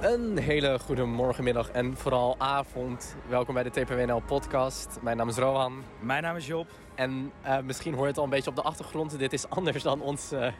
Een 0.00 0.38
hele 0.38 0.78
goede 0.78 1.04
morgenmiddag 1.04 1.70
en 1.70 1.96
vooral 1.96 2.34
avond. 2.38 3.16
Welkom 3.28 3.54
bij 3.54 3.62
de 3.62 3.70
TPWNL 3.70 4.20
podcast. 4.20 4.98
Mijn 5.02 5.16
naam 5.16 5.28
is 5.28 5.36
Rohan. 5.36 5.82
Mijn 6.00 6.22
naam 6.22 6.36
is 6.36 6.46
Job. 6.46 6.66
En 6.94 7.32
uh, 7.44 7.58
misschien 7.58 7.94
hoor 7.94 8.02
je 8.02 8.08
het 8.08 8.18
al 8.18 8.24
een 8.24 8.30
beetje 8.30 8.50
op 8.50 8.56
de 8.56 8.62
achtergrond. 8.62 9.18
Dit 9.18 9.32
is 9.32 9.48
anders 9.48 9.82
dan 9.82 10.00
onze 10.00 10.36
uh, 10.36 10.52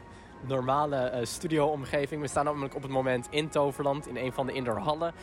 normale 0.49 1.13
uh, 1.15 1.25
studio-omgeving. 1.25 2.21
We 2.21 2.29
staan 2.29 2.45
namelijk 2.45 2.75
op 2.75 2.83
het 2.83 2.91
moment 2.91 3.27
in 3.31 3.49
Toverland 3.49 4.07
in 4.07 4.17
een 4.17 4.33
van 4.33 4.47
de 4.47 4.53
indoor 4.53 4.79
hallen. 4.79 5.15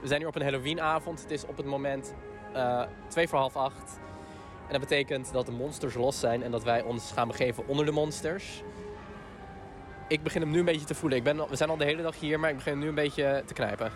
We 0.00 0.06
zijn 0.06 0.18
hier 0.18 0.28
op 0.28 0.36
een 0.36 0.42
Halloweenavond. 0.42 1.22
Het 1.22 1.30
is 1.30 1.46
op 1.46 1.56
het 1.56 1.66
moment 1.66 2.14
twee 3.08 3.28
voor 3.28 3.38
half 3.38 3.56
acht. 3.56 4.00
En 4.66 4.72
dat 4.72 4.80
betekent 4.80 5.32
dat 5.32 5.46
de 5.46 5.52
monsters 5.52 5.94
los 5.94 6.20
zijn 6.20 6.42
en 6.42 6.50
dat 6.50 6.64
wij 6.64 6.82
ons 6.82 7.12
gaan 7.12 7.28
begeven 7.28 7.66
onder 7.66 7.84
de 7.86 7.92
monsters 7.92 8.62
ik 10.08 10.22
begin 10.22 10.40
hem 10.40 10.50
nu 10.50 10.58
een 10.58 10.64
beetje 10.64 10.86
te 10.86 10.94
voelen. 10.94 11.18
Ik 11.18 11.24
ben, 11.24 11.48
we 11.48 11.56
zijn 11.56 11.70
al 11.70 11.76
de 11.76 11.84
hele 11.84 12.02
dag 12.02 12.20
hier, 12.20 12.40
maar 12.40 12.50
ik 12.50 12.56
begin 12.56 12.72
hem 12.72 12.80
nu 12.80 12.88
een 12.88 12.94
beetje 12.94 13.42
te 13.46 13.54
knijpen. 13.54 13.90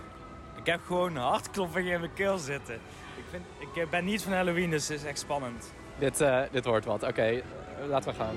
Ik 0.57 0.67
heb 0.67 0.81
gewoon 0.87 1.17
een 1.17 1.23
hartklopping 1.23 1.91
in 1.91 2.01
mijn 2.01 2.13
keel 2.15 2.39
zitten. 2.39 2.75
Ik, 3.17 3.25
vind, 3.31 3.45
ik 3.75 3.91
ben 3.91 4.05
niet 4.05 4.23
van 4.23 4.33
Halloween, 4.33 4.71
dus 4.71 4.89
het 4.89 4.99
is 4.99 5.05
echt 5.05 5.19
spannend. 5.19 5.73
Dit, 5.99 6.21
uh, 6.21 6.43
dit 6.51 6.65
wordt 6.65 6.87
wat. 6.87 7.03
Oké, 7.03 7.11
okay, 7.11 7.43
laten 7.89 8.11
we 8.11 8.17
gaan. 8.17 8.35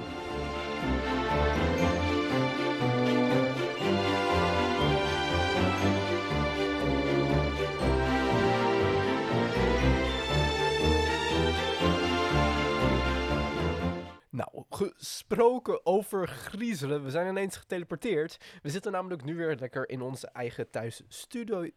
Nou, 14.34 14.64
gesproken 14.70 15.86
over 15.86 16.28
griezelen. 16.28 17.04
We 17.04 17.10
zijn 17.10 17.28
ineens 17.28 17.58
geteleporteerd. 17.58 18.38
We 18.62 18.70
zitten 18.70 18.92
namelijk 18.92 19.24
nu 19.24 19.36
weer 19.36 19.56
lekker 19.56 19.90
in 19.90 20.02
onze 20.02 20.28
eigen 20.28 20.70
thuisstudio. 20.70 21.70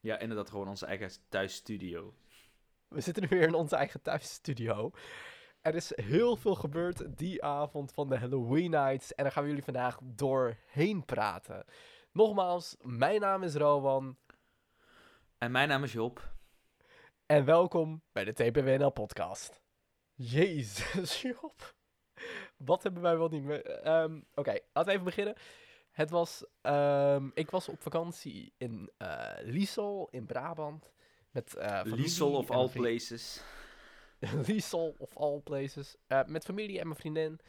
Ja, 0.00 0.18
inderdaad, 0.18 0.50
gewoon 0.50 0.68
onze 0.68 0.86
eigen 0.86 1.10
thuisstudio. 1.28 2.14
We 2.88 3.00
zitten 3.00 3.22
nu 3.22 3.28
weer 3.28 3.48
in 3.48 3.54
onze 3.54 3.76
eigen 3.76 4.02
thuisstudio. 4.02 4.90
Er 5.60 5.74
is 5.74 5.92
heel 5.94 6.36
veel 6.36 6.54
gebeurd 6.54 7.18
die 7.18 7.44
avond 7.44 7.92
van 7.92 8.08
de 8.08 8.18
Halloween 8.18 8.70
Nights. 8.70 9.14
En 9.14 9.22
daar 9.22 9.32
gaan 9.32 9.42
we 9.42 9.48
jullie 9.48 9.64
vandaag 9.64 9.98
doorheen 10.02 11.04
praten. 11.04 11.64
Nogmaals, 12.12 12.76
mijn 12.80 13.20
naam 13.20 13.42
is 13.42 13.54
Rowan. 13.54 14.16
En 15.38 15.50
mijn 15.50 15.68
naam 15.68 15.84
is 15.84 15.92
Job. 15.92 16.32
En 17.26 17.44
welkom 17.44 18.02
bij 18.12 18.24
de 18.24 18.32
TPWNL 18.32 18.90
podcast. 18.90 19.63
Jezus, 20.14 21.20
Job. 21.22 21.74
Wat 22.56 22.82
hebben 22.82 23.02
wij 23.02 23.16
wel 23.16 23.28
niet 23.28 23.42
meer... 23.42 23.88
Um, 24.02 24.26
Oké, 24.34 24.50
laten 24.50 24.84
we 24.84 24.90
even 24.90 25.04
beginnen. 25.04 25.34
Het 25.90 26.10
was... 26.10 26.44
Um, 26.62 27.30
ik 27.34 27.50
was 27.50 27.68
op 27.68 27.82
vakantie 27.82 28.52
in 28.56 28.90
uh, 28.98 29.30
Liesel, 29.40 30.08
in 30.10 30.26
Brabant. 30.26 30.92
Met, 31.30 31.54
uh, 31.58 31.80
Liesel 31.98 32.32
of 32.32 32.50
all 32.50 32.68
places. 32.68 33.42
Liesel 34.46 34.94
of 34.98 35.16
all 35.16 35.40
places. 35.40 35.96
Uh, 36.08 36.24
met 36.24 36.44
familie 36.44 36.78
en 36.78 36.86
mijn 36.86 37.00
vriendin. 37.00 37.40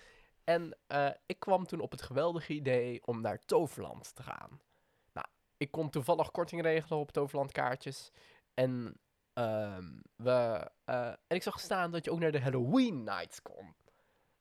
En 0.44 0.78
ik 1.26 1.40
kwam 1.40 1.66
toen 1.66 1.80
op 1.80 1.92
het 1.92 2.02
geweldige 2.02 2.54
idee 2.54 3.06
om 3.06 3.22
naar 3.22 3.40
Toverland 3.40 4.16
te 4.16 4.24
gaan. 4.24 4.62
Nou, 5.14 5.28
ik 5.58 5.72
kon 5.72 5.90
toevallig 5.90 6.32
korting 6.32 6.62
regelen 6.62 7.00
op 7.00 7.12
Toverland 7.12 7.52
kaartjes. 7.52 8.12
En 8.54 9.00
Um, 9.38 10.02
we, 10.16 10.72
uh, 10.86 11.08
en 11.08 11.36
ik 11.36 11.44
zag 11.44 11.60
staan 11.60 11.92
dat 11.92 12.06
je 12.06 12.12
ook 12.12 12.20
naar 12.20 12.32
de 12.32 12.42
Halloween 12.42 13.04
Nights 13.04 13.42
kon. 13.42 13.76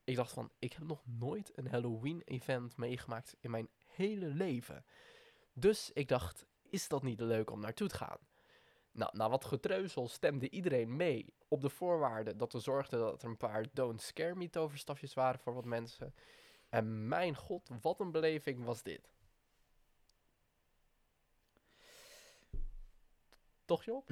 Ik 0.05 0.17
dacht 0.17 0.33
van, 0.33 0.51
ik 0.59 0.73
heb 0.73 0.83
nog 0.87 1.03
nooit 1.05 1.53
een 1.55 1.69
Halloween 1.69 2.23
event 2.25 2.77
meegemaakt 2.77 3.37
in 3.41 3.51
mijn 3.51 3.69
hele 3.87 4.27
leven. 4.27 4.85
Dus 5.53 5.91
ik 5.93 6.09
dacht, 6.09 6.47
is 6.63 6.89
dat 6.89 7.03
niet 7.03 7.21
leuk 7.21 7.51
om 7.51 7.61
naartoe 7.61 7.89
te 7.89 7.95
gaan? 7.95 8.19
Nou, 8.93 9.17
na 9.17 9.29
wat 9.29 9.45
getreuzel 9.45 10.09
stemde 10.09 10.51
iedereen 10.51 10.97
mee 10.97 11.35
op 11.49 11.61
de 11.61 11.71
voorwaarden 11.71 12.37
dat 12.37 12.53
we 12.53 12.59
zorgden 12.59 12.99
dat 12.99 13.23
er 13.23 13.29
een 13.29 13.37
paar 13.37 13.67
Don't 13.73 14.03
Scare 14.03 14.35
Me 14.35 14.51
toverstafjes 14.51 15.15
waren 15.15 15.41
voor 15.41 15.55
wat 15.55 15.65
mensen. 15.65 16.15
En 16.69 17.09
mijn 17.09 17.37
god, 17.37 17.71
wat 17.81 18.01
een 18.01 18.11
beleving 18.11 18.65
was 18.65 18.83
dit. 18.83 19.13
Toch 23.65 23.85
Job? 23.85 24.09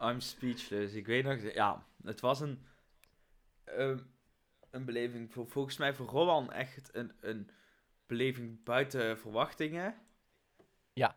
I'm 0.00 0.20
speechless. 0.20 0.94
Ik 0.94 1.06
weet 1.06 1.24
nog, 1.24 1.52
ja, 1.52 1.86
het 2.02 2.20
was 2.20 2.40
een, 2.40 2.66
uh, 3.78 3.96
een 4.70 4.84
beleving 4.84 5.32
voor, 5.32 5.48
volgens 5.48 5.76
mij 5.76 5.94
voor 5.94 6.06
Rowan 6.06 6.52
echt 6.52 6.94
een, 6.94 7.12
een 7.20 7.50
beleving 8.06 8.64
buiten 8.64 9.18
verwachtingen. 9.18 9.94
Ja. 10.92 11.16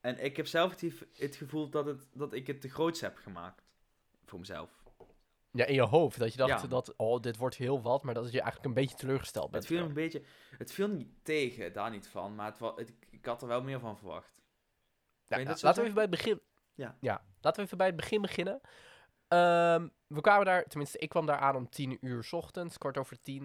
En 0.00 0.24
ik 0.24 0.36
heb 0.36 0.46
zelf 0.46 0.80
het, 0.80 1.06
het 1.12 1.36
gevoel 1.36 1.68
dat, 1.68 1.86
het, 1.86 2.08
dat 2.12 2.32
ik 2.32 2.46
het 2.46 2.60
te 2.60 2.68
groots 2.68 3.00
heb 3.00 3.16
gemaakt. 3.16 3.62
Voor 4.24 4.38
mezelf. 4.38 4.82
Ja, 5.50 5.64
in 5.64 5.74
je 5.74 5.82
hoofd. 5.82 6.18
Dat 6.18 6.32
je 6.32 6.38
dacht 6.38 6.62
ja. 6.62 6.68
dat, 6.68 6.96
oh, 6.96 7.20
dit 7.20 7.36
wordt 7.36 7.56
heel 7.56 7.82
wat, 7.82 8.02
maar 8.02 8.14
dat 8.14 8.32
je 8.32 8.40
eigenlijk 8.40 8.64
een 8.64 8.82
beetje 8.82 8.96
teleurgesteld 8.96 9.50
bent. 9.50 9.68
Het 9.68 9.72
viel 9.72 9.84
een 9.84 9.92
beetje, 9.92 10.22
het 10.58 10.72
viel 10.72 10.88
niet 10.88 11.10
tegen, 11.22 11.72
daar 11.72 11.90
niet 11.90 12.08
van, 12.08 12.34
maar 12.34 12.46
het, 12.46 12.76
het, 12.76 12.92
ik 13.10 13.26
had 13.26 13.42
er 13.42 13.48
wel 13.48 13.62
meer 13.62 13.80
van 13.80 13.98
verwacht. 13.98 14.42
Ja, 15.26 15.36
nou, 15.36 15.58
laten 15.60 15.74
we 15.74 15.80
even 15.80 15.94
bij 15.94 16.02
het 16.02 16.10
begin 16.10 16.40
ja. 16.74 16.96
ja, 17.00 17.24
laten 17.40 17.60
we 17.60 17.66
even 17.66 17.78
bij 17.78 17.86
het 17.86 17.96
begin 17.96 18.20
beginnen. 18.20 18.60
Um, 19.28 19.92
we 20.06 20.20
kwamen 20.20 20.46
daar, 20.46 20.64
tenminste, 20.64 20.98
ik 20.98 21.08
kwam 21.08 21.26
daar 21.26 21.38
aan 21.38 21.56
om 21.56 21.68
tien 21.68 21.98
uur 22.00 22.28
ochtends, 22.30 22.78
kwart 22.78 22.98
over 22.98 23.20
tien. 23.20 23.42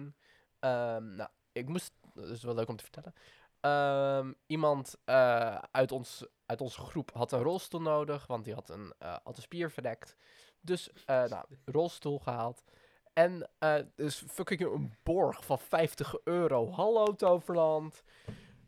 Um, 0.60 1.14
nou, 1.14 1.28
ik 1.52 1.68
moest, 1.68 1.92
dat 2.14 2.28
is 2.28 2.42
wel 2.42 2.54
leuk 2.54 2.68
om 2.68 2.76
te 2.76 2.84
vertellen. 2.84 3.14
Um, 3.60 4.34
iemand 4.46 4.96
uh, 5.06 5.58
uit, 5.70 5.92
ons, 5.92 6.26
uit 6.46 6.60
onze 6.60 6.80
groep 6.80 7.10
had 7.12 7.32
een 7.32 7.42
rolstoel 7.42 7.80
nodig, 7.80 8.26
want 8.26 8.44
die 8.44 8.54
had 8.54 8.68
een, 8.68 8.92
uh, 9.02 9.16
had 9.24 9.36
een 9.36 9.42
spier 9.42 9.70
verdekt. 9.70 10.16
Dus, 10.60 10.90
uh, 10.90 11.24
nou, 11.24 11.44
rolstoel 11.64 12.18
gehaald. 12.18 12.64
En 13.12 13.50
dus 13.94 14.24
fucking 14.28 14.60
een 14.60 14.94
borg 15.02 15.44
van 15.44 15.58
50 15.58 16.14
euro. 16.24 16.70
Hallo 16.70 17.14
Toverland. 17.14 18.02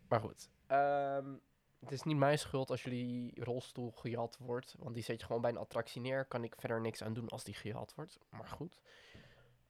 Maar 0.08 0.20
goed. 0.20 0.50
Um, 0.68 1.40
het 1.82 1.93
is 1.93 2.03
niet 2.03 2.16
mijn 2.16 2.38
schuld 2.38 2.70
als 2.70 2.82
jullie 2.82 3.44
rolstoel 3.44 3.91
gejat 3.91 4.37
wordt. 4.38 4.75
Want 4.78 4.94
die 4.94 5.04
zet 5.04 5.20
je 5.20 5.26
gewoon 5.26 5.43
bij 5.43 5.50
een 5.50 5.56
attractie 5.56 6.00
neer. 6.00 6.25
Kan 6.25 6.44
ik 6.44 6.54
verder 6.59 6.81
niks 6.81 7.03
aan 7.03 7.12
doen 7.15 7.28
als 7.28 7.44
die 7.44 7.54
gejat 7.54 7.94
wordt. 7.94 8.19
Maar 8.31 8.47
goed. 8.47 8.81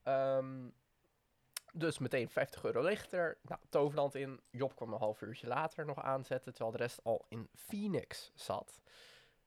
Um, 0.04 0.74
dus 1.72 1.98
meteen 1.98 2.28
50 2.28 2.64
euro 2.64 2.82
lichter. 2.82 3.38
Nou, 3.42 3.60
Toverland 3.68 4.14
in. 4.14 4.40
Job 4.50 4.76
kwam 4.76 4.92
een 4.92 4.98
half 4.98 5.20
uurtje 5.22 5.46
later 5.46 5.86
nog 5.86 6.02
aanzetten. 6.02 6.52
Terwijl 6.52 6.76
de 6.76 6.82
rest 6.82 7.04
al 7.04 7.26
in 7.28 7.48
Phoenix 7.54 8.30
zat. 8.34 8.80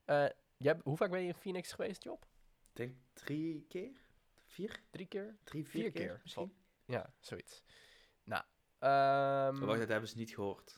Uh, 0.05 0.25
jij, 0.57 0.79
hoe 0.83 0.97
vaak 0.97 1.09
ben 1.09 1.21
je 1.21 1.27
in 1.27 1.33
Phoenix 1.33 1.71
geweest, 1.71 2.03
Job? 2.03 2.25
Ik 2.69 2.75
denk 2.75 2.95
drie 3.13 3.65
keer. 3.67 3.91
Vier? 4.45 4.81
Drie 4.89 5.07
keer? 5.07 5.37
Drie, 5.43 5.67
vier, 5.67 5.81
vier 5.81 5.91
keer, 5.91 6.07
keer, 6.07 6.19
misschien. 6.23 6.55
Ja, 6.85 7.13
zoiets. 7.19 7.63
Nou, 8.23 8.43
um... 8.79 9.65
Wacht, 9.65 9.79
dat 9.79 9.87
hebben 9.87 10.09
ze 10.09 10.17
niet 10.17 10.33
gehoord. 10.33 10.77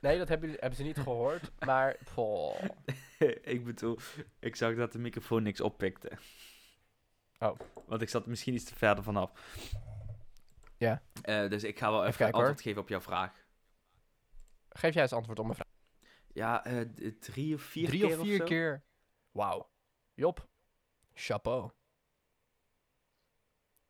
Nee, 0.00 0.18
dat 0.18 0.28
hebben, 0.28 0.50
hebben 0.50 0.74
ze 0.74 0.82
niet 0.82 0.98
gehoord, 1.08 1.50
maar... 1.64 1.96
ik 3.42 3.64
bedoel, 3.64 3.98
ik 4.38 4.56
zag 4.56 4.74
dat 4.74 4.92
de 4.92 4.98
microfoon 4.98 5.42
niks 5.42 5.60
oppikte. 5.60 6.10
Oh. 7.38 7.58
Want 7.86 8.02
ik 8.02 8.08
zat 8.08 8.26
misschien 8.26 8.54
iets 8.54 8.64
te 8.64 8.74
verder 8.74 9.04
vanaf. 9.04 9.32
Ja. 10.76 11.02
Uh, 11.24 11.48
dus 11.48 11.64
ik 11.64 11.78
ga 11.78 11.90
wel 11.90 12.06
even, 12.06 12.26
even 12.26 12.38
antwoord 12.38 12.60
geven 12.60 12.82
op 12.82 12.88
jouw 12.88 13.00
vraag. 13.00 13.44
Geef 14.68 14.94
jij 14.94 15.02
eens 15.02 15.12
antwoord 15.12 15.38
op 15.38 15.44
mijn 15.44 15.56
vraag. 15.56 15.68
Ja, 16.32 16.66
uh, 16.66 17.12
drie 17.20 17.54
of 17.54 17.62
vier 17.62 17.86
drie 17.86 18.00
keer 18.00 18.18
of 18.18 18.24
vier 18.24 18.42
keer. 18.44 18.84
Wauw. 19.30 19.70
Job. 20.14 20.48
Chapeau. 21.14 21.70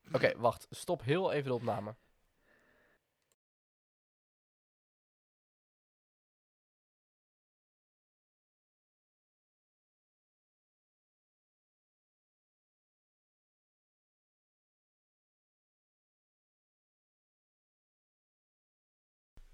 Oké, 0.07 0.17
okay, 0.17 0.37
wacht. 0.37 0.67
Stop 0.71 1.03
heel 1.03 1.33
even 1.33 1.49
de 1.49 1.55
opname. 1.55 1.95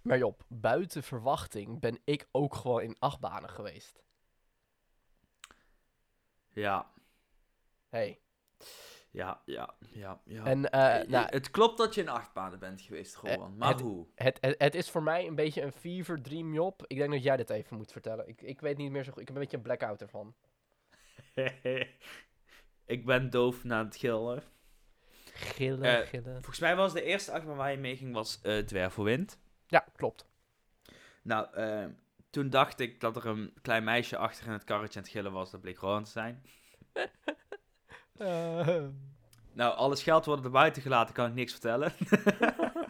Maar 0.07 0.19
Job, 0.19 0.45
buiten 0.49 1.03
verwachting 1.03 1.81
ben 1.81 1.99
ik 2.05 2.29
ook 2.31 2.55
gewoon 2.55 2.83
in 2.83 2.97
achtbanen 2.99 3.51
geweest. 3.51 4.03
Ja. 6.49 6.91
Hey. 7.89 8.21
Ja, 9.11 9.43
ja, 9.45 9.75
ja, 9.79 10.21
ja. 10.25 10.45
En, 10.45 10.59
uh, 10.59 11.09
nou, 11.09 11.27
het 11.27 11.51
klopt 11.51 11.79
dat 11.79 11.95
je 11.95 12.01
in 12.01 12.09
achtbanen 12.09 12.59
bent 12.59 12.81
geweest, 12.81 13.17
gewoon. 13.17 13.57
Maar 13.57 13.69
het, 13.69 13.81
hoe? 13.81 14.07
Het, 14.15 14.39
het, 14.41 14.55
het, 14.59 14.75
is 14.75 14.91
voor 14.91 15.03
mij 15.03 15.27
een 15.27 15.35
beetje 15.35 15.63
een 15.63 15.73
fever 15.73 16.23
dream, 16.23 16.55
Job. 16.55 16.85
Ik 16.87 16.97
denk 16.97 17.11
dat 17.11 17.23
jij 17.23 17.37
dit 17.37 17.51
even 17.51 17.77
moet 17.77 17.93
vertellen. 17.93 18.29
Ik, 18.29 18.43
ik 18.43 18.61
weet 18.61 18.77
niet 18.77 18.91
meer 18.91 19.05
zo 19.05 19.13
goed. 19.13 19.21
Ik 19.21 19.27
heb 19.27 19.37
een 19.37 19.43
beetje 19.43 19.57
een 19.57 19.63
blackout 19.63 20.01
ervan. 20.01 20.35
ik 22.97 23.07
ben 23.07 23.31
doof 23.31 23.65
na 23.65 23.85
het 23.85 23.97
gillen. 23.97 24.43
Gillen, 25.33 26.01
uh, 26.01 26.07
gillen. 26.07 26.33
Volgens 26.33 26.59
mij 26.59 26.77
was 26.77 26.93
de 26.93 27.03
eerste 27.03 27.33
achtbaan 27.33 27.57
waar 27.57 27.71
je 27.71 27.79
mee 27.79 27.97
ging, 27.97 28.15
was 28.15 28.41
uh, 28.43 28.59
Dwervelwind. 28.59 29.39
Ja, 29.77 29.87
klopt. 29.97 30.27
Nou, 31.23 31.59
uh, 31.59 31.87
toen 32.31 32.51
dacht 32.51 32.81
ik 32.81 33.01
dat 33.01 33.17
er 33.17 33.27
een 33.27 33.55
klein 33.63 33.85
meisje 33.85 34.17
achter 34.17 34.47
in 34.47 34.53
het 34.53 34.65
karretje 34.65 34.99
aan 34.99 35.05
het 35.05 35.13
gillen 35.13 35.33
was. 35.33 35.51
Dat 35.51 35.61
bleek 35.61 35.79
gewoon 35.79 36.05
te 36.05 36.11
zijn. 36.11 36.47
Uh. 38.17 38.85
Nou, 39.53 39.77
alle 39.77 39.97
scheldwoorden 39.97 40.45
er 40.45 40.51
buiten 40.51 40.83
gelaten, 40.83 41.15
kan 41.15 41.27
ik 41.27 41.35
niks 41.35 41.53
vertellen. 41.53 41.93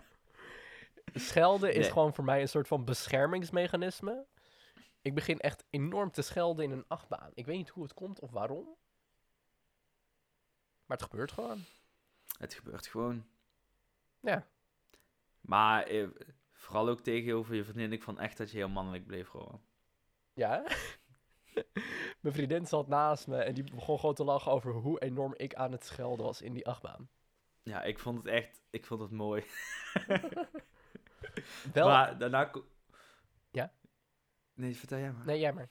Schelden 1.15 1.75
is 1.75 1.88
gewoon 1.88 2.15
voor 2.15 2.25
mij 2.25 2.41
een 2.41 2.49
soort 2.49 2.69
van 2.69 2.85
beschermingsmechanisme. 2.85 4.27
Ik 5.03 5.15
begin 5.15 5.38
echt 5.38 5.65
enorm 5.71 6.11
te 6.11 6.23
schelden 6.23 6.65
in 6.65 6.71
een 6.71 6.85
achtbaan. 6.88 7.31
Ik 7.35 7.47
weet 7.47 7.56
niet 7.56 7.69
hoe 7.69 7.83
het 7.83 7.94
komt 7.94 8.21
of 8.21 8.31
waarom. 8.31 8.77
Maar 10.87 10.97
het 10.97 11.03
gebeurt 11.03 11.33
gewoon. 11.33 11.65
Het 12.38 12.55
gebeurt 12.55 12.87
gewoon. 12.87 13.27
Ja. 14.21 14.47
Maar 15.41 15.83
eh, 15.83 16.09
vooral 16.66 16.88
ook 16.88 17.00
tegenover 17.00 17.54
je 17.54 17.64
vriendin, 17.64 17.92
ik 17.92 18.02
vond 18.02 18.18
echt 18.18 18.36
dat 18.36 18.50
je 18.50 18.56
heel 18.56 18.68
mannelijk 18.68 19.06
bleef 19.06 19.28
gewoon. 19.28 19.60
Ja? 20.34 20.62
Mijn 22.20 22.34
vriendin 22.34 22.66
zat 22.66 22.88
naast 22.88 23.26
me 23.26 23.36
en 23.36 23.54
die 23.54 23.64
begon 23.74 23.98
gewoon 23.98 24.14
te 24.14 24.24
lachen 24.24 24.52
over 24.52 24.72
hoe 24.72 25.00
enorm 25.00 25.34
ik 25.36 25.54
aan 25.54 25.72
het 25.72 25.84
schelden 25.84 26.24
was 26.24 26.42
in 26.42 26.52
die 26.52 26.66
achtbaan. 26.66 27.08
Ja, 27.62 27.82
ik 27.82 27.98
vond 27.98 28.18
het 28.18 28.26
echt, 28.26 28.62
ik 28.70 28.86
vond 28.86 29.00
het 29.00 29.10
mooi. 29.10 29.44
Wel... 31.72 31.88
Maar 31.88 32.18
daarna... 32.18 32.50
Ja? 33.50 33.72
Nee, 34.54 34.76
vertel 34.76 34.98
jij 34.98 35.12
maar. 35.12 35.26
Nee, 35.26 35.38
jij 35.38 35.52
maar. 35.52 35.68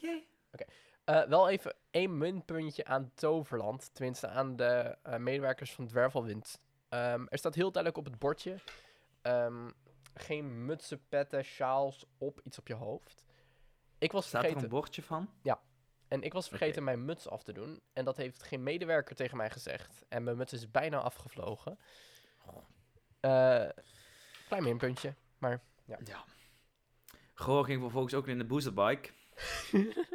Jij? 0.00 0.26
Oké. 0.52 0.64
Eh, 1.04 1.22
wel 1.22 1.48
even 1.48 1.74
één 1.90 2.18
muntpuntje 2.18 2.84
aan 2.84 3.10
Toverland. 3.14 3.94
Tenminste, 3.94 4.28
aan 4.28 4.56
de 4.56 4.96
uh, 5.06 5.16
medewerkers 5.16 5.72
van 5.72 5.86
Dwervelwind. 5.86 6.60
Um, 6.88 7.28
er 7.28 7.38
staat 7.38 7.54
heel 7.54 7.72
duidelijk 7.72 8.06
op 8.06 8.12
het 8.12 8.20
bordje... 8.20 8.58
Um, 9.22 9.72
geen 10.14 10.64
mutsen, 10.64 11.08
petten, 11.08 11.44
sjaals 11.44 12.06
op 12.18 12.40
iets 12.44 12.58
op 12.58 12.66
je 12.68 12.74
hoofd. 12.74 13.24
Ik 13.98 14.12
was 14.12 14.26
Staat 14.26 14.40
vergeten... 14.40 14.64
er 14.64 14.72
een 14.72 14.78
bordje 14.78 15.02
van? 15.02 15.30
Ja. 15.42 15.60
En 16.08 16.22
ik 16.22 16.32
was 16.32 16.48
vergeten 16.48 16.84
mijn 16.84 17.04
muts 17.04 17.28
af 17.28 17.42
te 17.42 17.52
doen. 17.52 17.80
En 17.92 18.04
dat 18.04 18.16
heeft 18.16 18.42
geen 18.42 18.62
medewerker 18.62 19.16
tegen 19.16 19.36
mij 19.36 19.50
gezegd. 19.50 20.04
En 20.08 20.22
mijn 20.22 20.36
muts 20.36 20.52
is 20.52 20.70
bijna 20.70 21.00
afgevlogen. 21.00 21.78
Uh, 23.20 23.68
klein 24.46 24.62
minpuntje, 24.62 25.14
maar 25.38 25.62
ja. 25.84 25.98
ja. 26.04 26.24
Gewoon 27.34 27.64
ging 27.64 27.80
vervolgens 27.80 28.14
ook 28.14 28.28
in 28.28 28.38
de 28.38 28.44
boosterbike. 28.44 29.10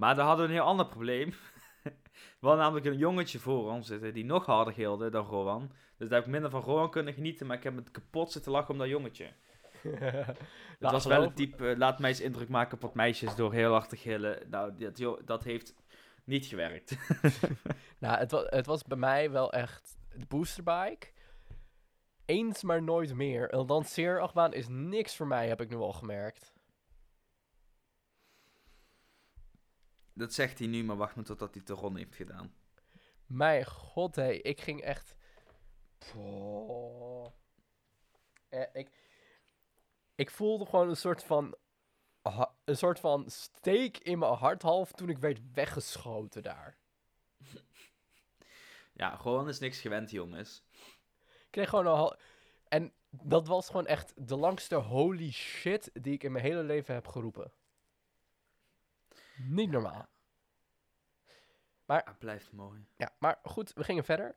maar 0.00 0.14
daar 0.14 0.26
hadden 0.26 0.44
we 0.44 0.52
een 0.52 0.58
heel 0.58 0.68
ander 0.68 0.86
probleem. 0.86 1.34
We 2.40 2.46
hadden 2.46 2.64
namelijk 2.64 2.86
een 2.86 2.98
jongetje 2.98 3.38
voor 3.38 3.70
ons 3.70 3.86
zitten 3.86 4.14
die 4.14 4.24
nog 4.24 4.46
harder 4.46 4.74
gilde 4.74 5.10
dan 5.10 5.26
Rowan. 5.26 5.70
Dus 5.96 6.08
daar 6.08 6.18
heb 6.18 6.26
ik 6.26 6.32
minder 6.32 6.50
van 6.50 6.60
Rowan 6.60 6.90
kunnen 6.90 7.14
genieten, 7.14 7.46
maar 7.46 7.56
ik 7.56 7.62
heb 7.62 7.76
het 7.76 7.90
kapot 7.90 8.32
zitten 8.32 8.52
lachen 8.52 8.70
om 8.70 8.78
dat 8.78 8.88
jongetje. 8.88 9.26
het 10.78 10.90
was 10.90 11.04
wel 11.04 11.22
het 11.22 11.36
type, 11.36 11.70
uh, 11.70 11.76
laat 11.76 11.98
mij 11.98 12.10
eens 12.10 12.20
indruk 12.20 12.48
maken 12.48 12.74
op 12.74 12.82
wat 12.82 12.94
meisjes 12.94 13.34
door 13.34 13.52
heel 13.52 13.72
hard 13.72 13.88
te 13.88 13.96
gillen. 13.96 14.38
Nou, 14.50 14.90
dat, 14.92 15.20
dat 15.24 15.44
heeft 15.44 15.74
niet 16.24 16.46
gewerkt. 16.46 16.98
nou, 17.98 18.18
het 18.18 18.30
was, 18.30 18.44
het 18.48 18.66
was 18.66 18.82
bij 18.82 18.96
mij 18.96 19.30
wel 19.30 19.52
echt 19.52 19.96
de 20.14 20.26
boosterbike. 20.28 21.06
Eens 22.24 22.62
maar 22.62 22.82
nooit 22.82 23.14
meer. 23.14 23.54
Een 23.54 23.66
lanceerachtbaan 23.66 24.52
is 24.52 24.68
niks 24.68 25.16
voor 25.16 25.26
mij, 25.26 25.48
heb 25.48 25.60
ik 25.60 25.70
nu 25.70 25.76
al 25.76 25.92
gemerkt. 25.92 26.52
Dat 30.18 30.32
zegt 30.32 30.58
hij 30.58 30.68
nu, 30.68 30.84
maar 30.84 30.96
wacht 30.96 31.14
maar 31.14 31.24
totdat 31.24 31.54
hij 31.54 31.62
de 31.64 31.90
heeft 31.94 32.14
gedaan. 32.14 32.54
Mijn 33.26 33.66
god, 33.66 34.16
hé. 34.16 34.22
Hey, 34.22 34.36
ik 34.38 34.60
ging 34.60 34.80
echt... 34.80 35.16
Oh. 36.16 37.26
Eh, 38.48 38.62
ik, 38.72 38.90
ik 40.14 40.30
voelde 40.30 40.64
gewoon 40.64 40.88
een 40.88 40.96
soort 40.96 41.24
van... 41.24 41.56
Een 42.64 42.76
soort 42.76 43.00
van 43.00 43.30
steek 43.30 43.98
in 43.98 44.18
mijn 44.18 44.32
harthalf 44.32 44.92
toen 44.92 45.08
ik 45.08 45.18
werd 45.18 45.40
weggeschoten 45.52 46.42
daar. 46.42 46.76
Ja, 48.92 49.16
gewoon 49.16 49.48
is 49.48 49.58
niks 49.58 49.80
gewend, 49.80 50.10
jongens. 50.10 50.64
Ik 51.20 51.46
kreeg 51.50 51.68
gewoon 51.68 51.86
een... 51.86 52.16
En 52.68 52.92
dat 53.10 53.46
was 53.46 53.66
gewoon 53.66 53.86
echt 53.86 54.28
de 54.28 54.36
langste 54.36 54.74
holy 54.74 55.30
shit 55.30 55.90
die 55.92 56.12
ik 56.12 56.22
in 56.22 56.32
mijn 56.32 56.44
hele 56.44 56.62
leven 56.62 56.94
heb 56.94 57.06
geroepen. 57.06 57.52
Niet 59.38 59.70
normaal. 59.70 60.08
Maar, 61.84 62.04
het 62.04 62.18
blijft 62.18 62.52
mooi. 62.52 62.86
Ja, 62.96 63.12
maar 63.18 63.38
goed, 63.42 63.72
we 63.72 63.84
gingen 63.84 64.04
verder. 64.04 64.36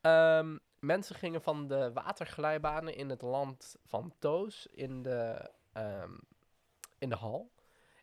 Um, 0.00 0.60
mensen 0.78 1.14
gingen 1.14 1.42
van 1.42 1.68
de 1.68 1.92
waterglijbanen 1.92 2.94
in 2.94 3.08
het 3.08 3.22
land 3.22 3.76
van 3.84 4.14
Toos 4.18 4.66
in 4.66 5.02
de, 5.02 5.50
um, 5.72 6.20
in 6.98 7.08
de 7.08 7.16
hal. 7.16 7.52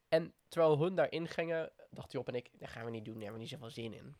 En 0.07 0.33
terwijl 0.47 0.79
hun 0.79 0.95
daarin 0.95 1.27
gingen, 1.27 1.71
dacht 1.89 2.11
Job 2.11 2.27
en 2.27 2.35
ik, 2.35 2.49
dat 2.59 2.69
gaan 2.69 2.85
we 2.85 2.91
niet 2.91 3.05
doen, 3.05 3.13
daar 3.13 3.23
hebben 3.23 3.41
we 3.41 3.47
niet 3.47 3.59
zoveel 3.59 3.83
zin 3.83 3.93
in. 3.93 4.15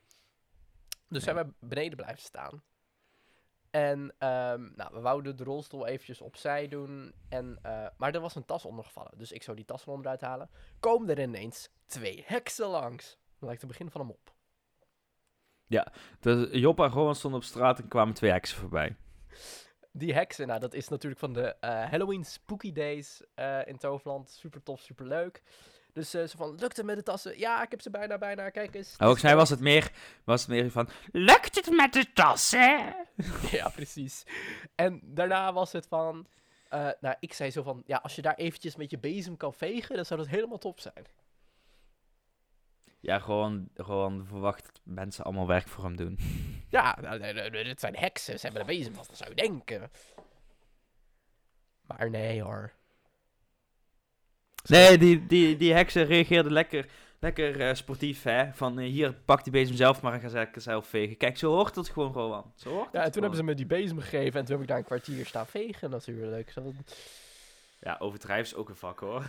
Dus 1.08 1.24
zijn 1.24 1.36
we 1.36 1.54
beneden 1.60 1.98
blijven 1.98 2.22
staan. 2.24 2.64
En 3.72 4.00
um, 4.00 4.74
nou, 4.76 4.94
we 4.94 5.00
wouden 5.02 5.36
de 5.36 5.44
rolstoel 5.44 5.88
eventjes 5.88 6.22
opzij 6.22 6.68
doen. 6.68 7.14
En, 7.30 7.60
uh, 7.66 7.88
maar 7.98 8.14
er 8.14 8.22
was 8.22 8.36
een 8.36 8.46
tas 8.46 8.66
ondergevallen. 8.66 9.18
Dus 9.18 9.32
ik 9.32 9.44
zou 9.44 9.58
die 9.58 9.66
tas 9.66 9.84
van 9.84 9.94
onderuit 9.94 10.22
halen. 10.22 10.50
Komen 10.80 11.10
er 11.10 11.20
ineens 11.20 11.70
twee 11.86 12.24
heksen 12.26 12.68
langs. 12.68 13.18
Dat 13.40 13.48
lijkt 13.48 13.62
het 13.62 13.70
begin 13.70 13.92
van 13.92 14.02
hem 14.02 14.10
op. 14.10 14.36
Ja, 15.66 15.94
dus 16.20 16.48
Job 16.52 16.80
en 16.80 16.90
Rowan 16.90 17.16
stonden 17.16 17.40
op 17.40 17.46
straat 17.46 17.80
en 17.80 17.88
kwamen 17.88 18.14
twee 18.14 18.32
heksen 18.32 18.58
voorbij. 18.58 18.96
Die 19.92 20.14
heksen, 20.14 20.48
nou, 20.48 20.60
dat 20.60 20.74
is 20.74 20.88
natuurlijk 20.88 21.22
van 21.22 21.34
de 21.34 21.56
uh, 21.62 21.70
Halloween 21.90 22.24
Spooky 22.24 22.72
Days 22.72 23.24
uh, 23.36 23.68
in 23.68 23.78
Toverland. 23.78 24.30
Super 24.30 24.64
tof, 24.64 24.82
super 24.82 25.06
leuk. 25.06 25.44
Dus 25.98 26.16
uh, 26.16 26.22
zo 26.22 26.38
van, 26.38 26.56
lukt 26.60 26.78
het 26.78 26.86
met 26.86 26.96
de 26.96 27.04
tassen? 27.04 27.40
Ja, 27.40 27.64
ik 27.64 27.72
heb 27.72 27.82
ze 27.82 27.90
bijna, 27.90 28.18
bijna. 28.18 28.50
Kijk 28.50 28.76
eens. 28.76 28.96
Oh, 28.98 29.22
mij 29.22 29.36
was 29.36 29.50
het 29.50 29.60
meer, 29.60 29.92
was 30.24 30.42
het 30.42 30.50
meer 30.50 30.72
van, 30.72 30.90
lukt 31.12 31.56
het 31.56 31.70
met 31.70 31.94
de 31.94 32.14
tassen? 32.14 32.96
ja, 33.52 33.70
precies. 33.70 34.24
En 34.76 35.00
daarna 35.04 35.54
was 35.54 35.72
het 35.72 35.88
van, 35.88 36.28
nou, 36.70 37.16
ik 37.20 37.34
zei 37.34 37.52
zo 37.52 37.64
van, 37.64 37.84
ja, 37.86 37.98
als 37.98 38.16
je 38.16 38.22
daar 38.22 38.36
eventjes 38.36 38.76
met 38.76 38.92
je 38.92 38.98
bezem 38.98 39.38
kan 39.38 39.54
vegen, 39.54 39.96
dan 39.96 40.06
zou 40.06 40.20
dat 40.20 40.30
helemaal 40.30 40.58
top 40.58 40.80
zijn. 40.80 41.06
Ja, 43.00 43.20
gewoon, 43.20 43.70
gewoon 43.76 44.26
verwacht 44.26 44.66
dat 44.66 44.82
mensen 44.84 45.24
allemaal 45.24 45.48
werk 45.48 45.68
voor 45.68 45.84
hem 45.84 45.96
doen. 45.96 46.20
Ja, 46.70 46.98
nou, 47.02 47.50
dit 47.50 47.80
zijn 47.80 47.96
heksen. 47.96 48.40
Ze 48.40 48.46
hebben 48.46 48.62
een 48.62 48.78
bezem 48.78 48.94
vast, 48.94 49.10
dat 49.10 49.18
zou 49.18 49.30
je 49.30 49.36
denken. 49.36 49.92
Maar 51.82 52.10
nee 52.10 52.42
hoor. 52.42 52.77
Nee, 54.68 54.98
die, 54.98 55.26
die, 55.26 55.58
die 55.58 55.74
heksen 55.74 56.06
reageerden 56.06 56.52
lekker, 56.52 56.86
lekker 57.20 57.62
uh, 57.62 57.74
sportief, 57.74 58.24
hè. 58.24 58.54
Van, 58.54 58.80
uh, 58.80 58.90
hier, 58.90 59.14
pak 59.14 59.44
die 59.44 59.54
bezem 59.54 59.76
zelf 59.76 60.02
maar 60.02 60.14
en 60.14 60.30
ga 60.30 60.48
zelf 60.54 60.88
vegen. 60.88 61.18
Kijk, 61.18 61.38
zo 61.38 61.54
hoort 61.54 61.76
het 61.76 61.90
gewoon 61.90 62.12
gewoon. 62.12 62.52
Zo 62.56 62.70
hoort 62.70 62.90
ja, 62.92 63.04
en 63.04 63.12
toen 63.12 63.22
hebben 63.22 63.40
ze 63.40 63.46
me 63.46 63.54
die 63.54 63.66
bezem 63.66 64.00
gegeven 64.00 64.40
en 64.40 64.46
toen 64.46 64.54
heb 64.54 64.62
ik 64.62 64.68
daar 64.68 64.78
een 64.78 64.84
kwartier 64.84 65.26
staan 65.26 65.48
vegen 65.48 65.90
natuurlijk. 65.90 66.52
Zo, 66.52 66.74
ja, 67.80 67.96
overdrijf 68.00 68.46
is 68.46 68.56
ook 68.56 68.70
een 68.70 68.76
vak 68.76 69.00
hoor. 69.00 69.26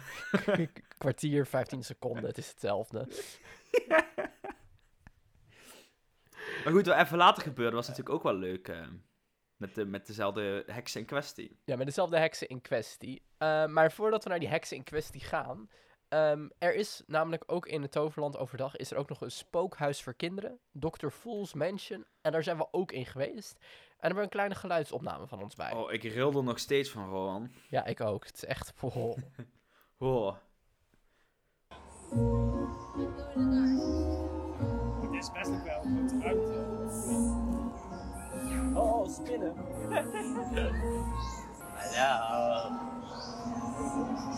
kwartier, 0.99 1.47
15 1.47 1.85
seconden, 1.85 2.25
het 2.25 2.38
is 2.38 2.49
hetzelfde. 2.49 3.09
maar 6.64 6.73
goed, 6.73 6.87
wat 6.87 6.97
even 6.97 7.16
later 7.16 7.42
gebeurde 7.42 7.76
was 7.76 7.88
natuurlijk 7.88 8.14
ook 8.14 8.23
wel 8.23 8.35
leuk. 8.35 8.68
Uh, 8.68 8.76
met, 9.59 9.75
de, 9.75 9.85
met 9.85 10.07
dezelfde 10.07 10.65
heksen 10.67 11.00
in 11.00 11.07
kwestie. 11.07 11.59
Ja, 11.65 11.77
met 11.77 11.87
dezelfde 11.87 12.19
heksen 12.19 12.49
in 12.49 12.61
kwestie. 12.61 13.23
Uh, 13.38 13.67
maar 13.67 13.93
voordat 13.93 14.23
we 14.25 14.31
naar 14.31 14.38
die 14.38 14.49
heksen 14.49 14.77
in 14.77 14.85
kwestie 14.85 15.21
gaan. 15.21 15.69
Um, 16.09 16.50
er 16.59 16.75
is 16.75 17.03
namelijk 17.07 17.43
ook 17.47 17.67
in 17.67 17.83
het 17.83 17.93
Toverland 17.93 18.37
overdag 18.37 18.77
is 18.77 18.91
er 18.91 18.97
ook 18.97 19.09
nog 19.09 19.21
een 19.21 19.31
spookhuis 19.31 20.03
voor 20.03 20.15
kinderen. 20.15 20.59
Dr. 20.73 21.09
Fool's 21.09 21.55
Mansion. 21.55 22.05
En 22.21 22.33
daar 22.33 22.43
zijn 22.43 22.57
we 22.57 22.69
ook 22.71 22.93
in 22.93 23.07
geweest. 23.07 23.57
En 23.59 23.65
er 23.65 23.97
hebben 23.99 24.17
we 24.17 24.23
een 24.23 24.29
kleine 24.29 24.55
geluidsopname 24.55 25.27
van 25.27 25.43
ons 25.43 25.55
bij. 25.55 25.73
Oh, 25.73 25.93
ik 25.93 26.03
rilde 26.03 26.43
nog 26.43 26.59
steeds 26.59 26.91
van 26.91 27.09
Rowan. 27.09 27.50
Ja, 27.69 27.85
ik 27.85 28.00
ook. 28.00 28.27
Het 28.27 28.35
is 28.35 28.45
echt... 28.45 28.73
Oh. 28.81 29.17
oh. 29.99 30.37
Het 35.00 35.12
is 35.12 35.31
best 35.33 35.50
nog 35.50 35.62
wel 35.62 35.81
goed 35.81 36.23
ruimte. 36.23 36.48
Spinnen. 39.09 39.53
Hallo. 41.99 42.77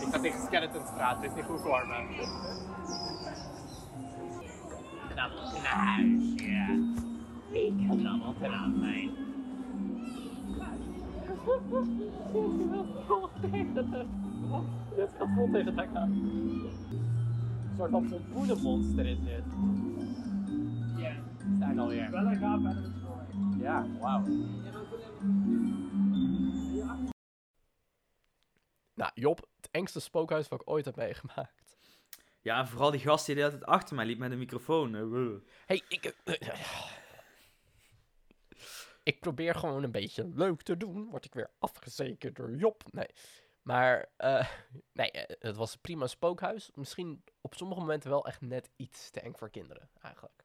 Ik 0.01 0.07
ga 0.11 0.19
tegen 0.19 0.41
Skeleton 0.41 0.85
straat, 0.85 1.21
het 1.21 1.31
is 1.31 1.35
niet 1.35 1.45
goed 1.45 1.61
voor 1.61 1.87
me. 1.87 2.25
Knabbel 5.09 5.41
naar 5.63 5.95
huis, 5.95 6.33
ja. 6.35 6.67
Ik 7.51 7.73
aan. 8.53 8.73
Dit 14.95 15.09
gaat 15.17 15.27
vol 15.35 15.49
tegen 15.51 15.65
het 15.65 15.75
hek 15.75 15.95
aan. 15.95 16.11
Een 16.11 17.77
soort 17.77 17.91
van 17.91 18.07
vervoede 18.07 18.57
is 19.05 19.19
dit. 19.23 19.43
Ja. 20.97 21.11
Zijn 21.59 21.79
alweer. 21.79 22.11
Wel 22.11 22.25
een 22.25 22.37
gaaf 22.37 22.59
Ja, 23.59 23.85
wauw. 23.99 24.23
Nou, 28.93 29.11
Job, 29.13 29.47
het 29.55 29.69
engste 29.71 29.99
spookhuis 29.99 30.47
wat 30.47 30.61
ik 30.61 30.69
ooit 30.69 30.85
heb 30.85 30.95
meegemaakt. 30.95 31.77
Ja, 32.41 32.59
en 32.59 32.67
vooral 32.67 32.91
die 32.91 32.99
gast 32.99 33.25
die 33.25 33.35
de 33.35 33.41
hele 33.41 33.53
tijd 33.53 33.65
achter 33.65 33.95
mij 33.95 34.05
liep 34.05 34.17
met 34.17 34.31
een 34.31 34.37
microfoon. 34.37 34.95
Eh, 34.95 35.51
hey, 35.65 35.83
ik... 35.87 36.05
eh, 36.23 36.59
ik 39.03 39.19
probeer 39.19 39.55
gewoon 39.55 39.83
een 39.83 39.91
beetje 39.91 40.29
leuk 40.33 40.61
te 40.61 40.77
doen. 40.77 41.09
Word 41.09 41.25
ik 41.25 41.33
weer 41.33 41.49
afgezekerd 41.59 42.35
door 42.35 42.55
Job. 42.55 42.83
Nee. 42.91 43.09
Maar, 43.61 44.09
eh, 44.17 44.47
nee, 44.93 45.11
eh, 45.11 45.35
het 45.39 45.55
was 45.55 45.73
een 45.73 45.81
prima 45.81 46.07
spookhuis. 46.07 46.71
Misschien 46.73 47.23
op 47.41 47.55
sommige 47.55 47.81
momenten 47.81 48.09
wel 48.09 48.25
echt 48.25 48.41
net 48.41 48.69
iets 48.75 49.09
te 49.09 49.19
eng 49.19 49.33
voor 49.35 49.49
kinderen, 49.49 49.89
eigenlijk. 50.01 50.43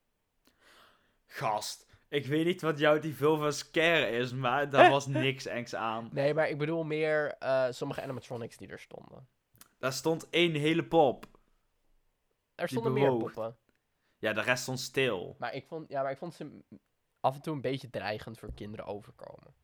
Gast, 1.26 1.86
ik 2.08 2.26
weet 2.26 2.44
niet 2.44 2.62
wat 2.62 2.78
jouw 2.78 2.98
niveau 2.98 3.38
van 3.38 3.52
scare 3.52 4.08
is, 4.10 4.32
maar 4.32 4.70
daar 4.70 4.90
was 4.90 5.06
niks 5.06 5.46
engs 5.46 5.74
aan. 5.74 6.08
Nee, 6.12 6.34
maar 6.34 6.48
ik 6.48 6.58
bedoel 6.58 6.84
meer 6.84 7.34
eh, 7.38 7.66
sommige 7.70 8.02
animatronics 8.02 8.56
die 8.56 8.68
er 8.68 8.78
stonden. 8.78 9.28
Daar 9.78 9.92
stond 9.92 10.30
één 10.30 10.54
hele 10.54 10.84
pop. 10.84 11.26
Er 12.54 12.68
stonden 12.68 12.92
meer 12.92 13.16
poppen. 13.16 13.56
Ja, 14.18 14.32
de 14.32 14.40
rest 14.40 14.62
stond 14.62 14.80
stil. 14.80 15.36
Maar 15.38 15.54
ik 15.54 15.66
vond, 15.66 15.88
ja, 15.88 16.02
maar 16.02 16.10
ik 16.10 16.18
vond 16.18 16.34
ze 16.34 16.60
af 17.20 17.34
en 17.34 17.40
toe 17.42 17.54
een 17.54 17.60
beetje 17.60 17.90
dreigend 17.90 18.38
voor 18.38 18.52
kinderen 18.54 18.86
overkomen. 18.86 19.54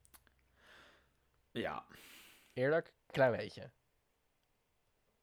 Ja. 1.50 1.86
Eerlijk, 2.52 2.92
klein 3.06 3.36
beetje. 3.36 3.70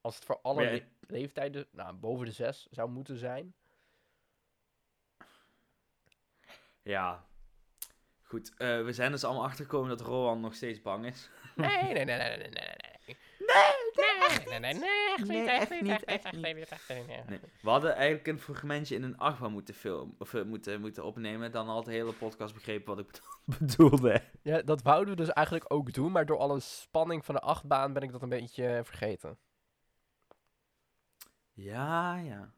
Als 0.01 0.15
het 0.15 0.25
voor 0.25 0.39
alle 0.41 0.55
Maar 0.63 0.73
ja, 0.73 0.79
le- 0.79 0.87
leeftijden, 0.99 1.67
nou, 1.71 1.93
boven 1.95 2.25
de 2.25 2.31
zes 2.31 2.67
zou 2.71 2.89
moeten 2.89 3.17
zijn. 3.17 3.53
Ja. 6.81 7.27
Goed, 8.21 8.53
eh, 8.57 8.83
we 8.83 8.93
zijn 8.93 9.11
dus 9.11 9.23
allemaal 9.23 9.43
achtergekomen 9.43 9.89
dat 9.89 10.01
Rowan 10.01 10.39
nog 10.39 10.53
steeds 10.55 10.81
bang 10.81 11.05
is. 11.05 11.29
Nee, 11.55 11.67
nee, 11.93 11.93
nee, 11.93 12.05
nee, 12.05 12.17
nee, 12.17 12.37
nee, 12.37 12.37
nee, 12.37 12.49
nee. 12.49 13.17
Nee, 13.39 14.47
nee, 14.47 14.59
nee, 14.59 14.73
nee, 14.73 15.09
echt 15.15 15.27
Nee, 15.27 15.41
niet, 15.41 15.49
echt 15.49 15.69
niet, 15.81 15.89
echt 15.91 16.03
echt 16.03 16.31
niet, 16.31 16.43
echt 16.43 16.49
niet, 16.49 16.69
echt 16.69 16.89
niet. 16.89 17.07
nee. 17.07 17.23
Nee. 17.27 17.39
We 17.61 17.69
hadden 17.69 17.95
eigenlijk 17.95 18.27
een 18.27 18.39
fragmentje 18.39 18.95
in 18.95 19.03
een 19.03 19.17
achtbaan 19.17 19.51
moeten 19.51 19.73
filmen, 19.73 20.15
of 20.19 20.33
eh, 20.33 20.43
moeten, 20.43 20.81
moeten 20.81 21.03
opnemen. 21.03 21.51
Dan 21.51 21.67
had 21.67 21.85
de 21.85 21.91
hele 21.91 22.13
podcast 22.13 22.53
begrepen 22.53 22.95
wat 22.95 23.05
ik 23.05 23.11
bedo- 23.11 23.57
bedoelde. 23.59 24.23
Ja, 24.41 24.61
dat 24.61 24.81
wouden 24.81 25.15
we 25.15 25.21
dus 25.21 25.33
eigenlijk 25.33 25.73
ook 25.73 25.93
doen, 25.93 26.11
maar 26.11 26.25
door 26.25 26.37
alle 26.37 26.59
spanning 26.59 27.25
van 27.25 27.35
de 27.35 27.41
achtbaan 27.41 27.93
ben 27.93 28.03
ik 28.03 28.11
dat 28.11 28.21
een 28.21 28.29
beetje 28.29 28.81
vergeten. 28.83 29.37
Ja, 31.53 32.15
ja. 32.15 32.51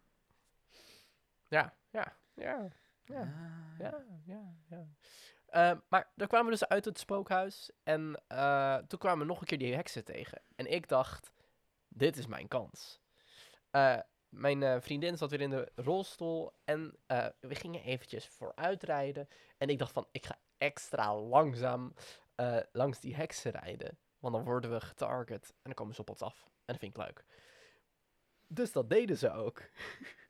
Ja, 1.47 1.73
ja, 1.91 2.17
ja, 2.35 2.67
ja. 3.11 3.19
Ja. 3.79 3.89
Ja, 3.89 4.03
ja, 4.25 4.55
ja. 4.69 4.87
Eh, 5.45 5.77
maar 5.89 6.11
dan 6.15 6.27
kwamen 6.27 6.45
we 6.45 6.51
dus 6.51 6.67
uit 6.67 6.85
het 6.85 6.99
spookhuis. 6.99 7.71
En 7.83 8.21
eh, 8.27 8.77
toen 8.77 8.99
kwamen 8.99 9.19
we 9.19 9.25
nog 9.25 9.39
een 9.39 9.47
keer 9.47 9.57
die 9.57 9.75
heksen 9.75 10.05
tegen. 10.05 10.41
En 10.55 10.71
ik 10.71 10.87
dacht, 10.87 11.31
dit 11.87 12.17
is 12.17 12.27
mijn 12.27 12.47
kans. 12.47 13.01
Eh, 13.69 13.99
mijn 14.29 14.63
eh, 14.63 14.81
vriendin 14.81 15.17
zat 15.17 15.29
weer 15.29 15.41
in 15.41 15.49
de 15.49 15.71
rolstoel. 15.75 16.53
En 16.63 16.95
we 17.39 17.55
gingen 17.55 17.83
eventjes 17.83 18.27
vooruitrijden. 18.27 19.27
En 19.57 19.69
ik 19.69 19.79
dacht 19.79 19.91
van, 19.91 20.07
ik 20.11 20.25
ga 20.25 20.39
extra 20.57 21.15
langzaam 21.15 21.93
langs 22.71 22.99
die 22.99 23.15
heksen 23.15 23.51
rijden. 23.51 23.97
Want 24.19 24.33
dan 24.33 24.43
worden 24.43 24.71
we 24.71 24.81
getarget. 24.81 25.49
En 25.49 25.61
dan 25.63 25.73
komen 25.73 25.95
ze 25.95 26.01
op 26.01 26.09
ons 26.09 26.21
af. 26.21 26.43
En 26.43 26.51
dat 26.65 26.77
vind 26.77 26.97
ik 26.97 27.03
leuk. 27.03 27.25
Dus 28.47 28.71
dat 28.71 28.89
deden 28.89 29.17
ze 29.17 29.31
ook. 29.31 29.61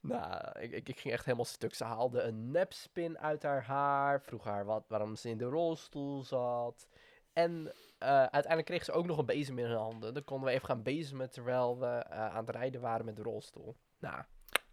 Nou, 0.00 0.60
ik, 0.60 0.72
ik, 0.72 0.88
ik 0.88 1.00
ging 1.00 1.14
echt 1.14 1.24
helemaal 1.24 1.44
stuk. 1.46 1.74
Ze 1.74 1.84
haalde 1.84 2.22
een 2.22 2.50
nepspin 2.50 3.18
uit 3.18 3.42
haar 3.42 3.62
haar. 3.64 4.22
Vroeg 4.22 4.44
haar 4.44 4.64
wat, 4.64 4.84
waarom 4.88 5.16
ze 5.16 5.28
in 5.28 5.38
de 5.38 5.44
rolstoel 5.44 6.24
zat. 6.24 6.88
En 7.32 7.72
eh, 7.98 8.08
uiteindelijk 8.08 8.64
kreeg 8.66 8.84
ze 8.84 8.92
ook 8.92 9.06
nog 9.06 9.18
een 9.18 9.26
bezem 9.26 9.58
in 9.58 9.66
haar 9.66 9.74
handen. 9.76 10.14
Dan 10.14 10.24
konden 10.24 10.48
we 10.48 10.54
even 10.54 10.66
gaan 10.66 10.82
bezemen 10.82 11.30
terwijl 11.30 11.78
we 11.78 11.86
eh, 11.86 12.34
aan 12.34 12.46
het 12.46 12.56
rijden 12.56 12.80
waren 12.80 13.04
met 13.04 13.16
de 13.16 13.22
rolstoel. 13.22 13.76
Nou, 13.98 14.22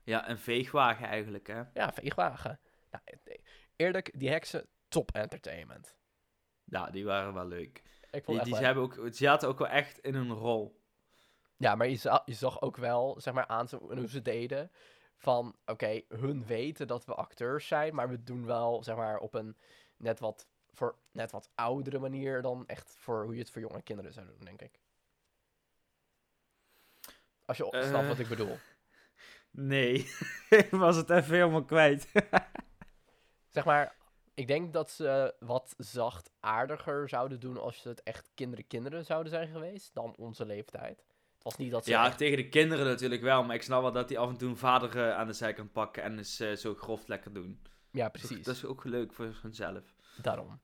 ja, 0.04 0.30
een 0.30 0.38
veegwagen 0.38 1.08
eigenlijk, 1.08 1.48
hè. 1.48 1.62
ja, 1.74 1.94
veegwagen. 1.94 2.60
Nou, 2.92 3.04
eh, 3.24 3.38
eerlijk, 3.76 4.20
die 4.20 4.30
heksen, 4.30 4.68
top 4.88 5.12
entertainment. 5.12 5.98
Ja, 6.64 6.90
die 6.90 7.06
waren 7.06 7.34
wel 7.34 7.48
leuk. 7.48 7.84
Ik 8.12 8.24
vond 8.24 8.44
Die, 8.44 8.54
die 8.54 8.66
hebben 8.66 8.84
ook, 8.84 8.94
ze 8.94 9.12
zaten 9.14 9.48
ook 9.50 9.60
wel 9.60 9.68
echt 9.68 10.00
in 10.00 10.14
hun 10.16 10.32
rol. 10.32 10.84
Ja, 11.58 11.76
maar 11.76 11.88
je, 11.88 11.96
za- 11.96 12.22
je 12.26 12.34
zag 12.34 12.62
ook 12.62 12.78
wel, 12.78 13.16
zeg 13.22 13.34
maar, 13.34 13.48
aan 13.48 13.68
hoe 13.80 14.08
ze 14.10 14.22
deden. 14.22 14.72
Van, 15.26 15.56
oké, 15.66 16.02
hun 16.10 16.46
weten 16.46 16.88
dat 16.88 17.06
we 17.06 17.14
acteurs 17.16 17.68
zijn, 17.68 17.96
maar 17.96 18.10
we 18.10 18.24
doen 18.24 18.46
wel, 18.46 18.84
zeg 18.84 18.96
maar, 18.96 19.18
op 19.18 19.34
een 19.34 19.58
net 19.98 20.20
wat, 20.20 20.48
voor 20.72 20.96
net 21.12 21.32
wat 21.32 21.50
oudere 21.56 22.00
manier 22.00 22.42
dan 22.42 22.64
echt 22.68 22.96
voor 22.98 23.24
hoe 23.24 23.34
je 23.34 23.40
het 23.40 23.50
voor 23.52 23.62
jonge 23.62 23.82
kinderen 23.82 24.14
zou 24.14 24.26
doen, 24.26 24.40
denk 24.46 24.62
ik. 24.62 24.80
Als 27.46 27.58
je 27.58 27.66
o- 27.66 27.70
snapt 27.82 28.04
Eh. 28.04 28.08
wat 28.08 28.20
ik 28.20 28.28
bedoel. 28.28 28.58
Nee, 29.52 29.94
ik 30.50 30.68
was 30.70 30.96
het 30.96 31.10
even 31.10 31.34
helemaal 31.36 31.64
kwijt. 31.66 32.08
Zeg 33.56 33.66
maar, 33.66 33.96
ik 34.34 34.48
denk 34.48 34.74
dat 34.74 34.90
ze 34.92 35.36
wat 35.40 35.74
zachtaardiger 35.78 37.10
zouden 37.10 37.40
doen 37.40 37.58
als 37.58 37.84
het 37.84 38.04
echt 38.04 38.30
kinderen-kinderen 38.34 39.06
zouden 39.06 39.32
zijn 39.32 39.48
geweest 39.48 39.94
dan 39.94 40.16
onze 40.16 40.46
leeftijd. 40.46 41.04
Was 41.46 41.58
niet 41.58 41.72
dat 41.72 41.84
ze 41.84 41.90
Ja, 41.90 42.10
tegen 42.10 42.38
de 42.38 42.50
kinderen 42.50 42.86
natuurlijk 42.86 43.22
wel, 43.22 43.44
maar 43.44 43.56
ik 43.56 43.62
snap 43.62 43.82
wel 43.82 43.92
dat 43.92 44.08
die 44.08 44.20
af 44.20 44.30
en 44.30 44.38
toe 44.38 44.50
een 44.50 44.58
vader 44.58 44.98
eh, 44.98 45.18
aan 45.18 45.28
de 45.28 45.34
zijkant 45.34 45.72
pakken 45.72 46.04
en 46.04 46.18
eens 46.18 46.40
eh, 46.40 46.56
zo 46.56 46.74
grof 46.76 47.08
lekker 47.08 47.34
doen. 47.34 47.62
ja, 47.92 48.10
precies. 48.10 48.46
Dat 48.46 48.56
is 48.56 48.66
ook 48.66 48.84
leuk 48.84 49.14
voor 49.14 49.40
hunzelf. 49.42 49.96
Daarom. 50.22 50.62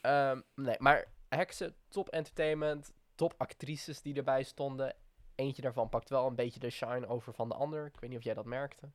Ehm, 0.00 0.40
nee, 0.54 0.76
maar 0.78 1.12
heksen, 1.28 1.74
top 1.88 2.08
entertainment, 2.08 2.92
top 3.14 3.34
actrices 3.36 4.02
die 4.02 4.14
erbij 4.14 4.42
stonden. 4.42 4.94
Eentje 5.34 5.62
daarvan 5.62 5.88
pakt 5.88 6.08
wel 6.08 6.26
een 6.26 6.34
beetje 6.34 6.60
de 6.60 6.70
shine 6.70 7.06
over 7.06 7.34
van 7.34 7.48
de 7.48 7.54
ander. 7.54 7.86
Ik 7.86 8.00
weet 8.00 8.10
niet 8.10 8.18
of 8.18 8.24
jij 8.24 8.34
dat 8.34 8.44
merkte. 8.44 8.92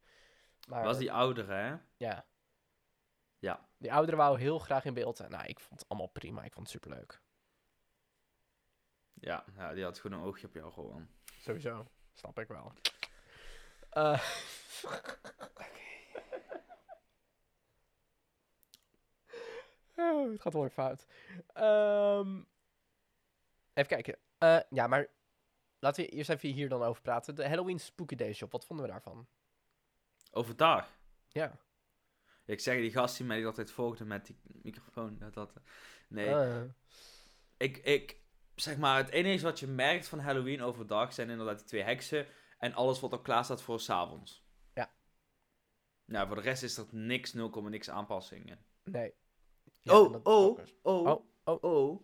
Maar 0.68 0.84
was 0.84 0.98
die 0.98 1.12
oudere, 1.12 1.54
hè? 1.54 1.76
ja. 1.98 2.26
Ja. 3.40 3.68
Die 3.78 3.94
ouderen 3.94 4.20
wou 4.20 4.40
heel 4.40 4.60
graag 4.60 4.86
in 4.86 4.94
beeld 4.94 5.18
zijn. 5.18 5.32
Nou, 5.32 5.46
ik 5.46 5.60
vond 5.60 5.80
het 5.80 5.90
allemaal 5.90 6.08
prima. 6.10 6.44
Ik 6.44 6.54
vond 6.54 6.72
het 6.72 6.82
superleuk. 6.82 7.22
Ja, 9.14 9.46
ja, 9.56 9.74
die 9.74 9.84
had 9.84 10.00
gewoon 10.00 10.20
een 10.20 10.26
oogje 10.26 10.48
op 10.48 10.54
jou 10.54 10.72
gewoon. 10.72 11.08
Sowieso. 11.40 11.88
Snap 12.14 12.40
ik 12.40 12.48
wel. 12.48 12.74
Eh, 13.90 14.22
Oh, 19.96 20.32
het 20.32 20.42
gaat 20.42 20.54
wel 20.54 20.62
weer 20.62 20.72
fout. 20.72 21.06
Ehm, 21.54 22.42
even 23.74 23.90
kijken. 23.90 24.16
Eh, 24.38 24.60
ja, 24.70 24.88
maar 24.88 25.08
laten 25.80 26.04
we 26.04 26.10
eerst 26.10 26.30
even 26.30 26.50
hier 26.50 26.70
dan 26.70 26.84
over 26.84 27.02
praten. 27.02 27.36
De 27.36 27.48
Halloween 27.48 27.80
Spooky 27.80 28.16
Day 28.16 28.34
Shop, 28.34 28.52
wat 28.52 28.66
vonden 28.66 28.86
we 28.86 28.92
daarvan? 28.92 29.28
Overdag. 30.32 30.90
Ja. 31.28 31.58
Ik 32.46 32.60
zeg, 32.60 32.76
die 32.78 32.92
gast 32.92 33.18
die 33.18 33.26
mij 33.26 33.46
altijd 33.46 33.72
volgde 33.72 34.06
met 34.06 34.26
die 34.26 34.40
microfoon. 34.44 35.18
Dat, 35.18 35.34
dat, 35.34 35.54
nee, 36.08 36.28
Eh, 36.28 36.62
ik, 37.58 37.78
ik, 37.78 38.21
zeg 38.62 38.78
maar, 38.78 38.98
het 38.98 39.10
enige 39.10 39.44
wat 39.44 39.60
je 39.60 39.68
merkt 39.68 40.08
van 40.08 40.20
Halloween 40.20 40.62
overdag 40.62 41.14
zijn 41.14 41.30
inderdaad 41.30 41.58
die 41.58 41.68
twee 41.68 41.84
heksen 41.84 42.28
en 42.58 42.74
alles 42.74 43.00
wat 43.00 43.12
al 43.12 43.22
klaar 43.22 43.44
staat 43.44 43.62
voor 43.62 43.80
s'avonds. 43.80 44.44
Ja. 44.74 44.92
Nou, 46.06 46.28
voor 46.28 46.36
de 46.36 46.42
rest 46.42 46.64
is 46.64 46.78
er 46.78 46.86
niks, 46.92 47.34
0, 47.34 47.50
niks 47.62 47.90
aanpassingen. 47.90 48.66
nee. 48.84 49.14
Ja, 49.84 50.00
oh, 50.00 50.16
oh, 50.24 50.58
oh, 50.82 51.08
Oh, 51.08 51.26
oh, 51.44 51.64
oh. 51.64 52.02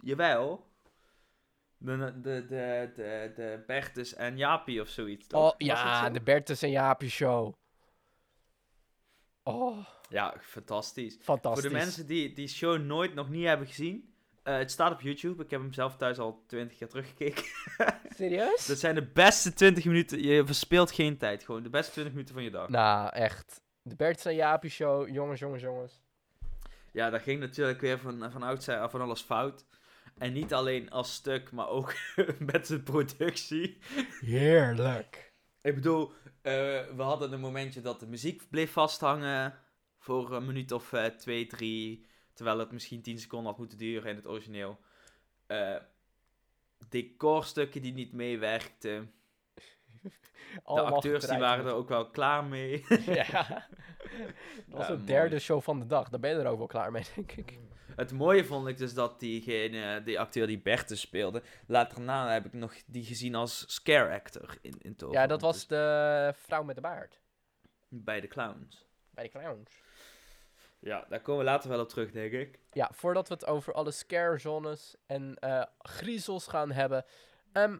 Jawel. 0.00 0.72
De, 1.76 1.96
de, 2.20 2.20
de, 2.46 2.92
de, 2.96 3.32
de 3.36 3.62
Bertus 3.66 4.14
en 4.14 4.36
Jaapie 4.36 4.80
of 4.80 4.88
zoiets, 4.88 5.26
toch? 5.26 5.52
Oh, 5.52 5.54
ja, 5.58 6.04
zo? 6.06 6.12
de 6.12 6.20
Bertus 6.22 6.62
en 6.62 6.70
Jaapie 6.70 7.10
show. 7.10 7.54
Oh, 9.42 9.86
Ja, 10.08 10.36
fantastisch. 10.40 11.16
fantastisch. 11.20 11.62
Voor 11.62 11.70
de 11.70 11.76
mensen 11.76 12.06
die 12.06 12.32
die 12.34 12.48
show 12.48 12.80
nooit 12.80 13.14
nog 13.14 13.28
niet 13.28 13.44
hebben 13.44 13.66
gezien, 13.66 14.13
eh, 14.44 14.56
het 14.56 14.70
staat 14.70 14.92
op 14.92 15.00
YouTube. 15.00 15.42
Ik 15.42 15.50
heb 15.50 15.60
hem 15.60 15.72
zelf 15.72 15.96
thuis 15.96 16.18
al 16.18 16.42
20 16.46 16.78
keer 16.78 16.88
teruggekeken. 16.88 17.44
Serieus? 18.16 18.66
Dat 18.66 18.78
zijn 18.78 18.94
de 18.94 19.06
beste 19.06 19.52
20 19.52 19.84
minuten. 19.84 20.22
Je 20.22 20.46
verspeelt 20.46 20.92
geen 20.92 21.16
tijd. 21.16 21.44
Gewoon 21.44 21.62
de 21.62 21.70
beste 21.70 21.92
20 21.92 22.12
minuten 22.12 22.34
van 22.34 22.44
je 22.44 22.50
dag. 22.50 22.68
Nou, 22.68 23.10
echt. 23.12 23.62
De 23.82 23.96
Bertus 23.96 24.24
en 24.24 24.34
Jaapie 24.34 24.70
show. 24.70 25.08
Jongens, 25.08 25.40
jongens, 25.40 25.62
jongens. 25.62 26.02
Ja, 26.92 27.10
dat 27.10 27.22
ging 27.22 27.40
natuurlijk 27.40 27.80
weer 27.80 27.98
van, 27.98 28.30
van 28.32 28.42
oudsher 28.42 28.78
af 28.78 28.90
van 28.90 29.00
alles 29.00 29.20
fout. 29.20 29.66
En 30.18 30.32
niet 30.32 30.54
alleen 30.54 30.90
als 30.90 31.14
stuk, 31.14 31.50
maar 31.50 31.68
ook 31.68 31.94
met 32.52 32.66
de 32.66 32.80
productie. 32.80 33.78
Heerlijk. 34.20 35.32
Ik 35.60 35.74
bedoel, 35.74 36.12
eh, 36.42 36.52
we 36.96 37.02
hadden 37.02 37.32
een 37.32 37.40
momentje 37.40 37.80
dat 37.80 38.00
de 38.00 38.06
muziek 38.06 38.42
bleef 38.50 38.72
vasthangen. 38.72 39.58
Voor 39.98 40.32
een 40.32 40.46
minuut 40.46 40.72
of 40.72 40.92
eh, 40.92 41.04
twee, 41.04 41.46
drie. 41.46 42.06
Terwijl 42.34 42.58
het 42.58 42.72
misschien 42.72 43.02
10 43.02 43.18
seconden 43.18 43.48
had 43.48 43.58
moeten 43.58 43.78
duren 43.78 44.10
in 44.10 44.16
het 44.16 44.26
origineel. 44.26 44.78
Eh 45.46 45.76
decorstukken 46.88 47.82
die 47.82 47.92
niet 47.92 48.12
meewerkten. 48.12 49.12
De 50.64 50.80
acteurs 50.80 51.26
die 51.26 51.38
waren 51.38 51.66
er 51.66 51.72
ook 51.72 51.88
wel 51.88 52.10
klaar 52.10 52.44
mee. 52.44 52.84
ja. 53.06 53.46
Dat 54.66 54.78
was 54.78 54.86
Ja, 54.88 54.94
de 54.96 55.04
derde 55.04 55.28
mooi. 55.28 55.40
show 55.40 55.62
van 55.62 55.78
de 55.80 55.86
dag. 55.86 56.08
Daar 56.08 56.20
ben 56.20 56.30
je 56.30 56.36
er 56.36 56.46
ook 56.46 56.58
wel 56.58 56.66
klaar 56.66 56.90
mee, 56.92 57.04
denk 57.14 57.32
ik. 57.32 57.58
Het 57.96 58.12
mooie 58.12 58.44
vond 58.44 58.66
ik 58.68 58.78
dus 58.78 58.94
dat 58.94 59.20
diegene, 59.20 60.02
die 60.02 60.20
acteur 60.20 60.46
die 60.46 60.58
Bertus 60.58 61.00
speelde, 61.00 61.42
later 61.66 62.00
na 62.00 62.32
heb 62.32 62.44
ik 62.44 62.52
nog 62.52 62.74
die 62.86 63.04
gezien 63.04 63.34
als 63.34 63.64
scare 63.74 64.14
actor 64.14 64.56
in, 64.60 64.74
in 64.78 64.96
Toverland. 64.96 65.14
Ja, 65.14 65.26
dat 65.26 65.40
was 65.40 65.54
Dus 65.56 65.66
de 65.66 66.32
vrouw 66.36 66.62
met 66.62 66.74
de 66.74 66.80
baard. 66.80 67.20
bij 67.88 68.20
de 68.20 68.26
clowns. 68.28 68.84
Bij 69.10 69.24
de 69.24 69.30
clowns. 69.30 69.82
Ja, 70.84 71.06
daar 71.08 71.20
komen 71.20 71.44
we 71.44 71.50
later 71.50 71.70
wel 71.70 71.80
op 71.80 71.88
terug, 71.88 72.10
denk 72.10 72.32
ik. 72.32 72.58
Ja, 72.72 72.90
voordat 72.92 73.28
we 73.28 73.34
het 73.34 73.46
over 73.46 73.72
alle 73.72 73.90
scare 73.90 74.38
zones 74.38 74.96
en 75.06 75.34
eh, 75.38 75.62
griezels 75.78 76.46
gaan 76.46 76.70
hebben. 76.72 77.04
ehm, 77.52 77.78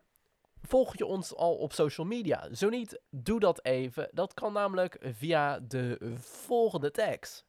volg 0.63 0.97
je 0.97 1.07
ons 1.07 1.35
al 1.35 1.57
op 1.57 1.73
social 1.73 2.07
media? 2.07 2.55
Zo 2.55 2.69
niet, 2.69 3.01
doe 3.11 3.41
dat 3.41 3.65
even. 3.65 4.09
Dat 4.13 4.35
kan 4.35 4.53
namelijk 4.53 4.97
via 5.01 5.61
de 5.61 6.15
volgende 6.19 6.91
tags. 6.91 7.45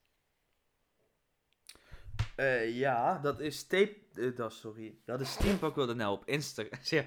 Eh, 2.36 2.76
ja, 2.78 3.20
dat 3.20 3.40
is 3.40 3.68
tape... 3.68 3.96
eh, 4.14 4.36
dat, 4.36 4.54
sorry. 4.54 4.98
Dat 5.06 5.22
is 5.22 5.32
Steampunk.nl 5.32 6.12
op 6.12 6.26
Instagram. 6.26 6.80
Ja. 6.90 7.06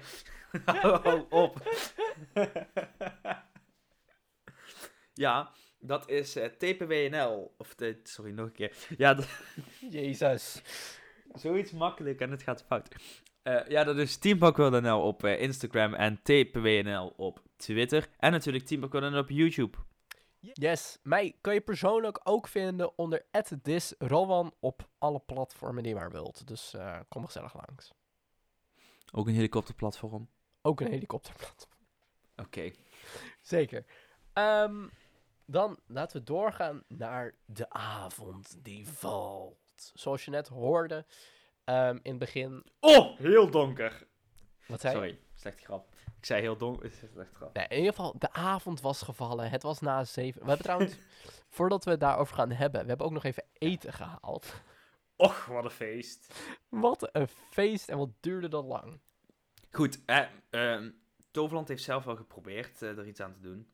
Hou 0.65 1.25
op. 1.29 1.61
ja, 5.13 5.51
dat 5.79 6.09
is 6.09 6.35
eh, 6.35 6.45
TPWNL. 6.45 7.53
Of, 7.57 7.75
de, 7.75 7.99
sorry, 8.03 8.31
nog 8.31 8.45
een 8.45 8.51
keer. 8.51 8.75
Ja, 8.97 9.13
dat, 9.13 9.27
Jezus. 9.89 10.61
zoiets 11.33 11.71
makkelijk 11.71 12.19
en 12.21 12.31
het 12.31 12.43
gaat 12.43 12.63
fout. 12.63 12.95
Eh, 13.43 13.67
ja, 13.67 13.83
dat 13.83 13.97
is 13.97 14.17
Teampak.nl 14.17 15.01
op 15.01 15.23
eh, 15.23 15.41
Instagram 15.41 15.93
en 15.93 16.19
TPWNL 16.21 17.13
op 17.17 17.41
Twitter. 17.55 18.09
En 18.17 18.31
natuurlijk 18.31 18.65
Teampak.nl 18.65 19.17
op 19.17 19.29
YouTube. 19.29 19.77
Yes, 20.39 20.99
mij 21.03 21.35
kan 21.41 21.53
je 21.53 21.61
persoonlijk 21.61 22.19
ook 22.23 22.47
vinden 22.47 22.97
onder 22.97 23.25
@thisrowan 23.61 24.53
op 24.59 24.89
alle 24.97 25.19
platformen 25.19 25.83
die 25.83 25.93
je 25.93 25.99
maar 25.99 26.11
wilt. 26.11 26.47
Dus 26.47 26.73
eh, 26.73 26.99
kom 27.09 27.25
gezellig 27.25 27.53
langs. 27.53 27.93
Ook 29.11 29.27
een 29.27 29.33
helikopterplatform. 29.33 30.29
Ook 30.61 30.81
een 30.81 30.91
helikopterplatform. 30.91 31.77
Oké. 32.35 32.71
Zeker. 33.41 33.85
Ehm, 34.33 34.87
dan 35.51 35.79
laten 35.87 36.17
we 36.17 36.23
doorgaan 36.23 36.83
naar 36.87 37.35
de 37.45 37.69
avond 37.69 38.57
die 38.63 38.87
valt. 38.87 39.57
Zoals 39.93 40.25
je 40.25 40.31
net 40.31 40.47
hoorde 40.47 41.05
ehm, 41.63 41.97
in 42.01 42.09
het 42.09 42.19
begin. 42.19 42.65
Oh, 42.79 43.17
heel 43.17 43.49
donker. 43.49 44.07
Wat 44.67 44.81
zei? 44.81 44.93
Sorry, 44.93 45.19
slechte 45.33 45.63
grap. 45.63 45.95
Ik 46.17 46.25
zei 46.25 46.41
heel 46.41 46.57
donker. 46.57 46.91
Slechte 47.13 47.35
grap. 47.35 47.53
Nee, 47.53 47.67
in 47.67 47.77
ieder 47.77 47.93
geval, 47.93 48.15
de 48.17 48.33
avond 48.33 48.81
was 48.81 49.01
gevallen. 49.01 49.49
Het 49.49 49.63
was 49.63 49.79
na 49.79 50.03
zeven. 50.03 50.41
We 50.41 50.47
hebben 50.47 50.65
trouwens, 50.65 50.95
voordat 51.55 51.85
we 51.85 51.91
het 51.91 51.99
daarover 51.99 52.35
gaan 52.35 52.51
hebben, 52.51 52.81
we 52.81 52.87
hebben 52.87 53.05
ook 53.05 53.13
nog 53.13 53.23
even 53.23 53.43
eten 53.53 53.93
gehaald. 53.93 54.53
Och, 55.15 55.45
wat 55.45 55.63
een 55.63 55.69
feest. 55.69 56.33
Wat 56.69 57.09
een 57.11 57.27
feest 57.27 57.89
en 57.89 57.97
wat 57.97 58.09
duurde 58.19 58.47
dat 58.47 58.65
lang. 58.65 58.99
Goed, 59.71 60.05
eh, 60.05 60.25
ehm, 60.49 60.91
Toverland 61.31 61.67
heeft 61.67 61.83
zelf 61.83 62.03
wel 62.03 62.15
geprobeerd 62.15 62.81
eh, 62.81 62.97
er 62.97 63.07
iets 63.07 63.19
aan 63.19 63.33
te 63.33 63.39
doen. 63.39 63.69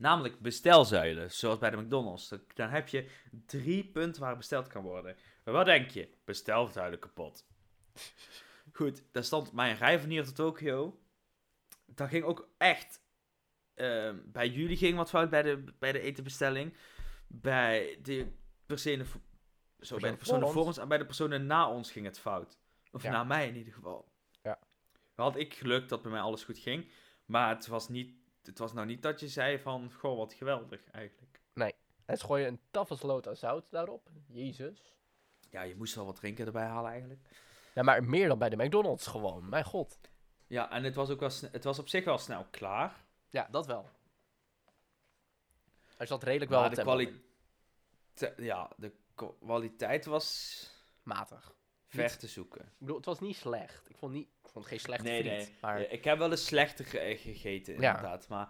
Namelijk 0.00 0.40
bestelzuilen, 0.40 1.30
zoals 1.30 1.58
bij 1.58 1.70
de 1.70 1.76
McDonald's. 1.76 2.32
Dan- 2.54 2.70
heb 2.70 2.88
je 2.88 3.10
drie 3.46 3.84
punten 3.84 4.22
waar 4.22 4.36
besteld 4.36 4.66
kan 4.66 4.82
worden. 4.82 5.16
Maar 5.44 5.54
wat 5.54 5.66
denk 5.66 5.90
je? 5.90 6.08
Bestelzuilen 6.24 6.98
kapot. 6.98 7.46
Goed, 8.72 9.02
daar 9.12 9.24
stond 9.24 9.52
mijn 9.52 9.76
rij 9.76 10.00
van 10.00 10.08
hier 10.08 10.24
tot 10.24 10.34
Tokio. 10.34 11.00
Dat 11.86 12.08
ging 12.08 12.24
ook 12.24 12.48
echt... 12.58 13.00
ehm, 13.74 14.16
bij 14.24 14.48
jullie 14.48 14.76
ging 14.76 14.96
wat 14.96 15.08
fout 15.10 15.30
bij 15.30 15.42
de, 15.42 15.64
bij 15.78 15.92
de 15.92 16.00
etenbestelling. 16.00 16.74
Bij 17.26 17.98
de 18.02 18.32
personen... 18.66 19.06
Zo, 19.80 19.96
bij 19.98 20.10
de 20.10 20.16
personen 20.16 20.48
voor 20.48 20.56
ons. 20.56 20.66
ons 20.66 20.78
en 20.78 20.88
bij 20.88 20.98
de 20.98 21.04
personen 21.06 21.46
na 21.46 21.70
ons 21.70 21.92
ging 21.92 22.06
het 22.06 22.18
fout. 22.18 22.58
Of 22.92 23.02
Ja. 23.02 23.10
na 23.10 23.24
mij 23.24 23.48
in 23.48 23.56
ieder 23.56 23.72
geval. 23.72 24.12
Ja. 24.42 24.58
Had 25.14 25.36
ik 25.36 25.54
geluk 25.54 25.88
dat 25.88 26.02
bij 26.02 26.10
mij 26.10 26.20
alles 26.20 26.44
goed 26.44 26.58
ging. 26.58 26.90
Maar 27.24 27.48
het 27.54 27.66
was, 27.66 27.88
niet, 27.88 28.14
het 28.50 28.58
was 28.58 28.72
nou 28.72 28.86
niet 28.86 29.02
dat 29.02 29.20
je 29.20 29.28
zei 29.28 29.58
van... 29.58 29.92
Goh, 29.92 30.16
wat 30.16 30.34
geweldig 30.34 30.90
eigenlijk. 30.90 31.40
En 32.04 32.18
ze 32.18 32.24
gooien 32.24 32.46
een 32.48 32.60
tafelsloot 32.70 33.28
aan 33.28 33.36
zout 33.36 33.70
daarop. 33.70 34.10
Jezus. 34.26 34.94
Ja, 35.50 35.62
je 35.62 35.76
moest 35.76 35.94
wel 35.94 36.04
wat 36.04 36.16
drinken 36.16 36.46
erbij 36.46 36.64
halen 36.66 36.90
eigenlijk. 36.90 37.20
Ja, 37.74 37.82
maar 37.82 38.04
meer 38.04 38.28
dan 38.28 38.38
bij 38.38 38.48
de 38.48 38.56
McDonald's 38.64 39.06
gewoon. 39.06 39.48
Mijn 39.48 39.64
god. 39.64 39.98
Ja, 40.46 40.70
en 40.70 40.84
het 40.84 40.94
was, 40.94 41.10
ook 41.10 41.20
wel 41.20 41.30
het 41.52 41.64
was 41.64 41.78
op 41.78 41.88
zich 41.88 42.04
wel 42.04 42.18
snel 42.18 42.46
klaar. 42.50 43.04
Ja, 43.28 43.48
dat 43.50 43.66
wel. 43.66 43.90
Er 45.96 46.06
zat 46.06 46.22
redelijk 46.22 46.50
wel 46.50 46.60
maar 46.60 46.70
de, 46.70 46.76
tempo 46.76 46.90
kwali- 46.90 47.22
te- 48.12 48.34
ja, 48.36 48.70
de 48.76 48.92
kwaliteit 49.14 50.04
was. 50.04 50.66
Matig. 51.02 51.54
Ver 51.90 52.18
te 52.18 52.26
zoeken. 52.26 52.60
Ik 52.60 52.78
bedoel, 52.78 52.96
het 52.96 53.04
was 53.04 53.20
niet 53.20 53.36
slecht. 53.36 53.90
Ik 53.90 53.96
vond, 53.96 54.12
niet, 54.12 54.26
ik 54.42 54.48
vond 54.50 54.54
het 54.64 54.66
geen 54.66 54.80
slechte 54.80 55.08
Nee, 55.08 55.20
friet. 55.22 55.32
nee. 55.48 55.56
Maar 55.60 55.80
ik 55.80 56.04
heb 56.04 56.18
wel 56.18 56.30
eens 56.30 56.46
slechter 56.46 56.84
ge- 56.84 57.16
gegeten, 57.18 57.80
Ja. 57.80 57.80
inderdaad. 57.96 58.28
Maar 58.28 58.48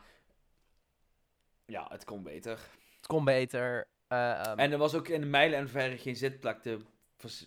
ja, 1.66 1.86
het 1.90 2.04
kon 2.04 2.22
beter. 2.22 2.58
het 2.96 3.06
kon 3.06 3.24
beter. 3.24 3.88
Eh, 4.08 4.30
ehm, 4.46 4.58
En 4.58 4.72
er 4.72 4.78
was 4.78 4.94
ook 4.94 5.08
in 5.08 5.20
de 5.20 5.26
mijlen 5.26 5.58
en 5.58 5.68
verre 5.68 5.98
geen 5.98 6.16
zitplek 6.16 6.62
te, 6.62 6.78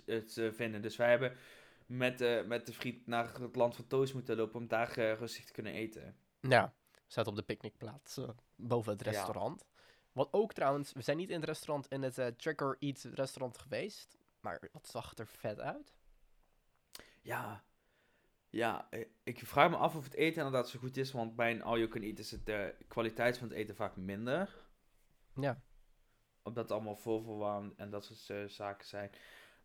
eh, 0.06 0.18
te 0.18 0.54
vinden. 0.54 0.82
Dus 0.82 0.96
wij 0.96 1.10
hebben 1.10 1.38
met, 1.86 2.22
eh, 2.22 2.44
met 2.44 2.66
de 2.66 2.74
friet 2.74 3.08
naar 3.08 3.34
het 3.40 3.56
land 3.56 3.76
van 3.76 3.88
Toos 3.88 4.14
moeten 4.14 4.36
lopen 4.36 4.60
om 4.60 4.68
daar 4.68 4.94
rustig 5.00 5.46
te 5.46 5.52
kunnen 5.52 5.74
eten. 5.74 6.16
Ja, 6.42 6.74
staat 7.08 7.28
op 7.28 7.36
de 7.36 7.42
picknickplaats 7.44 8.20
boven 8.56 8.92
het 8.92 9.04
Ja. 9.06 9.12
restaurant. 9.12 9.66
Wat 10.12 10.28
ook 10.32 10.54
trouwens, 10.54 10.94
we 10.94 11.02
zijn 11.02 11.18
niet 11.18 11.30
in 11.30 11.36
het 11.36 11.46
restaurant, 11.46 11.88
in 11.88 12.02
het 12.04 12.16
Trigger 12.38 12.76
Eat 12.80 13.08
restaurant 13.14 13.58
geweest. 13.58 14.18
Maar 14.44 14.60
wat 14.72 14.88
zag 14.88 15.18
er 15.18 15.28
vet 15.28 15.60
uit? 15.60 15.96
Ja, 17.22 17.64
ja 18.50 18.88
eh, 18.90 19.06
ik 19.24 19.40
vraag 19.40 19.70
me 19.70 19.76
af 19.76 19.96
of 19.96 20.04
het 20.04 20.14
eten 20.14 20.44
inderdaad 20.44 20.70
zo 20.70 20.80
goed 20.80 20.98
is. 20.98 21.12
Want 21.12 21.36
bij 21.36 21.52
een 21.52 21.64
all 21.64 21.78
you 21.78 21.88
can 21.88 22.02
eat 22.02 22.20
is 22.20 22.32
het 22.32 22.46
de 22.46 22.76
kwaliteit 22.88 23.38
van 23.38 23.48
het 23.48 23.58
eten 23.58 23.76
vaak 23.76 23.96
minder. 23.96 24.66
Ja. 25.36 25.62
Omdat 26.42 26.64
het 26.64 26.72
allemaal 26.72 26.96
voorverwarmd 26.96 27.76
en 27.76 27.90
dat 27.90 28.06
soort 28.06 28.30
eh, 28.30 28.50
zaken 28.50 28.88
zijn. 28.88 29.12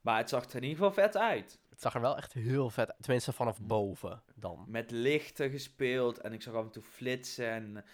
Maar 0.00 0.16
het 0.16 0.28
zag 0.28 0.44
er 0.44 0.56
in 0.56 0.62
ieder 0.62 0.76
geval 0.76 1.04
vet 1.04 1.16
uit. 1.16 1.60
Het 1.68 1.80
zag 1.80 1.94
er 1.94 2.00
wel 2.00 2.16
echt 2.16 2.32
heel 2.32 2.70
vet 2.70 2.88
uit. 2.88 3.02
Tenminste, 3.02 3.32
vanaf 3.32 3.60
boven 3.60 4.22
dan. 4.34 4.64
Met 4.68 4.90
lichten 4.90 5.50
gespeeld 5.50 6.18
en 6.18 6.32
ik 6.32 6.42
zag 6.42 6.54
af 6.54 6.64
en 6.64 6.70
toe 6.70 6.82
flitsen 6.82 7.50
en, 7.50 7.84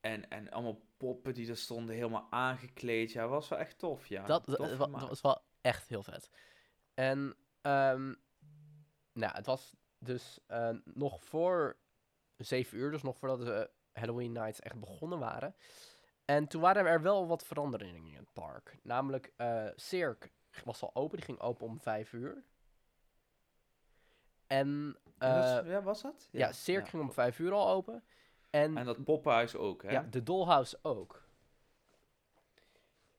en, 0.00 0.30
en 0.30 0.50
allemaal 0.50 0.80
poppen 0.96 1.34
die 1.34 1.48
er 1.48 1.56
stonden 1.56 1.94
helemaal 1.94 2.26
aangekleed. 2.30 3.12
Ja, 3.12 3.28
was 3.28 3.48
wel 3.48 3.58
echt 3.58 3.78
tof, 3.78 4.06
ja. 4.06 4.26
dat, 4.26 4.46
dat 4.46 4.76
was 4.76 5.20
wel 5.20 5.46
echt 5.60 5.88
heel 5.88 6.02
vet. 6.02 6.30
En, 6.94 7.36
ehm 7.60 8.14
nou, 9.12 9.34
het 9.34 9.46
was 9.46 9.74
dus 9.98 10.38
eh, 10.46 10.70
nog 10.84 11.24
voor 11.24 11.76
zeven 12.36 12.78
uur, 12.78 12.90
dus 12.90 13.02
nog 13.02 13.18
voordat 13.18 13.38
de 13.40 13.70
Halloween 13.92 14.32
Nights 14.32 14.60
echt 14.60 14.80
begonnen 14.80 15.18
waren. 15.18 15.54
En 16.24 16.46
toen 16.48 16.60
waren 16.60 16.86
er 16.86 17.02
wel 17.02 17.26
wat 17.26 17.44
veranderingen 17.44 18.12
in 18.12 18.18
het 18.18 18.32
park. 18.32 18.78
Namelijk, 18.82 19.32
eh 19.36 19.66
Cirque 19.76 20.30
was 20.64 20.82
al 20.82 20.90
open, 20.94 21.16
die 21.16 21.24
ging 21.26 21.40
open 21.40 21.66
om 21.66 21.80
vijf 21.80 22.12
uur. 22.12 22.44
En, 24.46 24.96
Ja, 25.18 25.58
eh, 25.58 25.64
is- 25.66 25.70
ja, 25.72 25.82
was 25.82 26.02
dat? 26.02 26.28
ja, 26.30 26.52
Cirque 26.52 26.88
ging 26.90 27.02
om 27.02 27.12
vijf 27.12 27.38
uur 27.38 27.52
al 27.52 27.68
open. 27.68 28.04
En, 28.50 28.76
En 28.78 28.84
dat 28.84 29.04
poppenhuis 29.04 29.56
ook, 29.56 29.82
hè? 29.82 29.90
ja, 29.90 30.02
de 30.02 30.22
Dollhouse 30.22 30.78
ook. 30.82 31.22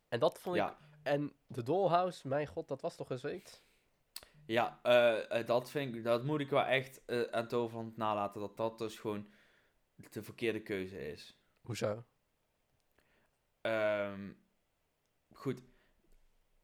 En 0.08 0.20
dat 0.20 0.40
vond 0.40 0.56
ik 0.56 0.62
ja. 0.62 0.78
En 1.04 1.34
de 1.48 1.64
Dollhouse, 1.64 2.28
mijn 2.28 2.48
god, 2.48 2.68
dat 2.68 2.82
was 2.82 2.96
toch 2.96 3.10
eens? 3.10 3.62
Ja, 4.46 4.80
eh, 4.84 5.40
eh, 5.40 5.48
dat, 5.48 5.70
vind 5.70 5.96
ik, 5.96 6.04
dat 6.04 6.24
moet 6.24 6.40
ik 6.40 6.50
wel 6.50 6.64
echt 6.64 7.06
eh, 7.06 7.22
aan 7.22 7.48
Toverland 7.48 7.98
nalaten. 7.98 8.42
Dat 8.42 8.58
dat 8.58 8.78
dus 8.78 9.00
gewoon 9.00 9.30
de 10.12 10.24
verkeerde 10.24 10.62
keuze 10.62 11.12
is. 11.12 11.40
Hoezo? 11.62 12.04
Ehm, 13.62 14.32
goed. 15.34 15.62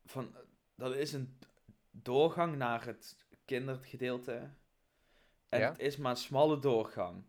Van, 0.06 0.36
dat 0.76 0.96
is 0.96 1.14
een 1.14 1.40
doorgang 1.92 2.56
naar 2.56 2.86
het 2.86 3.18
kindergedeelte. 3.46 4.50
En 5.50 5.60
Ja. 5.60 5.70
het 5.70 5.80
is 5.80 5.98
maar 5.98 6.12
een 6.12 6.18
smalle 6.18 6.60
doorgang. 6.60 7.24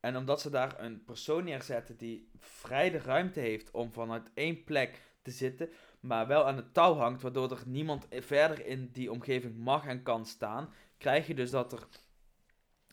En 0.00 0.16
omdat 0.16 0.40
ze 0.40 0.50
daar 0.50 0.80
een 0.80 1.04
persoon 1.04 1.44
neerzetten 1.44 1.96
die 1.96 2.30
vrij 2.38 2.90
de 2.90 2.98
ruimte 2.98 3.40
heeft 3.40 3.70
om 3.70 3.92
vanuit 3.92 4.30
één 4.34 4.64
plek 4.64 5.02
te 5.22 5.30
zitten, 5.30 5.70
maar 6.00 6.26
wel 6.26 6.46
aan 6.46 6.56
het 6.56 6.74
touw 6.74 6.94
hangt, 6.94 7.22
waardoor 7.22 7.50
er 7.50 7.62
niemand 7.66 8.06
verder 8.10 8.66
in 8.66 8.90
die 8.92 9.10
omgeving 9.10 9.56
mag 9.56 9.86
en 9.86 10.02
kan 10.02 10.26
staan, 10.26 10.72
krijg 10.98 11.26
je 11.26 11.34
dus 11.34 11.50
dat 11.50 11.72
er 11.72 11.86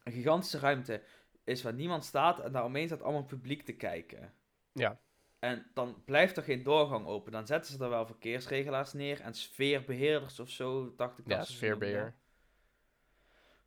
een 0.04 0.12
gigantische 0.12 0.60
ruimte 0.60 1.04
is 1.44 1.62
waar 1.62 1.74
niemand 1.74 2.06
staat 2.06 2.39
en 2.39 2.52
daaromheen 2.52 2.88
staat 2.88 3.02
allemaal 3.02 3.24
publiek 3.24 3.62
te 3.62 3.74
kijken. 3.74 4.34
Ja. 4.72 5.00
En 5.39 5.66
dan 5.74 6.04
blijft 6.06 6.38
er 6.38 6.44
geen 6.44 6.63
doorgang 6.63 7.06
open. 7.06 7.32
Dan 7.32 7.46
zetten 7.46 7.74
ze 7.74 7.84
er 7.84 7.89
wel 7.89 8.06
verkeersregelaars 8.06 8.94
neer 8.94 9.22
en 9.22 9.34
sfeerbeheerders 9.34 10.39
of 10.39 10.50
zo, 10.50 10.94
dacht 10.96 11.20
ik. 11.20 11.28
Ja, 11.28 11.44
sfeerbeheer. 11.44 12.16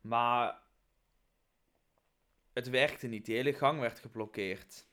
Maar 0.01 0.61
het 2.53 2.69
werkte 2.69 3.07
niet. 3.07 3.25
Die 3.25 3.35
hele 3.35 3.53
gang 3.53 3.79
werd 3.79 3.99
geblokkeerd. 3.99 4.86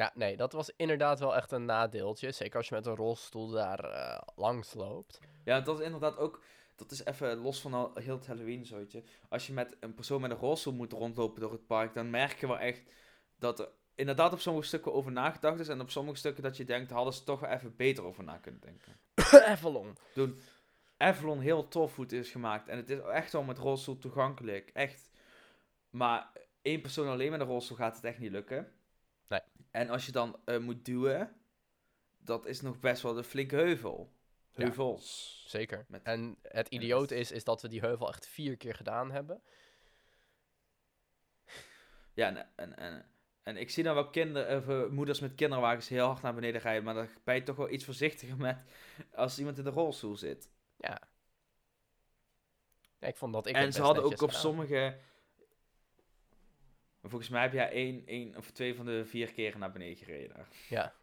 Ja, 0.00 0.12
nee, 0.14 0.36
dat 0.36 0.52
was 0.52 0.70
inderdaad 0.76 1.20
wel 1.20 1.36
echt 1.36 1.52
een 1.52 1.64
nadeeltje. 1.64 2.32
Zeker 2.32 2.56
als 2.56 2.68
je 2.68 2.74
met 2.74 2.86
een 2.86 2.96
rolstoel 2.96 3.50
daar 3.50 3.84
uh, 3.84 4.18
langs 4.36 4.74
loopt. 4.74 5.20
Ja, 5.44 5.60
dat 5.60 5.78
is 5.78 5.84
inderdaad 5.84 6.16
ook... 6.16 6.42
Dat 6.76 6.90
is 6.90 7.04
even 7.04 7.36
los 7.36 7.60
van 7.60 7.74
al, 7.74 7.90
heel 7.94 8.16
het 8.16 8.26
Halloween 8.26 8.66
zootje. 8.66 9.02
Als 9.28 9.46
je 9.46 9.52
met 9.52 9.76
een 9.80 9.94
persoon 9.94 10.20
met 10.20 10.30
een 10.30 10.36
rolstoel 10.36 10.72
moet 10.72 10.92
rondlopen 10.92 11.40
door 11.40 11.52
het 11.52 11.66
park, 11.66 11.94
dan 11.94 12.10
merk 12.10 12.40
je 12.40 12.46
wel 12.46 12.58
echt 12.58 12.82
dat 13.38 13.58
er 13.58 13.68
inderdaad 13.94 14.32
op 14.32 14.40
sommige 14.40 14.66
stukken 14.66 14.92
over 14.92 15.12
nagedacht 15.12 15.60
is. 15.60 15.68
En 15.68 15.80
op 15.80 15.90
sommige 15.90 16.18
stukken 16.18 16.42
dat 16.42 16.56
je 16.56 16.64
denkt, 16.64 16.90
hadden 16.90 17.14
ze 17.14 17.24
toch 17.24 17.40
wel 17.40 17.50
even 17.50 17.76
beter 17.76 18.04
over 18.04 18.24
na 18.24 18.36
kunnen 18.36 18.60
denken. 18.60 19.00
Avalon. 19.52 19.96
Doen 20.14 20.40
Avalon 20.96 21.40
heel 21.40 21.68
tof 21.68 21.96
het 21.96 22.12
is 22.12 22.30
gemaakt. 22.30 22.68
En 22.68 22.76
het 22.76 22.90
is 22.90 22.98
echt 22.98 23.32
wel 23.32 23.42
met 23.42 23.58
rolstoel 23.58 23.98
toegankelijk. 23.98 24.70
Echt. 24.72 25.10
Maar 25.90 26.32
één 26.62 26.80
persoon 26.80 27.08
alleen 27.08 27.30
met 27.30 27.40
een 27.40 27.46
rolstoel 27.46 27.76
gaat 27.76 27.96
het 27.96 28.04
echt 28.04 28.18
niet 28.18 28.32
lukken. 28.32 28.72
Nee. 29.30 29.40
En 29.70 29.90
als 29.90 30.06
je 30.06 30.12
dan 30.12 30.40
uh, 30.44 30.58
moet 30.58 30.84
duwen, 30.84 31.36
dat 32.18 32.46
is 32.46 32.60
nog 32.60 32.80
best 32.80 33.02
wel 33.02 33.18
een 33.18 33.24
flinke 33.24 33.56
heuvel. 33.56 34.12
Heuvels. 34.52 35.40
Ja, 35.42 35.50
zeker. 35.50 35.84
Met 35.88 36.02
en 36.02 36.36
het 36.42 36.68
idioot 36.68 37.10
is, 37.10 37.32
is 37.32 37.44
dat 37.44 37.62
we 37.62 37.68
die 37.68 37.80
heuvel 37.80 38.08
echt 38.08 38.26
vier 38.26 38.56
keer 38.56 38.74
gedaan 38.74 39.10
hebben. 39.10 39.42
Ja, 42.14 42.26
en, 42.26 42.48
en, 42.56 42.76
en, 42.76 43.06
en 43.42 43.56
ik 43.56 43.70
zie 43.70 43.84
dan 43.84 43.94
wel 43.94 44.10
kinderen, 44.10 44.68
uh, 44.68 44.90
moeders 44.90 45.20
met 45.20 45.34
kinderwagens 45.34 45.88
heel 45.88 46.06
hard 46.06 46.22
naar 46.22 46.34
beneden 46.34 46.60
rijden, 46.60 46.84
maar 46.84 46.94
daar 46.94 47.10
ben 47.24 47.34
je 47.34 47.42
toch 47.42 47.56
wel 47.56 47.70
iets 47.70 47.84
voorzichtiger 47.84 48.36
met 48.36 48.58
als 49.14 49.38
iemand 49.38 49.58
in 49.58 49.64
de 49.64 49.70
rolstoel 49.70 50.16
zit. 50.16 50.50
Ja. 50.76 51.00
ja 52.98 53.08
ik 53.08 53.16
vond 53.16 53.32
dat 53.32 53.46
ik 53.46 53.54
En 53.54 53.72
ze 53.72 53.82
hadden 53.82 54.04
ook 54.04 54.22
op 54.22 54.32
sommige 54.32 54.98
maar 57.00 57.10
volgens 57.10 57.30
mij 57.30 57.42
heb 57.42 57.52
jij 57.52 57.70
één, 57.70 58.06
één 58.06 58.36
of 58.36 58.50
twee 58.50 58.74
van 58.74 58.84
de 58.84 59.04
vier 59.04 59.32
keren 59.32 59.60
naar 59.60 59.72
beneden 59.72 59.96
gereden. 59.96 60.46
Ja. 60.68 60.94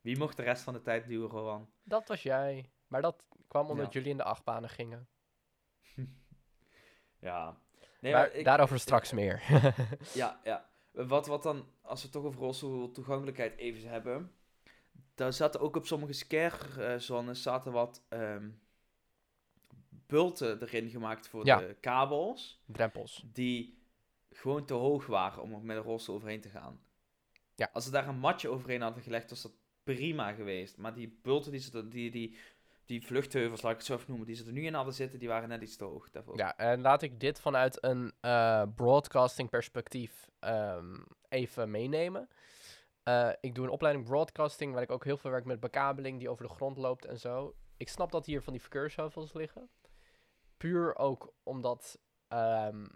Wie 0.00 0.18
mocht 0.18 0.36
de 0.36 0.42
rest 0.42 0.62
van 0.62 0.72
de 0.72 0.82
tijd 0.82 1.06
duwen, 1.06 1.28
Rowan? 1.28 1.70
Dat 1.82 2.08
was 2.08 2.22
jij. 2.22 2.70
Maar 2.86 3.02
dat 3.02 3.24
kwam 3.48 3.70
omdat 3.70 3.92
jullie 3.92 4.10
in 4.10 4.16
de 4.16 4.24
achtbanen 4.24 4.70
gingen. 4.70 5.08
ja. 7.18 7.56
Nee, 8.00 8.12
maar, 8.12 8.32
ik, 8.32 8.44
daarover 8.44 8.78
straks 8.78 9.12
meer. 9.12 9.42
ja, 10.14 10.40
ja. 10.44 10.68
Wat, 10.90 11.26
wat 11.26 11.42
dan, 11.42 11.66
als 11.80 12.02
we 12.02 12.08
toch 12.08 12.24
over 12.24 12.40
rolstoel 12.40 12.90
toegankelijkheid 12.90 13.56
even 13.56 13.90
hebben. 13.90 14.32
Daar 15.14 15.32
zaten 15.32 15.60
ook 15.60 15.76
op 15.76 15.86
sommige 15.86 16.12
scare-zones 16.12 17.42
zaten 17.42 17.72
wat 17.72 18.02
um, 18.08 18.60
bulten 20.06 20.62
erin 20.62 20.90
gemaakt 20.90 21.28
voor 21.28 21.44
de 21.44 21.76
kabels. 21.80 22.62
Drempels. 22.66 23.24
Die 23.32 23.85
gewoon 24.36 24.64
te 24.64 24.74
hoog 24.74 25.06
waren 25.06 25.42
om 25.42 25.52
er 25.52 25.62
met 25.62 25.76
een 25.76 25.82
rolstoel 25.82 26.14
overheen 26.14 26.40
te 26.40 26.48
gaan. 26.48 26.80
Ja. 27.54 27.70
Als 27.72 27.84
ze 27.84 27.90
daar 27.90 28.08
een 28.08 28.18
matje 28.18 28.48
overheen 28.48 28.82
hadden 28.82 29.02
gelegd, 29.02 29.30
was 29.30 29.42
dat 29.42 29.52
prima 29.82 30.32
geweest. 30.32 30.76
Maar 30.76 30.94
die 30.94 31.18
bulten, 31.22 31.50
die, 31.50 31.60
ze, 31.60 31.88
die, 31.88 32.10
die, 32.10 32.36
die 32.84 33.06
vluchtheuvels, 33.06 33.62
laat 33.62 33.72
ik 33.72 33.78
het 33.78 33.86
zo 33.86 33.94
even 33.94 34.06
noemen, 34.08 34.26
die 34.26 34.36
ze 34.36 34.46
er 34.46 34.52
nu 34.52 34.64
in 34.64 34.74
hadden 34.74 34.94
zitten, 34.94 35.18
die 35.18 35.28
waren 35.28 35.48
net 35.48 35.62
iets 35.62 35.76
te 35.76 35.84
hoog 35.84 36.10
daarvoor. 36.10 36.36
Ja, 36.36 36.56
en 36.56 36.80
laat 36.80 37.02
ik 37.02 37.20
dit 37.20 37.40
vanuit 37.40 37.84
een 37.84 38.12
uh, 38.20 38.62
broadcasting 38.74 39.50
perspectief 39.50 40.30
um, 40.40 41.06
even 41.28 41.70
meenemen. 41.70 42.28
Uh, 43.04 43.30
ik 43.40 43.54
doe 43.54 43.64
een 43.64 43.70
opleiding 43.70 44.06
broadcasting, 44.06 44.72
waar 44.72 44.82
ik 44.82 44.90
ook 44.90 45.04
heel 45.04 45.16
veel 45.16 45.30
werk 45.30 45.44
met 45.44 45.60
bekabeling 45.60 46.18
die 46.18 46.28
over 46.28 46.46
de 46.46 46.54
grond 46.54 46.76
loopt 46.76 47.04
en 47.04 47.18
zo. 47.18 47.56
Ik 47.76 47.88
snap 47.88 48.12
dat 48.12 48.26
hier 48.26 48.42
van 48.42 48.52
die 48.52 48.62
verkeersheuvels 48.62 49.32
liggen. 49.32 49.70
Puur 50.56 50.96
ook 50.96 51.34
omdat 51.42 51.98
um, 52.28 52.88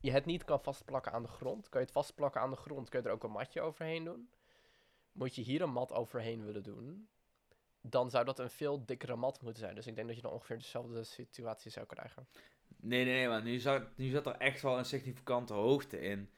je 0.00 0.10
het 0.10 0.24
niet 0.24 0.44
kan 0.44 0.62
vastplakken 0.62 1.12
aan 1.12 1.22
de 1.22 1.28
grond. 1.28 1.68
Kan 1.68 1.80
je 1.80 1.86
het 1.86 1.94
vastplakken 1.94 2.40
aan 2.40 2.50
de 2.50 2.56
grond, 2.56 2.88
kun 2.88 3.00
je 3.00 3.06
er 3.06 3.14
ook 3.14 3.24
een 3.24 3.30
matje 3.30 3.60
overheen 3.60 4.04
doen. 4.04 4.30
Moet 5.12 5.34
je 5.34 5.42
hier 5.42 5.62
een 5.62 5.72
mat 5.72 5.92
overheen 5.92 6.44
willen 6.44 6.62
doen, 6.62 7.08
dan 7.80 8.10
zou 8.10 8.24
dat 8.24 8.38
een 8.38 8.50
veel 8.50 8.84
dikkere 8.84 9.16
mat 9.16 9.42
moeten 9.42 9.62
zijn. 9.62 9.74
Dus 9.74 9.86
ik 9.86 9.94
denk 9.94 10.06
dat 10.06 10.16
je 10.16 10.22
dan 10.22 10.32
ongeveer 10.32 10.56
dezelfde 10.56 11.04
situatie 11.04 11.70
zou 11.70 11.86
krijgen. 11.86 12.28
Nee, 12.76 13.04
nee, 13.04 13.14
nee, 13.14 13.28
maar 13.28 13.42
nu 13.42 13.58
zat, 13.58 13.96
nu 13.96 14.10
zat 14.10 14.26
er 14.26 14.36
echt 14.36 14.62
wel 14.62 14.78
een 14.78 14.84
significante 14.84 15.52
hoogte 15.52 16.00
in. 16.00 16.30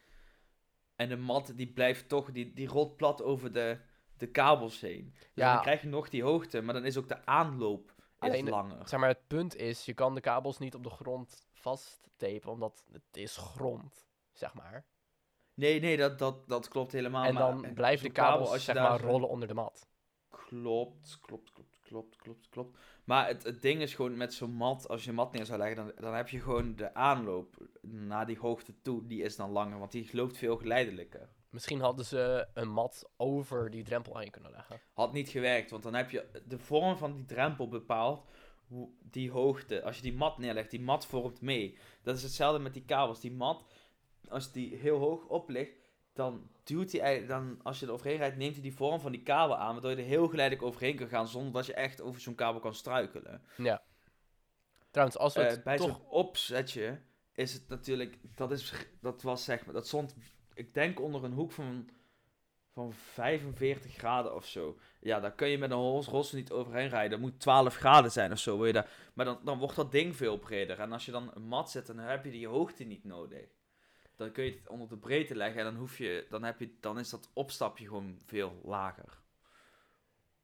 En 0.96 1.08
de 1.08 1.16
mat 1.16 1.52
die 1.56 1.72
blijft 1.72 2.08
toch, 2.08 2.32
die, 2.32 2.52
die 2.52 2.68
rolt 2.68 2.96
plat 2.96 3.22
over 3.22 3.52
de, 3.52 3.78
de 4.16 4.26
kabels 4.26 4.80
heen. 4.80 5.12
Dus 5.14 5.28
ja. 5.34 5.52
dan 5.52 5.62
krijg 5.62 5.82
je 5.82 5.88
nog 5.88 6.08
die 6.08 6.22
hoogte, 6.22 6.60
maar 6.60 6.74
dan 6.74 6.84
is 6.84 6.96
ook 6.96 7.08
de 7.08 7.26
aanloop 7.26 7.94
Alleen, 8.18 8.48
langer. 8.48 8.88
Zeg 8.88 9.00
maar, 9.00 9.08
het 9.08 9.26
punt 9.26 9.56
is, 9.56 9.84
je 9.84 9.94
kan 9.94 10.14
de 10.14 10.20
kabels 10.20 10.58
niet 10.58 10.74
op 10.74 10.82
de 10.82 10.90
grond 10.90 11.46
vasttapen, 11.62 12.50
omdat 12.50 12.84
het 12.92 13.16
is 13.16 13.36
grond, 13.36 14.06
zeg 14.32 14.54
maar. 14.54 14.84
Nee, 15.54 15.80
nee, 15.80 15.96
dat, 15.96 16.18
dat, 16.18 16.48
dat 16.48 16.68
klopt 16.68 16.92
helemaal. 16.92 17.24
En 17.24 17.34
dan 17.34 17.60
maar, 17.60 17.72
blijft 17.72 18.02
de 18.02 18.10
kabel, 18.10 18.52
als 18.52 18.64
zeg 18.64 18.74
maar, 18.74 19.00
rollen 19.00 19.28
onder 19.28 19.48
de 19.48 19.54
mat. 19.54 19.86
Klopt, 20.28 21.18
klopt, 21.20 21.52
klopt, 21.52 21.78
klopt, 21.80 22.16
klopt, 22.16 22.48
klopt. 22.48 22.78
Maar 23.04 23.26
het, 23.26 23.42
het 23.42 23.62
ding 23.62 23.80
is 23.80 23.94
gewoon 23.94 24.16
met 24.16 24.34
zo'n 24.34 24.52
mat, 24.52 24.88
als 24.88 25.04
je 25.04 25.12
mat 25.12 25.32
neer 25.32 25.46
zou 25.46 25.58
leggen, 25.58 25.76
dan, 25.76 25.92
dan 25.96 26.14
heb 26.14 26.28
je 26.28 26.40
gewoon 26.40 26.76
de 26.76 26.94
aanloop 26.94 27.56
naar 27.80 28.26
die 28.26 28.38
hoogte 28.38 28.74
toe, 28.82 29.06
die 29.06 29.22
is 29.22 29.36
dan 29.36 29.50
langer, 29.50 29.78
want 29.78 29.92
die 29.92 30.08
loopt 30.12 30.36
veel 30.36 30.56
geleidelijker. 30.56 31.28
Misschien 31.50 31.80
hadden 31.80 32.04
ze 32.04 32.46
een 32.54 32.68
mat 32.68 33.10
over 33.16 33.70
die 33.70 33.84
drempel 33.84 34.18
heen 34.18 34.30
kunnen 34.30 34.50
leggen. 34.50 34.80
Had 34.92 35.12
niet 35.12 35.28
gewerkt, 35.28 35.70
want 35.70 35.82
dan 35.82 35.94
heb 35.94 36.10
je 36.10 36.42
de 36.46 36.58
vorm 36.58 36.96
van 36.96 37.12
die 37.12 37.24
drempel 37.24 37.68
bepaald 37.68 38.24
die 39.02 39.30
hoogte, 39.30 39.82
als 39.82 39.96
je 39.96 40.02
die 40.02 40.14
mat 40.14 40.38
neerlegt, 40.38 40.70
die 40.70 40.80
mat 40.80 41.06
vormt 41.06 41.40
mee. 41.40 41.78
Dat 42.02 42.16
is 42.16 42.22
hetzelfde 42.22 42.62
met 42.62 42.74
die 42.74 42.84
kabels. 42.84 43.20
Die 43.20 43.32
mat, 43.32 43.64
als 44.28 44.52
die 44.52 44.76
heel 44.76 44.98
hoog 44.98 45.26
op 45.26 45.48
ligt, 45.48 45.72
dan 46.12 46.50
duwt 46.64 46.92
hij, 46.92 47.26
dan 47.26 47.60
als 47.62 47.80
je 47.80 47.86
er 47.86 47.92
overheen 47.92 48.16
rijdt, 48.16 48.36
neemt 48.36 48.52
hij 48.52 48.62
die 48.62 48.74
vorm 48.74 49.00
van 49.00 49.12
die 49.12 49.22
kabel 49.22 49.56
aan, 49.56 49.72
waardoor 49.72 49.90
je 49.90 49.96
er 49.96 50.02
heel 50.02 50.28
geleidelijk 50.28 50.66
overheen 50.66 50.96
kan 50.96 51.08
gaan, 51.08 51.28
zonder 51.28 51.52
dat 51.52 51.66
je 51.66 51.74
echt 51.74 52.00
over 52.00 52.20
zo'n 52.20 52.34
kabel 52.34 52.60
kan 52.60 52.74
struikelen. 52.74 53.42
Ja. 53.56 53.82
Trouwens, 54.90 55.18
als 55.18 55.34
we 55.34 55.40
het 55.40 55.58
uh, 55.58 55.64
bij 55.64 55.76
toch... 55.76 55.86
zo'n 55.86 56.08
opzetje 56.08 57.00
is 57.32 57.52
het 57.52 57.68
natuurlijk, 57.68 58.18
dat, 58.34 58.50
is, 58.50 58.72
dat 59.00 59.22
was 59.22 59.44
zeg 59.44 59.64
maar, 59.64 59.74
dat 59.74 59.86
stond, 59.86 60.14
ik 60.54 60.74
denk 60.74 61.00
onder 61.00 61.24
een 61.24 61.32
hoek 61.32 61.52
van 61.52 61.88
van 62.72 62.92
45 62.92 63.94
graden 63.94 64.34
of 64.34 64.46
zo. 64.46 64.78
Ja, 65.00 65.20
daar 65.20 65.32
kun 65.32 65.48
je 65.48 65.58
met 65.58 65.70
een 65.70 65.76
rolstoel 65.76 66.40
niet 66.40 66.50
overheen 66.50 66.88
rijden. 66.88 67.10
Dat 67.10 67.20
moet 67.20 67.40
12 67.40 67.76
graden 67.76 68.12
zijn 68.12 68.32
of 68.32 68.38
zo. 68.38 68.56
Wil 68.56 68.66
je 68.66 68.72
daar... 68.72 68.90
Maar 69.14 69.24
dan, 69.24 69.38
dan 69.44 69.58
wordt 69.58 69.76
dat 69.76 69.92
ding 69.92 70.16
veel 70.16 70.38
breder. 70.38 70.80
En 70.80 70.92
als 70.92 71.04
je 71.04 71.12
dan 71.12 71.30
een 71.34 71.42
mat 71.42 71.70
zet, 71.70 71.86
dan 71.86 71.98
heb 71.98 72.24
je 72.24 72.30
die 72.30 72.48
hoogte 72.48 72.84
niet 72.84 73.04
nodig. 73.04 73.48
Dan 74.16 74.32
kun 74.32 74.44
je 74.44 74.50
het 74.50 74.68
onder 74.68 74.88
de 74.88 74.96
breedte 74.96 75.34
leggen 75.34 75.58
en 75.58 75.64
dan, 75.64 75.76
hoef 75.76 75.98
je, 75.98 76.26
dan, 76.30 76.42
heb 76.42 76.60
je, 76.60 76.76
dan 76.80 76.98
is 76.98 77.10
dat 77.10 77.30
opstapje 77.32 77.86
gewoon 77.86 78.20
veel 78.26 78.60
lager. 78.64 79.20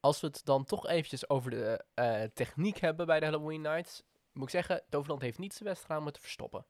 Als 0.01 0.21
we 0.21 0.27
het 0.27 0.41
dan 0.45 0.65
toch 0.65 0.89
eventjes 0.89 1.29
over 1.29 1.51
de 1.51 1.85
uh, 1.95 2.23
techniek 2.35 2.79
hebben 2.79 3.07
bij 3.07 3.21
de 3.21 3.27
Halloween 3.27 3.61
Nights, 3.61 4.03
moet 4.33 4.45
ik 4.45 4.51
zeggen, 4.51 4.83
Toverland 4.89 5.23
heeft 5.23 5.39
niet 5.39 5.55
zijn 5.55 5.69
best 5.69 5.83
gedaan 5.83 5.99
om 5.99 6.05
het 6.05 6.15
te 6.15 6.21
verstoppen. 6.21 6.67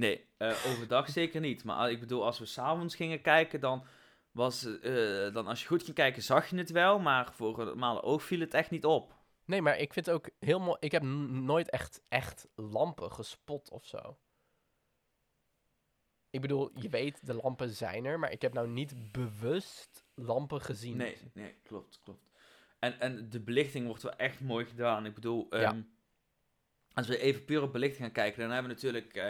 Nee, 0.00 0.26
uh, 0.38 0.66
overdag 0.66 1.08
zeker 1.20 1.40
niet. 1.40 1.64
Maar 1.64 1.90
ik 1.90 2.00
bedoel, 2.00 2.24
als 2.24 2.38
we 2.38 2.44
s'avonds 2.44 2.94
gingen 2.94 3.20
kijken, 3.20 3.60
dan 3.60 3.84
was... 4.30 4.64
Uh, 4.64 5.32
dan 5.32 5.46
als 5.46 5.60
je 5.60 5.66
goed 5.66 5.82
ging 5.82 5.96
kijken, 5.96 6.22
zag 6.22 6.50
je 6.50 6.56
het 6.56 6.70
wel. 6.70 6.98
Maar 6.98 7.32
voor 7.32 7.58
een 7.60 7.66
normale 7.66 8.02
oog 8.02 8.22
viel 8.22 8.40
het 8.40 8.54
echt 8.54 8.70
niet 8.70 8.84
op. 8.84 9.14
Nee, 9.44 9.62
maar 9.62 9.78
ik 9.78 9.92
vind 9.92 10.06
het 10.06 10.14
ook 10.14 10.28
heel 10.38 10.60
mooi... 10.60 10.76
Ik 10.80 10.92
heb 10.92 11.02
nooit 11.02 11.70
echt, 11.70 12.02
echt 12.08 12.48
lampen 12.54 13.12
gespot 13.12 13.70
of 13.70 13.86
zo. 13.86 14.18
Ik 16.30 16.40
bedoel, 16.40 16.70
je 16.74 16.88
weet, 16.88 17.26
de 17.26 17.34
lampen 17.34 17.70
zijn 17.70 18.04
er, 18.04 18.18
maar 18.18 18.32
ik 18.32 18.42
heb 18.42 18.52
nou 18.52 18.68
niet 18.68 19.12
bewust 19.12 20.04
lampen 20.14 20.60
gezien. 20.60 20.96
Nee, 20.96 21.16
nee, 21.32 21.54
klopt, 21.62 22.00
klopt. 22.02 22.30
En, 22.78 23.00
en 23.00 23.30
de 23.30 23.40
belichting 23.40 23.86
wordt 23.86 24.02
wel 24.02 24.16
echt 24.16 24.40
mooi 24.40 24.64
gedaan. 24.64 25.06
Ik 25.06 25.14
bedoel, 25.14 25.46
um, 25.50 25.90
als 26.92 27.06
we 27.06 27.18
even 27.18 27.44
puur 27.44 27.62
op 27.62 27.72
belichting 27.72 28.02
gaan 28.02 28.12
kijken, 28.12 28.40
dan 28.40 28.50
hebben 28.50 28.68
we 28.68 28.74
natuurlijk... 28.74 29.16
Uh, 29.16 29.28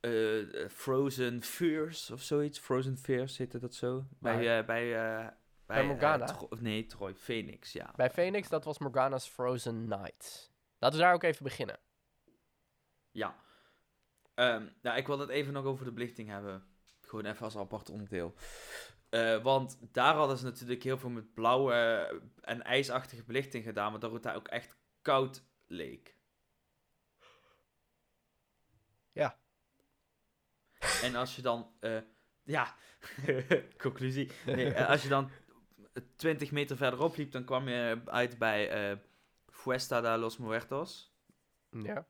uh, 0.00 0.68
Frozen 0.68 1.42
Fears 1.42 2.10
of 2.10 2.22
zoiets. 2.22 2.58
Frozen 2.58 2.98
Fears 2.98 3.38
heette 3.38 3.58
dat 3.58 3.74
zo. 3.74 4.04
Bij, 4.20 4.58
uh, 4.58 4.66
bij, 4.66 5.18
uh, 5.22 5.28
bij, 5.66 5.86
Morgana? 5.86 6.36
nee, 6.60 6.86
Troy. 6.86 7.14
Phoenix, 7.14 7.72
ja. 7.72 7.92
Bij 7.96 8.10
Phoenix, 8.10 8.48
dat 8.48 8.64
was 8.64 8.78
Morgana's 8.78 9.28
Frozen 9.28 9.88
Night. 9.88 10.52
Laten 10.78 10.98
we 10.98 11.04
daar 11.04 11.14
ook 11.14 11.22
even 11.22 11.44
beginnen. 11.44 11.78
Ja. 13.10 13.36
Um, 14.34 14.72
nou, 14.82 14.96
ik 14.96 15.06
wil 15.06 15.18
het 15.18 15.28
even 15.28 15.52
nog 15.52 15.64
over 15.64 15.84
de 15.84 15.92
belichting 15.92 16.28
hebben. 16.28 16.62
Gewoon 17.00 17.24
even 17.24 17.44
als 17.44 17.56
apart 17.56 17.90
onderdeel. 17.90 18.34
want 19.42 19.78
daar 19.92 20.14
hadden 20.14 20.36
ze 20.36 20.44
natuurlijk 20.44 20.82
heel 20.82 20.98
veel 20.98 21.10
met 21.10 21.34
blauwe 21.34 21.72
en 22.40 22.62
ijsachtige 22.62 23.24
belichting 23.24 23.64
gedaan, 23.64 23.90
maar 23.90 24.00
dat 24.00 24.12
het 24.12 24.22
daar 24.22 24.36
ook 24.36 24.48
echt 24.48 24.76
koud 25.02 25.42
leek. 25.66 26.16
Ja. 29.12 29.38
En 31.02 31.14
als 31.14 31.36
je 31.36 31.42
dan, 31.42 31.72
uh, 31.80 31.98
ja, 32.42 32.74
conclusie. 33.78 34.30
Nee, 34.46 34.66
uh, 34.66 34.88
als 34.88 35.02
je 35.02 35.08
dan 35.08 35.30
20 36.16 36.50
meter 36.50 36.76
verderop 36.76 37.16
liep, 37.16 37.32
dan 37.32 37.44
kwam 37.44 37.68
je 37.68 38.00
uit 38.04 38.38
bij 38.38 38.90
uh, 38.90 38.98
Fuesta 39.46 40.00
de 40.00 40.20
los 40.20 40.36
Muertos. 40.36 41.12
Ja. 41.70 42.06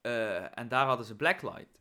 Eh, 0.00 0.58
en 0.58 0.68
daar 0.68 0.86
hadden 0.86 1.06
ze 1.06 1.16
Blacklight. 1.16 1.78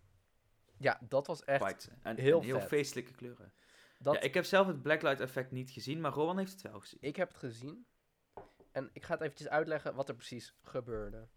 Ja, 0.78 1.00
dat 1.10 1.28
was 1.28 1.44
echt 1.44 1.62
White. 1.62 1.90
En 2.02 2.18
heel 2.18 2.40
en 2.40 2.46
heel 2.46 2.62
feestelijke 2.62 3.14
kleuren. 3.14 3.54
Dat, 4.00 4.14
Ja, 4.14 4.22
ik 4.22 4.34
heb 4.34 4.46
zelf 4.46 4.68
het 4.68 4.82
Blacklight 4.82 5.20
effect 5.20 5.52
niet 5.52 5.72
gezien, 5.72 6.02
maar 6.02 6.12
Rowan 6.12 6.38
heeft 6.38 6.52
het 6.52 6.62
wel 6.62 6.80
gezien. 6.80 7.00
Ik 7.02 7.16
heb 7.16 7.28
het 7.28 7.38
gezien. 7.38 7.86
En 8.72 8.90
ik 8.94 9.04
ga 9.04 9.14
het 9.14 9.22
eventjes 9.22 9.48
uitleggen 9.48 9.96
wat 9.96 10.10
er 10.10 10.16
precies 10.16 10.58
gebeurde. 10.64 11.28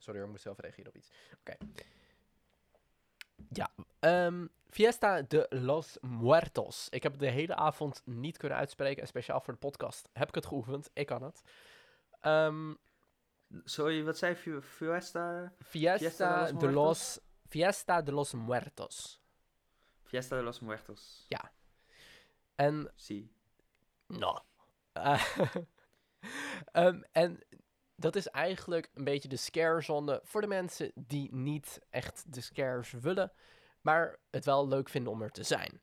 Sorry 0.00 0.18
hoor, 0.18 0.26
ik 0.26 0.32
moest 0.32 0.42
zelf 0.42 0.58
reageren 0.58 0.88
op 0.88 0.96
iets. 0.96 1.10
Oké. 1.38 1.56
Ja, 3.48 3.70
ehm, 3.98 4.46
Fiesta 4.68 5.22
de 5.22 5.46
los 5.50 5.98
Muertos. 6.00 6.88
Ik 6.88 7.02
heb 7.02 7.12
het 7.12 7.20
de 7.20 7.30
hele 7.30 7.54
avond 7.54 8.02
niet 8.04 8.36
kunnen 8.36 8.58
uitspreken. 8.58 9.02
En 9.02 9.08
speciaal 9.08 9.40
voor 9.40 9.52
de 9.52 9.58
podcast 9.58 10.08
heb 10.12 10.28
ik 10.28 10.34
het 10.34 10.46
geoefend. 10.46 10.90
Ik 10.92 11.06
kan 11.06 11.22
het. 11.22 11.42
Ehm, 12.20 12.74
Sorry, 13.64 14.04
wat 14.04 14.18
zei 14.18 14.36
je? 14.44 14.62
Fiesta? 14.62 15.52
Fiesta, 15.58 15.98
Fiesta 15.98 16.44
de 16.44 16.52
los 16.52 16.60
de 16.60 16.70
los... 16.70 17.20
Fiesta 17.48 18.02
de 18.02 18.12
los 18.12 18.32
Muertos. 18.32 19.20
Fiesta 20.02 20.36
de 20.36 20.42
los 20.42 20.60
Muertos. 20.60 21.26
En 22.54 22.92
Zie. 22.94 23.32
Nou. 24.06 24.38
Eh, 24.92 25.24
ehm, 26.72 27.02
en 27.12 27.40
dat 28.00 28.16
is 28.16 28.28
eigenlijk 28.28 28.90
een 28.94 29.04
beetje 29.04 29.28
de 29.28 29.36
scarezone 29.36 30.20
voor 30.24 30.40
de 30.40 30.46
mensen 30.46 30.92
die 30.94 31.34
niet 31.34 31.80
echt 31.90 32.24
de 32.26 32.40
scares 32.40 32.90
willen, 32.90 33.32
maar 33.80 34.16
het 34.30 34.44
wel 34.44 34.68
leuk 34.68 34.88
vinden 34.88 35.12
om 35.12 35.22
er 35.22 35.30
te 35.30 35.42
zijn. 35.42 35.80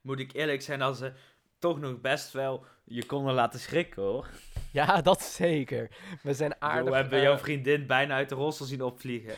Moet 0.00 0.18
ik 0.18 0.32
eerlijk 0.32 0.62
zijn, 0.62 0.82
als 0.82 0.98
ze 0.98 1.12
toch 1.58 1.80
nog 1.80 2.00
best 2.00 2.32
wel 2.32 2.64
je 2.84 3.06
konden 3.06 3.34
laten 3.34 3.60
schrikken 3.60 4.02
hoor. 4.02 4.28
Ja, 4.72 5.00
dat 5.00 5.22
zeker. 5.22 5.90
We 6.22 6.34
zijn 6.34 6.60
aardig, 6.60 6.94
hebben 6.94 7.18
eh, 7.18 7.24
jouw 7.24 7.38
vriendin 7.38 7.86
bijna 7.86 8.14
uit 8.14 8.28
de 8.28 8.34
rolstoel 8.34 8.66
zien 8.66 8.82
opvliegen. 8.82 9.34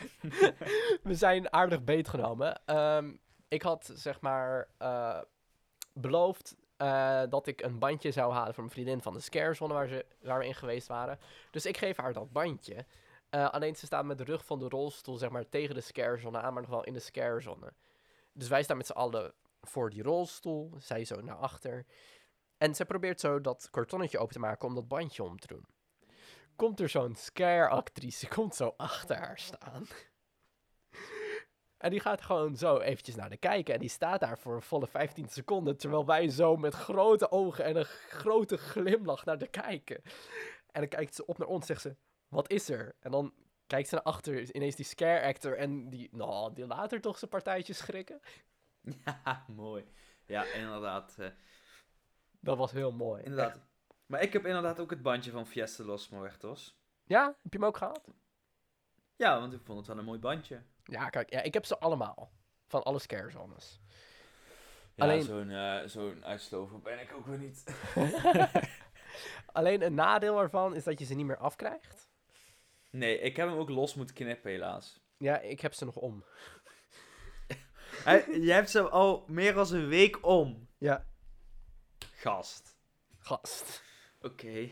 we 1.03 1.13
zijn 1.13 1.53
aardig 1.53 1.83
beetgenomen. 1.83 2.61
Ehm 2.65 3.11
ik 3.53 3.61
had 3.61 3.91
zeg 3.93 4.21
maar 4.21 4.67
eh, 4.77 5.19
beloofd 5.93 6.55
eh, 6.77 7.21
dat 7.29 7.47
ik 7.47 7.61
een 7.61 7.79
bandje 7.79 8.11
zou 8.11 8.33
halen 8.33 8.53
voor 8.53 8.63
mijn 8.63 8.75
vriendin 8.75 9.01
van 9.01 9.13
de 9.13 9.19
scarezone 9.19 9.73
waar, 9.73 9.87
ze, 9.87 10.05
waar 10.21 10.39
we 10.39 10.45
in 10.45 10.55
geweest 10.55 10.87
waren. 10.87 11.19
Dus 11.51 11.65
ik 11.65 11.77
geef 11.77 11.97
haar 11.97 12.13
dat 12.13 12.31
bandje. 12.31 12.85
Eh, 13.29 13.49
alleen 13.49 13.75
ze 13.75 13.85
staat 13.85 14.05
met 14.05 14.17
de 14.17 14.23
rug 14.23 14.45
van 14.45 14.59
de 14.59 14.69
rolstoel 14.69 15.17
zeg 15.17 15.29
maar 15.29 15.49
tegen 15.49 15.75
de 15.75 15.81
scarezone 15.81 16.37
aan, 16.37 16.53
maar 16.53 16.61
nog 16.61 16.71
wel 16.71 16.83
in 16.83 16.93
de 16.93 16.99
scarezone. 16.99 17.73
Dus 18.33 18.47
wij 18.47 18.63
staan 18.63 18.77
met 18.77 18.85
z'n 18.85 18.91
allen 18.91 19.33
voor 19.61 19.89
die 19.89 20.03
rolstoel. 20.03 20.73
Zij 20.77 21.05
zo 21.05 21.21
naar 21.21 21.35
achter. 21.35 21.85
En 22.57 22.75
ze 22.75 22.85
probeert 22.85 23.19
zo 23.19 23.41
dat 23.41 23.67
kartonnetje 23.71 24.19
open 24.19 24.33
te 24.33 24.39
maken 24.39 24.67
om 24.67 24.75
dat 24.75 24.87
bandje 24.87 25.23
om 25.23 25.39
te 25.39 25.47
doen. 25.47 25.65
Komt 26.55 26.79
er 26.79 26.89
zo'n 26.89 27.15
scare-actrice, 27.15 28.27
komt 28.27 28.55
zo 28.55 28.73
achter 28.77 29.17
haar 29.17 29.39
staan. 29.39 29.87
En 31.83 31.89
die 31.89 31.99
gaat 31.99 32.21
gewoon 32.21 32.55
zo 32.55 32.77
eventjes 32.79 33.15
naar 33.15 33.29
de 33.29 33.37
kijken. 33.37 33.73
En 33.73 33.79
die 33.79 33.89
staat 33.89 34.19
daar 34.19 34.39
voor 34.39 34.55
een 34.55 34.61
volle 34.61 34.87
15 34.87 35.29
seconden. 35.29 35.77
Terwijl 35.77 36.05
wij 36.05 36.29
zo 36.29 36.55
met 36.57 36.73
grote 36.73 37.31
ogen 37.31 37.63
en 37.65 37.75
een 37.75 37.85
grote 37.85 38.57
glimlach 38.57 39.25
naar 39.25 39.37
de 39.37 39.47
kijken. 39.47 40.01
En 40.71 40.79
dan 40.81 40.87
kijkt 40.87 41.15
ze 41.15 41.25
op 41.25 41.37
naar 41.37 41.47
ons 41.47 41.65
zegt 41.65 41.81
ze: 41.81 41.95
Wat 42.27 42.49
is 42.49 42.69
er? 42.69 42.95
En 42.99 43.11
dan 43.11 43.33
kijkt 43.67 43.87
ze 43.89 43.95
naar 43.95 44.03
achter, 44.03 44.55
ineens 44.55 44.75
die 44.75 44.85
scare 44.85 45.25
actor. 45.27 45.57
En 45.57 45.89
die, 45.89 46.09
nou, 46.11 46.53
die 46.53 46.67
laat 46.67 46.91
er 46.91 47.01
toch 47.01 47.17
zijn 47.17 47.31
partijtje 47.31 47.73
schrikken. 47.73 48.19
ja, 49.05 49.45
mooi. 49.47 49.85
Ja, 50.25 50.43
inderdaad. 50.45 51.15
eh, 51.19 51.27
Dat 52.39 52.57
was 52.57 52.71
heel 52.71 52.91
mooi. 52.91 53.23
inderdaad. 53.23 53.59
Maar 54.05 54.21
ik 54.21 54.33
heb 54.33 54.45
inderdaad 54.45 54.79
ook 54.79 54.89
het 54.89 55.01
bandje 55.01 55.31
van 55.31 55.47
Fiesta 55.47 55.83
los 55.83 56.09
Muertos. 56.09 56.77
Ja, 57.03 57.25
heb 57.25 57.53
je 57.53 57.57
hem 57.59 57.67
ook 57.67 57.77
gehad? 57.77 58.07
Ja, 59.15 59.39
want 59.39 59.53
ik 59.53 59.61
vond 59.63 59.77
het 59.77 59.87
wel 59.87 59.97
een 59.97 60.05
mooi 60.05 60.19
bandje. 60.19 60.61
Ja, 60.83 61.09
kijk, 61.09 61.29
ja, 61.29 61.41
ik 61.41 61.53
heb 61.53 61.65
ze 61.65 61.79
allemaal. 61.79 62.31
Van 62.67 62.83
alle 62.83 62.99
scare 62.99 63.29
zones. 63.31 63.81
Ja, 64.95 65.03
Alleen- 65.03 65.23
zo'n 65.23 65.49
eh, 65.49 65.81
zo'n 65.85 66.25
uitslover 66.25 66.81
ben 66.81 66.99
ik 66.99 67.13
ook 67.13 67.25
weer 67.25 67.37
niet. 67.37 67.63
Alleen 69.51 69.81
een 69.81 69.93
nadeel 69.93 70.39
ervan 70.39 70.75
is 70.75 70.83
dat 70.83 70.99
je 70.99 71.05
ze 71.05 71.13
niet 71.13 71.25
meer 71.25 71.37
afkrijgt. 71.37 72.09
Nee, 72.89 73.19
ik 73.19 73.35
heb 73.35 73.47
hem 73.47 73.57
ook 73.57 73.69
los 73.69 73.95
moeten 73.95 74.15
knippen 74.15 74.51
helaas. 74.51 75.01
Ja, 75.17 75.39
ik 75.39 75.59
heb 75.59 75.73
ze 75.73 75.85
nog 75.85 75.95
om. 75.95 76.25
Jij 78.45 78.55
hebt 78.55 78.69
ze 78.69 78.89
al 78.89 79.23
meer 79.27 79.53
dan 79.53 79.73
een 79.73 79.87
week 79.87 80.25
om. 80.25 80.67
Ja. 80.77 81.05
Gast. 82.11 82.77
Gast. 83.17 83.83
Oké. 84.21 84.69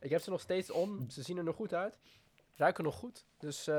Ik 0.00 0.10
heb 0.10 0.20
ze 0.20 0.30
nog 0.30 0.40
steeds 0.40 0.70
om. 0.70 1.10
Ze 1.10 1.22
zien 1.22 1.36
er 1.36 1.44
nog 1.44 1.56
goed 1.56 1.74
uit. 1.74 2.00
Ruiken 2.62 2.84
nog 2.84 2.94
goed. 2.94 3.24
Dus. 3.38 3.66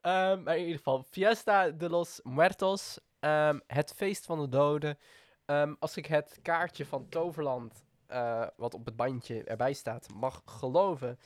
ehm, 0.00 0.42
maar 0.42 0.56
in 0.56 0.60
ieder 0.60 0.76
geval, 0.76 1.02
Fiesta 1.02 1.70
de 1.70 1.88
los 1.88 2.20
Muertos. 2.22 2.98
ehm, 3.20 3.58
het 3.66 3.92
feest 3.92 4.24
van 4.24 4.40
de 4.40 4.48
doden. 4.48 4.98
Ehm, 5.44 5.74
als 5.78 5.96
ik 5.96 6.06
het 6.06 6.38
kaartje 6.42 6.86
van 6.86 7.08
Toverland, 7.08 7.84
eh, 8.06 8.46
wat 8.56 8.74
op 8.74 8.84
het 8.84 8.96
bandje 8.96 9.44
erbij 9.44 9.72
staat, 9.72 10.08
mag 10.14 10.42
geloven, 10.44 11.18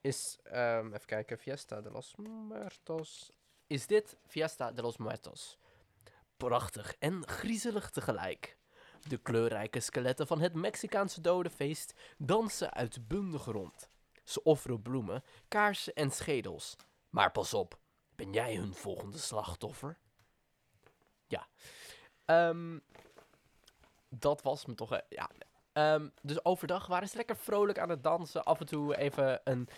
is. 0.00 0.38
even 0.44 1.06
kijken, 1.06 1.38
Fiesta 1.38 1.80
de 1.80 1.90
los 1.90 2.14
Muertos. 2.16 3.32
Is 3.66 3.86
dit 3.86 4.16
Fiesta 4.26 4.72
de 4.72 4.82
los 4.82 4.96
Muertos? 4.96 5.58
Prachtig 6.36 6.94
en 6.98 7.28
griezelig 7.28 7.90
tegelijk. 7.90 8.58
De 9.08 9.18
kleurrijke 9.18 9.80
skeletten 9.80 10.26
van 10.26 10.40
het 10.40 10.54
Mexicaanse 10.54 11.20
dodenfeest 11.20 11.94
dansen 12.18 12.72
uitbundig 12.72 13.44
rond. 13.44 13.88
Ze 14.28 14.42
offeren 14.42 14.82
bloemen, 14.82 15.24
kaarsen 15.48 15.94
en 15.94 16.10
schedels. 16.10 16.76
Maar 17.10 17.32
pas 17.32 17.54
op, 17.54 17.78
ben 18.16 18.32
jij 18.32 18.54
hun 18.54 18.74
volgende 18.74 19.18
slachtoffer? 19.18 19.98
Ja. 21.26 21.46
Ehm, 22.24 22.78
dat 24.08 24.42
was 24.42 24.66
me 24.66 24.74
toch... 24.74 24.92
eh, 24.92 24.98
ja. 25.08 25.30
Ehm, 25.72 26.08
dus 26.22 26.44
overdag 26.44 26.86
waren 26.86 27.08
ze 27.08 27.16
lekker 27.16 27.36
vrolijk 27.36 27.78
aan 27.78 27.88
het 27.88 28.02
dansen. 28.02 28.44
Af 28.44 28.60
en 28.60 28.66
toe 28.66 28.96
even 28.96 29.40
een 29.44 29.68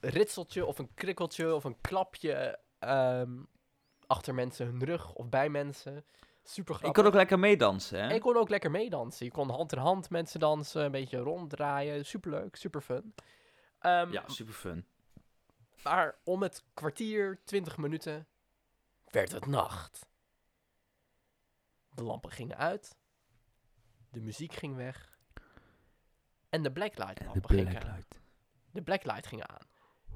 ritseltje 0.00 0.66
of 0.66 0.78
een 0.78 0.94
krikkeltje 0.94 1.54
of 1.54 1.64
een 1.64 1.80
klapje 1.80 2.58
ehm, 2.78 3.42
achter 4.06 4.34
mensen 4.34 4.66
hun 4.66 4.84
rug 4.84 5.12
of 5.12 5.28
bij 5.28 5.48
mensen. 5.48 6.04
Super 6.42 6.74
grappig. 6.74 6.88
Ik 6.88 6.94
kon 6.94 7.06
ook 7.06 7.14
lekker 7.14 7.38
meedansen, 7.38 8.02
hè? 8.02 8.14
Ik 8.14 8.20
kon 8.20 8.36
ook 8.36 8.48
lekker 8.48 8.70
meedansen. 8.70 9.26
Je 9.26 9.32
kon 9.32 9.50
hand 9.50 9.72
in 9.72 9.78
hand 9.78 10.10
mensen 10.10 10.40
dansen, 10.40 10.84
een 10.84 10.90
beetje 10.90 11.18
ronddraaien. 11.18 12.06
Superleuk, 12.06 12.56
super 12.56 12.80
fun. 12.80 13.14
Ehm, 13.78 14.12
Ja, 14.12 14.28
super 14.28 14.54
fun. 14.54 14.86
Maar 15.82 16.18
om 16.24 16.42
het 16.42 16.64
kwartier, 16.74 17.40
twintig 17.44 17.76
minuten, 17.76 18.26
werd 19.04 19.32
het 19.32 19.46
nacht. 19.46 20.06
De 21.94 22.02
lampen 22.02 22.30
gingen 22.30 22.56
uit. 22.56 22.96
De 24.10 24.20
muziek 24.20 24.52
ging 24.52 24.76
weg. 24.76 25.18
En 26.48 26.62
de 26.62 26.72
blacklight 26.72 27.24
lampen 27.24 27.50
gingen 27.50 27.82
aan. 27.92 28.04
De 28.70 28.82
blacklight 28.82 29.26
ging 29.26 29.42
aan. 29.46 29.68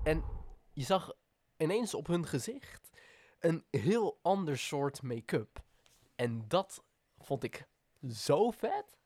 En 0.05 0.25
je 0.73 0.83
zag 0.85 1.13
ineens 1.57 1.95
op 1.95 2.07
hun 2.07 2.27
gezicht 2.27 2.91
een 3.39 3.65
heel 3.71 4.19
ander 4.23 4.59
soort 4.59 5.03
make-up. 5.03 5.63
En 6.17 6.49
dat 6.49 6.85
vond 7.19 7.43
ik 7.45 7.67
zo 8.11 8.51
vet. 8.51 8.99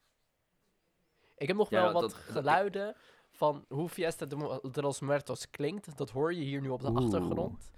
Ik 1.36 1.46
heb 1.48 1.56
nog 1.56 1.70
Ja, 1.70 1.82
wel 1.82 1.92
wat 1.92 2.02
dat- 2.02 2.10
dat- 2.10 2.20
geluiden 2.20 2.96
van 3.34 3.64
hoe 3.68 3.88
Fiesta 3.88 4.26
de, 4.26 4.82
los 4.82 5.00
Muertos 5.00 5.50
klinkt. 5.50 5.96
Dat 5.96 6.10
hoor 6.10 6.34
je 6.34 6.42
hier 6.42 6.60
nu 6.60 6.68
op 6.68 6.80
de 6.80 6.88
Oeh. 6.88 7.04
achtergrond. 7.04 7.70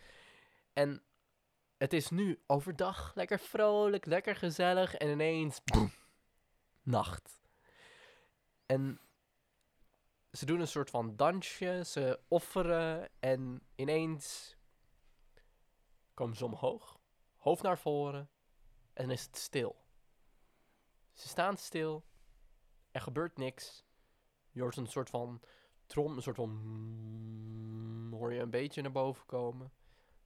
En 0.73 1.03
het 1.77 1.93
is 1.93 2.11
nu 2.11 2.41
overdag 2.47 3.15
lekker 3.15 3.39
vrolijk, 3.39 4.07
lekker 4.07 4.37
gezellig. 4.37 4.95
En 4.95 5.09
ineens, 5.09 5.61
boem, 5.65 5.91
nacht. 6.83 7.41
En 8.67 9.01
ze 10.33 10.47
doen 10.47 10.61
een 10.61 10.69
soort 10.69 10.91
van 10.91 11.17
dansje, 11.17 11.83
ze 11.87 12.21
offeren 12.29 13.09
en 13.21 13.63
ineens 13.75 14.57
komen 16.15 16.37
ze 16.37 16.45
omhoog, 16.45 16.99
hoofd 17.37 17.63
naar 17.63 17.79
voren 17.79 18.31
en 18.93 19.05
dan 19.05 19.11
is 19.11 19.23
het 19.23 19.37
stil. 19.37 19.77
Ze 21.13 21.29
staan 21.29 21.57
stil, 21.57 22.05
er 22.91 23.01
gebeurt 23.01 23.37
niks. 23.37 23.86
Je 24.57 24.63
hoort 24.63 24.77
een 24.77 24.87
soort 24.87 25.11
van 25.11 25.41
trom, 25.87 26.17
een 26.17 26.23
soort 26.23 26.37
van 26.37 26.51
mm, 26.51 28.13
hoor 28.13 28.33
je 28.33 28.41
een 28.41 28.51
beetje 28.51 28.83
naar 28.83 28.93
boven 28.93 29.27
komen. 29.27 29.73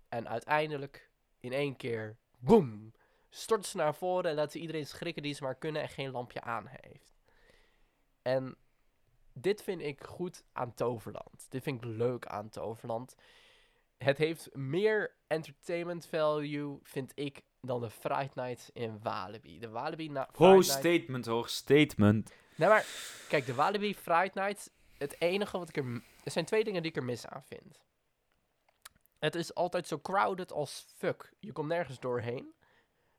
En 0.08 0.28
uiteindelijk, 0.28 1.10
in 1.40 1.52
één 1.52 1.76
keer, 1.76 2.16
boem, 2.38 2.92
storten 3.28 3.70
ze 3.70 3.76
naar 3.76 3.94
voren 3.94 4.30
en 4.30 4.36
laten 4.36 4.52
ze 4.52 4.58
iedereen 4.58 4.86
schrikken 4.86 5.22
die 5.22 5.34
ze 5.34 5.42
maar 5.42 5.54
kunnen 5.54 5.82
en 5.82 5.88
geen 5.88 6.10
lampje 6.10 6.40
aan 6.40 6.66
heeft. 6.66 7.12
En 8.22 8.56
dit 9.32 9.62
vind 9.62 9.80
ik 9.80 10.04
goed 10.04 10.44
aan 10.52 10.74
Toverland. 10.74 11.46
Dit 11.48 11.62
vind 11.62 11.84
ik 11.84 11.90
leuk 11.90 12.26
aan 12.26 12.48
Toverland. 12.48 13.14
Het 13.98 14.18
heeft 14.18 14.54
meer 14.54 15.14
entertainment 15.26 16.06
value, 16.06 16.78
vind 16.82 17.12
ik, 17.14 17.42
dan 17.60 17.80
de 17.80 17.90
Fright 17.90 18.34
Nights 18.34 18.70
in 18.72 18.98
Walibi. 19.02 19.58
De 19.58 19.68
Walibi 19.68 20.08
na 20.08 20.28
Ho, 20.32 20.32
Fright 20.32 20.66
Night- 20.66 20.78
statement 20.78 21.26
hoor, 21.26 21.48
statement. 21.48 22.32
Nee, 22.60 22.68
maar 22.68 22.86
kijk, 23.28 23.46
de 23.46 23.54
Walibi 23.54 23.94
Friday 23.94 24.46
Night, 24.46 24.70
het 24.98 25.20
enige 25.20 25.58
wat 25.58 25.68
ik 25.68 25.76
er... 25.76 26.02
Er 26.24 26.30
zijn 26.30 26.44
twee 26.44 26.64
dingen 26.64 26.82
die 26.82 26.90
ik 26.90 26.96
er 26.96 27.04
mis 27.04 27.26
aan 27.26 27.42
vind. 27.46 27.80
Het 29.18 29.34
is 29.34 29.54
altijd 29.54 29.86
zo 29.86 29.98
crowded 29.98 30.52
als 30.52 30.86
fuck. 30.96 31.32
Je 31.38 31.52
komt 31.52 31.68
nergens 31.68 31.98
doorheen. 31.98 32.54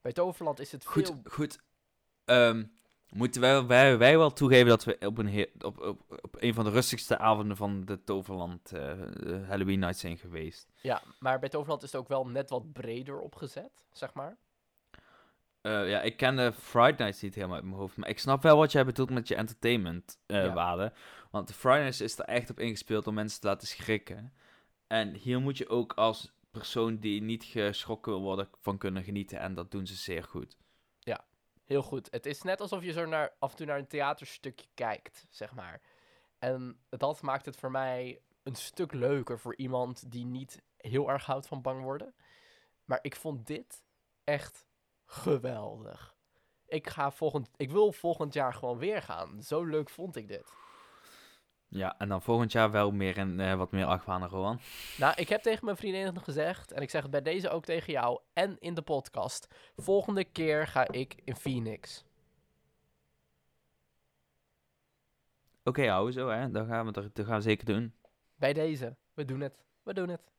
Bij 0.01 0.11
Toverland 0.11 0.59
is 0.59 0.71
het 0.71 0.85
Goed, 0.85 1.05
veel... 1.05 1.21
goed. 1.23 1.59
Ehm, 2.25 2.63
moeten 3.09 3.41
wij, 3.41 3.65
wij, 3.65 3.97
wij 3.97 4.17
wel 4.17 4.33
toegeven 4.33 4.67
dat 4.67 4.83
we 4.83 4.97
op 4.99 5.17
een, 5.17 5.49
op, 5.59 5.79
op, 5.79 6.01
op 6.21 6.35
een 6.39 6.53
van 6.53 6.63
de 6.63 6.71
rustigste 6.71 7.17
avonden 7.17 7.57
van 7.57 7.85
de 7.85 8.03
Toverland 8.03 8.71
eh, 8.71 8.93
Halloween 9.47 9.79
Night 9.79 9.97
zijn 9.97 10.17
geweest. 10.17 10.71
Ja, 10.81 11.01
maar 11.19 11.39
bij 11.39 11.49
Toverland 11.49 11.83
is 11.83 11.91
het 11.91 12.01
ook 12.01 12.07
wel 12.07 12.27
net 12.27 12.49
wat 12.49 12.73
breder 12.73 13.19
opgezet, 13.19 13.85
zeg 13.91 14.13
maar. 14.13 14.37
Eh, 15.61 15.89
ja, 15.89 16.01
ik 16.01 16.17
ken 16.17 16.35
de 16.35 16.53
Friday 16.53 16.95
Nights 16.97 17.21
niet 17.21 17.35
helemaal 17.35 17.55
uit 17.55 17.65
mijn 17.65 17.75
hoofd, 17.77 17.97
maar 17.97 18.09
ik 18.09 18.19
snap 18.19 18.41
wel 18.43 18.57
wat 18.57 18.71
jij 18.71 18.85
bedoelt 18.85 19.09
met 19.09 19.27
je 19.27 19.35
entertainment 19.35 20.19
eh, 20.25 20.43
Ja. 20.45 20.53
waarde. 20.53 20.93
Want 21.31 21.47
de 21.47 21.53
Friday 21.53 21.79
Nights 21.81 22.01
is 22.01 22.19
er 22.19 22.25
echt 22.25 22.49
op 22.49 22.59
ingespeeld 22.59 23.07
om 23.07 23.13
mensen 23.13 23.41
te 23.41 23.47
laten 23.47 23.67
schrikken. 23.67 24.33
En 24.87 25.13
hier 25.13 25.39
moet 25.39 25.57
je 25.57 25.69
ook 25.69 25.93
als 25.93 26.31
persoon 26.51 26.97
die 26.97 27.21
niet 27.21 27.43
geschrokken 27.43 28.11
wil 28.11 28.21
worden 28.21 28.49
van 28.59 28.77
kunnen 28.77 29.03
genieten 29.03 29.39
en 29.39 29.53
dat 29.53 29.71
doen 29.71 29.87
ze 29.87 29.95
zeer 29.95 30.23
goed. 30.23 30.57
Heel 31.65 31.81
goed. 31.83 32.07
Het 32.11 32.25
is 32.25 32.41
net 32.41 32.61
alsof 32.61 32.83
je 32.83 32.91
zo 32.91 33.05
naar, 33.05 33.35
af 33.39 33.51
en 33.51 33.57
toe 33.57 33.65
naar 33.65 33.77
een 33.77 33.87
theaterstukje 33.87 34.67
kijkt, 34.73 35.25
zeg 35.29 35.53
maar. 35.53 35.81
En 36.39 36.79
dat 36.89 37.21
maakt 37.21 37.45
het 37.45 37.55
voor 37.55 37.71
mij 37.71 38.21
een 38.43 38.55
stuk 38.55 38.93
leuker 38.93 39.39
voor 39.39 39.55
iemand 39.55 40.11
die 40.11 40.25
niet 40.25 40.61
heel 40.77 41.09
erg 41.09 41.25
houdt 41.25 41.47
van 41.47 41.61
bang 41.61 41.83
worden. 41.83 42.13
Maar 42.85 42.99
ik 43.01 43.15
vond 43.15 43.47
dit 43.47 43.83
echt 44.23 44.67
geweldig. 45.11 46.15
Ik, 46.67 46.89
ga 46.89 47.11
volgend, 47.11 47.49
ik 47.55 47.71
wil 47.71 47.91
volgend 47.91 48.33
jaar 48.33 48.53
gewoon 48.53 48.77
weer 48.77 49.01
gaan. 49.01 49.43
Zo 49.43 49.63
leuk 49.63 49.89
vond 49.89 50.15
ik 50.15 50.27
dit. 50.27 50.53
Ja, 51.67 51.95
en 51.97 52.09
dan 52.09 52.21
volgend 52.21 52.51
jaar 52.51 52.71
wel 52.71 52.91
meer 52.91 53.17
en 53.17 53.39
eh, 53.39 53.55
wat 53.55 53.71
meer 53.71 53.85
achtbanen, 53.85 54.29
Rowan. 54.29 54.59
Nou, 54.97 55.13
ik 55.15 55.29
heb 55.29 55.41
tegen 55.41 55.65
mijn 55.65 55.77
vriendin 55.77 56.21
gezegd, 56.21 56.71
en 56.71 56.81
ik 56.81 56.89
zeg 56.89 57.01
het 57.01 57.11
bij 57.11 57.21
deze 57.21 57.49
ook 57.49 57.65
tegen 57.65 57.93
jou 57.93 58.19
en 58.33 58.57
in 58.59 58.73
de 58.73 58.81
podcast. 58.81 59.47
Volgende 59.75 60.23
keer 60.23 60.67
ga 60.67 60.87
ik 60.87 61.15
in 61.23 61.35
Phoenix. 61.35 62.05
Oké, 65.63 65.87
hou 65.87 66.11
zo, 66.11 66.29
hè. 66.29 66.51
Dat 66.51 66.67
gaan 66.67 66.85
we, 66.85 66.91
dat 66.91 67.25
gaan 67.25 67.35
we 67.35 67.41
zeker 67.41 67.65
doen. 67.65 67.93
Bij 68.35 68.53
deze. 68.53 68.95
We 69.13 69.25
doen 69.25 69.39
het. 69.39 69.63
We 69.83 69.93
doen 69.93 70.09
het. 70.09 70.30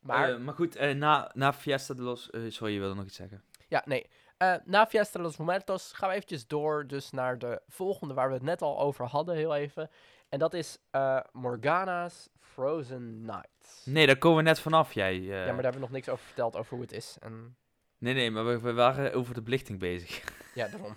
Maar, 0.00 0.18
Maar, 0.30 0.40
maar 0.40 0.54
goed, 0.54 0.76
eh, 0.76 0.94
na, 0.94 1.30
na 1.34 1.52
Fiesta 1.52 1.94
de 1.94 2.02
los... 2.02 2.30
eh, 2.30 2.40
sorry, 2.48 2.72
je 2.74 2.78
wilde 2.80 2.94
nog 2.94 3.04
iets 3.04 3.16
zeggen. 3.16 3.42
ja, 3.68 3.82
nee. 3.86 4.06
Eh, 4.36 4.54
na 4.64 4.86
Fiesta 4.86 5.18
de 5.18 5.24
los 5.24 5.36
Muertos 5.36 5.92
gaan 5.92 6.08
we 6.08 6.14
eventjes 6.14 6.46
door 6.46 6.86
dus 6.86 7.10
naar 7.10 7.38
de 7.38 7.62
volgende 7.68 8.14
waar 8.14 8.28
we 8.28 8.34
het 8.34 8.42
net 8.42 8.62
al 8.62 8.80
over 8.80 9.06
hadden, 9.06 9.34
heel 9.36 9.54
even. 9.54 9.90
En 10.28 10.38
dat 10.38 10.54
is 10.54 10.78
eh, 10.90 11.20
Morgana's 11.32 12.28
Frozen 12.40 13.24
Nights. 13.24 13.82
Nee, 13.84 14.06
daar 14.06 14.18
komen 14.18 14.36
we 14.38 14.42
net 14.44 14.60
vanaf, 14.60 14.92
jij. 14.92 15.14
eh. 15.14 15.26
Ja, 15.26 15.34
maar 15.36 15.44
daar 15.46 15.54
hebben 15.54 15.72
we 15.72 15.78
nog 15.80 15.90
niks 15.90 16.08
over 16.08 16.24
verteld, 16.24 16.56
over 16.56 16.72
hoe 16.72 16.82
het 16.82 16.92
is. 16.92 17.16
En 17.20 17.56
Nee, 17.98 18.14
nee, 18.14 18.30
maar 18.30 18.46
we, 18.46 18.60
we 18.60 18.72
waren 18.72 19.12
over 19.12 19.34
de 19.34 19.42
belichting 19.42 19.78
bezig. 19.78 20.22
ja, 20.54 20.68
daarom. 20.68 20.96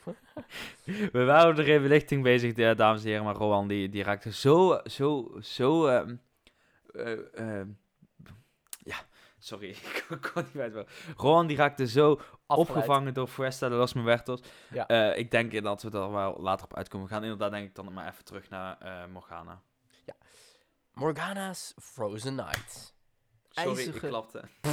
we 1.12 1.24
waren 1.26 1.52
over 1.52 1.64
de 1.66 1.80
belichting 1.80 2.24
bezig, 2.24 2.54
dames 2.76 3.02
en 3.04 3.08
heren. 3.08 3.24
Maar 3.24 3.36
Rowan, 3.36 3.68
die, 3.68 3.90
die 3.90 4.04
raakte 4.04 4.32
zo, 4.34 4.80
zo, 4.86 5.38
zo... 5.42 5.88
eh, 5.88 6.02
ja, 6.94 7.66
sorry, 9.44 9.70
ik 10.10 10.32
kon 10.34 10.46
niet 10.54 10.62
uit. 10.62 10.88
Rowan, 11.18 11.48
die 11.48 11.58
raakte 11.58 11.88
zo 11.88 12.12
Afgeleid. 12.14 12.38
opgevangen 12.48 13.14
door 13.14 13.28
Fiesta 13.28 13.70
de 13.70 13.76
los 13.76 13.94
Muertos. 13.94 14.42
Ja. 14.70 14.88
Eh, 14.88 15.18
ik 15.18 15.32
denk 15.32 15.64
dat 15.64 15.82
we 15.82 15.90
er 15.92 16.12
wel 16.12 16.38
later 16.42 16.66
op 16.66 16.76
uitkomen. 16.76 17.08
We 17.08 17.14
gaan 17.14 17.24
inderdaad 17.24 17.52
denk 17.52 17.68
ik 17.68 17.76
dan 17.76 17.94
maar 17.94 18.08
even 18.12 18.24
terug 18.26 18.50
naar 18.50 18.78
eh, 18.78 19.06
Morgana. 19.06 19.62
Morgana's 20.94 21.74
Frozen 21.82 22.36
Nights. 22.36 22.94
Sorry, 23.50 23.70
IJzige- 23.70 23.96
ik 24.06 24.10
klapte. 24.10 24.44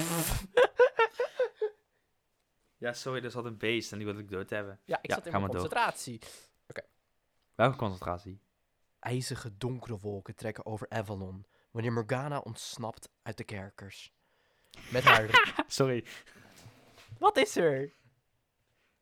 ja, 2.77 2.93
sorry, 2.93 3.25
er 3.25 3.31
zat 3.31 3.45
een 3.45 3.59
beest 3.59 3.93
en 3.93 3.97
die 3.99 4.07
wilde 4.07 4.23
ik 4.23 4.31
dood 4.31 4.51
hebben. 4.51 4.81
Ja, 4.85 4.99
ik 5.03 5.09
Ja, 5.11 5.15
zat 5.15 5.27
in 5.27 5.33
mijn 5.33 5.47
concentratie. 5.49 6.21
Welke 7.55 7.77
concentratie? 7.77 8.41
IJzige 8.99 9.57
donkere 9.57 9.99
wolken 9.99 10.35
trekken 10.35 10.67
over 10.67 10.87
Avalon 10.89 11.47
wanneer 11.71 11.93
Morgana 11.93 12.39
ontsnapt 12.39 13.09
uit 13.23 13.37
de 13.37 13.45
kerkers. 13.45 14.13
Met 14.91 15.03
haar. 15.05 15.55
sorry. 15.67 16.05
Wat 17.19 17.37
is 17.37 17.57
er? 17.57 17.93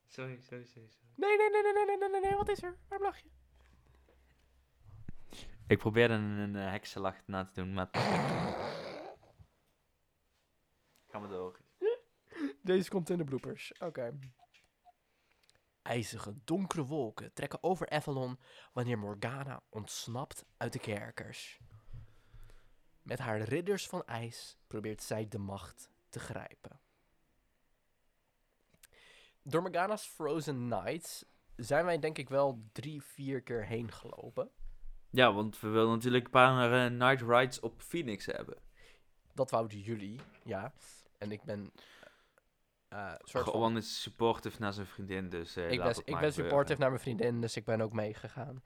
Sorry, 0.07 0.41
sorry, 0.41 0.65
sorry. 0.65 0.89
sorry. 0.89 1.09
Nee, 1.15 1.37
nee, 1.37 1.51
nee, 1.51 1.63
nee, 1.63 1.73
nee, 1.73 1.97
nee, 1.97 2.09
nee, 2.09 2.21
nee, 2.21 2.37
wat 2.37 2.49
is 2.49 2.63
er? 2.63 2.77
Waar 2.89 3.01
lach 3.01 3.19
je? 3.19 3.29
Ik 5.67 5.79
probeerde 5.79 6.15
een, 6.15 6.23
een 6.23 6.57
eh, 6.57 6.71
heksenlacht 6.71 7.17
heksenlach 7.17 7.17
na 7.27 7.45
te 7.45 7.61
doen, 7.61 7.73
maar... 7.73 7.89
Ga 11.09 11.19
maar 11.19 11.29
door. 11.29 11.61
Deze 12.63 12.91
komt 12.91 13.11
in 13.11 13.19
de 13.19 13.25
bloopers. 13.25 13.73
Oké. 13.79 14.19
IJzige, 15.83 16.35
donkere 16.45 16.85
wolken 16.85 17.33
trekken 17.33 17.63
over 17.63 17.91
Avalon 17.91 18.39
wanneer 18.73 18.99
Morgana 18.99 19.63
ontsnapt 19.69 20.45
uit 20.57 20.73
de 20.73 20.79
kerkers. 20.79 21.61
Met 23.09 23.19
haar 23.19 23.41
ridders 23.41 23.87
van 23.87 24.05
ijs 24.07 24.57
probeert 24.67 25.03
zij 25.03 25.29
de 25.29 25.39
macht 25.39 25.91
te 26.09 26.19
grijpen. 26.19 26.81
Door 29.43 29.63
Morgana's 29.63 30.07
Frozen 30.07 30.69
Nights 30.69 31.25
zijn 31.57 31.85
wij 31.85 31.99
denk 31.99 32.19
ik 32.19 32.29
wel 32.29 32.63
drie, 32.73 33.03
vier 33.03 33.43
keer 33.43 33.65
heen 33.67 33.93
gelopen. 33.93 34.51
Ja, 35.11 35.33
want 35.33 35.61
we 35.61 35.69
willen 35.69 35.91
natuurlijk 35.91 36.25
een 36.25 36.31
paar 36.31 36.73
eh, 36.85 36.91
night 36.91 37.23
rides 37.29 37.61
op 37.61 37.83
Phoenix 37.83 38.27
hebben. 38.27 38.57
Dat 39.35 39.51
wouden 39.51 39.81
jullie, 39.81 40.21
ja. 40.45 40.73
En 41.19 41.33
ik 41.33 41.43
ben... 41.43 41.73
soort 42.89 43.31
van- 43.31 43.43
Gewoon 43.43 43.77
is 43.77 44.03
supportive 44.03 44.61
naar 44.61 44.73
zijn 44.73 44.87
vriendin, 44.87 45.29
dus 45.29 45.57
eh, 45.57 45.71
ik 45.71 45.79
laat 45.79 46.05
ben, 46.05 46.15
ik 46.15 46.21
ben 46.21 46.33
supportive 46.33 46.81
naar 46.81 46.91
mijn 46.91 47.03
vriendin, 47.03 47.41
dus 47.41 47.57
ik 47.57 47.65
ben 47.65 47.81
ook 47.81 47.93
meegegaan. 47.93 48.63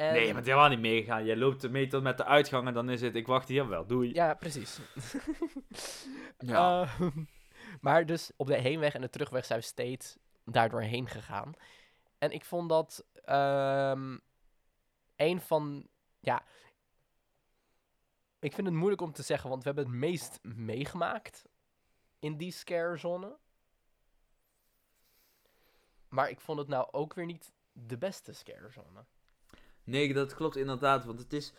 En, 0.00 0.12
Nee, 0.12 0.26
je 0.26 0.32
bent 0.32 0.46
helemaal 0.46 0.68
niet 0.68 0.80
meegegaan. 0.80 1.24
Jij 1.24 1.36
loopt 1.36 1.70
mee 1.70 1.86
tot 1.86 2.02
met 2.02 2.16
de 2.16 2.24
uitgang 2.24 2.66
en 2.66 2.74
dan 2.74 2.90
is 2.90 3.00
het, 3.00 3.14
ik 3.14 3.26
wacht 3.26 3.48
hier 3.48 3.68
wel, 3.68 3.86
doei. 3.86 4.14
Ja, 4.14 4.34
precies. 4.34 4.78
Ja. 6.38 6.82
Eh, 6.82 7.06
maar 7.80 8.06
dus 8.06 8.32
op 8.36 8.46
de 8.46 8.56
heenweg 8.56 8.94
en 8.94 9.00
de 9.00 9.10
terugweg 9.10 9.44
zijn 9.44 9.58
we 9.58 9.64
steeds 9.64 10.16
daardoor 10.44 10.80
heen 10.80 11.08
gegaan. 11.08 11.52
En 12.18 12.30
ik 12.30 12.44
vond 12.44 12.68
dat 12.68 13.06
ehm 13.24 14.18
een 15.16 15.40
van... 15.40 15.88
Ja, 16.20 16.44
ik 18.38 18.52
vind 18.52 18.66
het 18.66 18.76
moeilijk 18.76 19.02
om 19.02 19.12
te 19.12 19.22
zeggen, 19.22 19.50
want 19.50 19.62
we 19.62 19.68
hebben 19.68 19.86
het 19.86 19.94
meest 19.94 20.38
meegemaakt 20.42 21.44
in 22.18 22.36
die 22.36 22.52
scarezone. 22.52 23.38
Maar 26.08 26.30
ik 26.30 26.40
vond 26.40 26.58
het 26.58 26.68
nou 26.68 26.88
ook 26.90 27.14
weer 27.14 27.26
niet 27.26 27.52
de 27.72 27.98
beste 27.98 28.32
scarezone. 28.32 29.04
Nee, 29.90 30.12
dat 30.12 30.34
klopt 30.34 30.56
inderdaad, 30.56 31.04
want 31.04 31.18
het 31.18 31.32
is... 31.32 31.52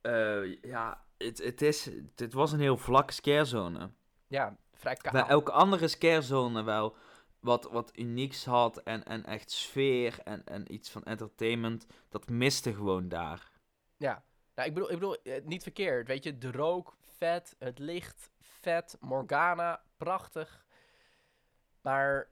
eh, 0.00 0.62
ja, 0.62 1.04
het, 1.18 1.38
het 1.38 1.62
is... 1.62 1.90
Het 2.16 2.32
was 2.32 2.52
een 2.52 2.60
heel 2.60 2.76
vlakke 2.76 3.12
scarezone. 3.12 3.90
Ja, 4.26 4.56
vrij 4.74 4.94
kaal. 4.94 5.12
Waar 5.12 5.28
elke 5.28 5.52
andere 5.52 5.88
scarezone 5.88 6.62
wel 6.62 6.96
wat, 7.40 7.68
wat 7.70 7.90
unieks 7.98 8.44
had 8.44 8.76
en, 8.82 9.04
en 9.04 9.24
echt 9.24 9.50
sfeer 9.50 10.18
en, 10.24 10.44
en 10.44 10.72
iets 10.72 10.90
van 10.90 11.02
entertainment, 11.02 11.86
dat 12.08 12.28
miste 12.28 12.74
gewoon 12.74 13.08
daar. 13.08 13.50
Ja, 13.96 14.24
nou, 14.54 14.68
ik 14.68 14.74
bedoel, 14.74 14.90
ik 14.90 14.98
bedoel 14.98 15.22
eh, 15.22 15.44
niet 15.44 15.62
verkeerd. 15.62 16.06
Weet 16.06 16.24
je, 16.24 16.38
de 16.38 16.52
rook, 16.52 16.96
vet, 17.16 17.56
het 17.58 17.78
licht, 17.78 18.30
vet, 18.40 18.96
Morgana, 19.00 19.82
prachtig. 19.96 20.66
Maar 21.80 22.28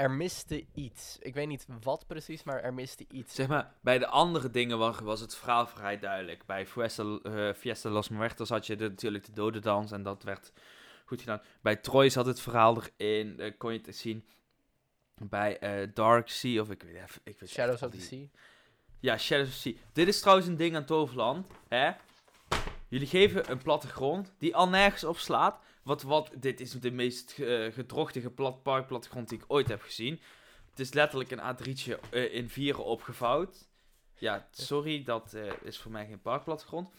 er 0.00 0.10
miste 0.10 0.64
iets. 0.74 1.18
Ik 1.20 1.34
weet 1.34 1.46
niet 1.46 1.66
wat 1.80 2.06
precies, 2.06 2.42
maar 2.42 2.62
er 2.62 2.74
miste 2.74 3.06
iets. 3.10 3.34
Zeg 3.34 3.48
maar, 3.48 3.74
bij 3.80 3.98
de 3.98 4.06
andere 4.06 4.50
dingen 4.50 4.78
was, 4.78 4.98
was 4.98 5.20
het 5.20 5.36
verhaal 5.36 5.66
vrij 5.66 5.98
duidelijk. 5.98 6.46
Bij 6.46 6.66
Fiesta, 6.66 7.18
eh, 7.22 7.52
Fiesta 7.54 7.88
Los 7.90 8.08
Muertos 8.08 8.48
had 8.48 8.66
je 8.66 8.76
de, 8.76 8.88
natuurlijk 8.88 9.24
de 9.24 9.32
dodendans 9.32 9.92
en 9.92 10.02
dat 10.02 10.22
werd 10.22 10.52
goed 11.04 11.20
gedaan. 11.20 11.42
Bij 11.60 11.76
Troy 11.76 12.08
zat 12.08 12.26
het 12.26 12.40
verhaal 12.40 12.82
erin, 12.96 13.40
eh, 13.40 13.52
kon 13.58 13.72
je 13.72 13.80
het 13.84 13.96
zien. 13.96 14.24
Bij 15.14 15.58
eh, 15.58 15.88
Dark 15.94 16.28
Sea, 16.28 16.60
of 16.60 16.70
ik 16.70 16.82
weet 16.82 16.94
even... 16.94 17.20
Ik 17.24 17.40
weet 17.40 17.50
Shadows 17.50 17.82
of 17.82 17.90
the 17.90 18.00
Sea. 18.00 18.26
Ja, 19.00 19.18
Shadows 19.18 19.48
of 19.48 19.54
the 19.54 19.60
Sea. 19.60 19.74
Dit 19.92 20.08
is 20.08 20.20
trouwens 20.20 20.48
een 20.48 20.56
ding 20.56 20.76
aan 20.76 20.84
Toverland, 20.84 21.46
hè. 21.68 21.90
Jullie 22.88 23.08
geven 23.08 23.50
een 23.50 23.62
plattegrond 23.62 24.32
die 24.38 24.56
al 24.56 24.68
nergens 24.68 25.04
op 25.04 25.18
slaat. 25.18 25.60
Wat, 25.82 26.02
wat, 26.02 26.30
dit 26.36 26.60
is 26.60 26.70
de 26.70 26.90
meest 26.90 27.38
eh, 27.38 27.72
gedrochtige 27.72 28.30
plat, 28.30 28.62
parkplattegrond 28.62 29.28
die 29.28 29.38
ik 29.38 29.44
ooit 29.48 29.68
heb 29.68 29.82
gezien. 29.82 30.20
Het 30.70 30.80
is 30.80 30.92
letterlijk 30.92 31.30
een 31.30 31.40
A3'tje 31.40 32.10
eh, 32.10 32.34
in 32.34 32.48
vieren 32.48 32.84
opgevouwd. 32.84 33.68
Ja, 34.14 34.48
sorry, 34.50 35.02
dat 35.04 35.34
eh, 35.34 35.52
is 35.62 35.78
voor 35.78 35.90
mij 35.90 36.06
geen 36.06 36.20
parkplattegrond. 36.20 36.90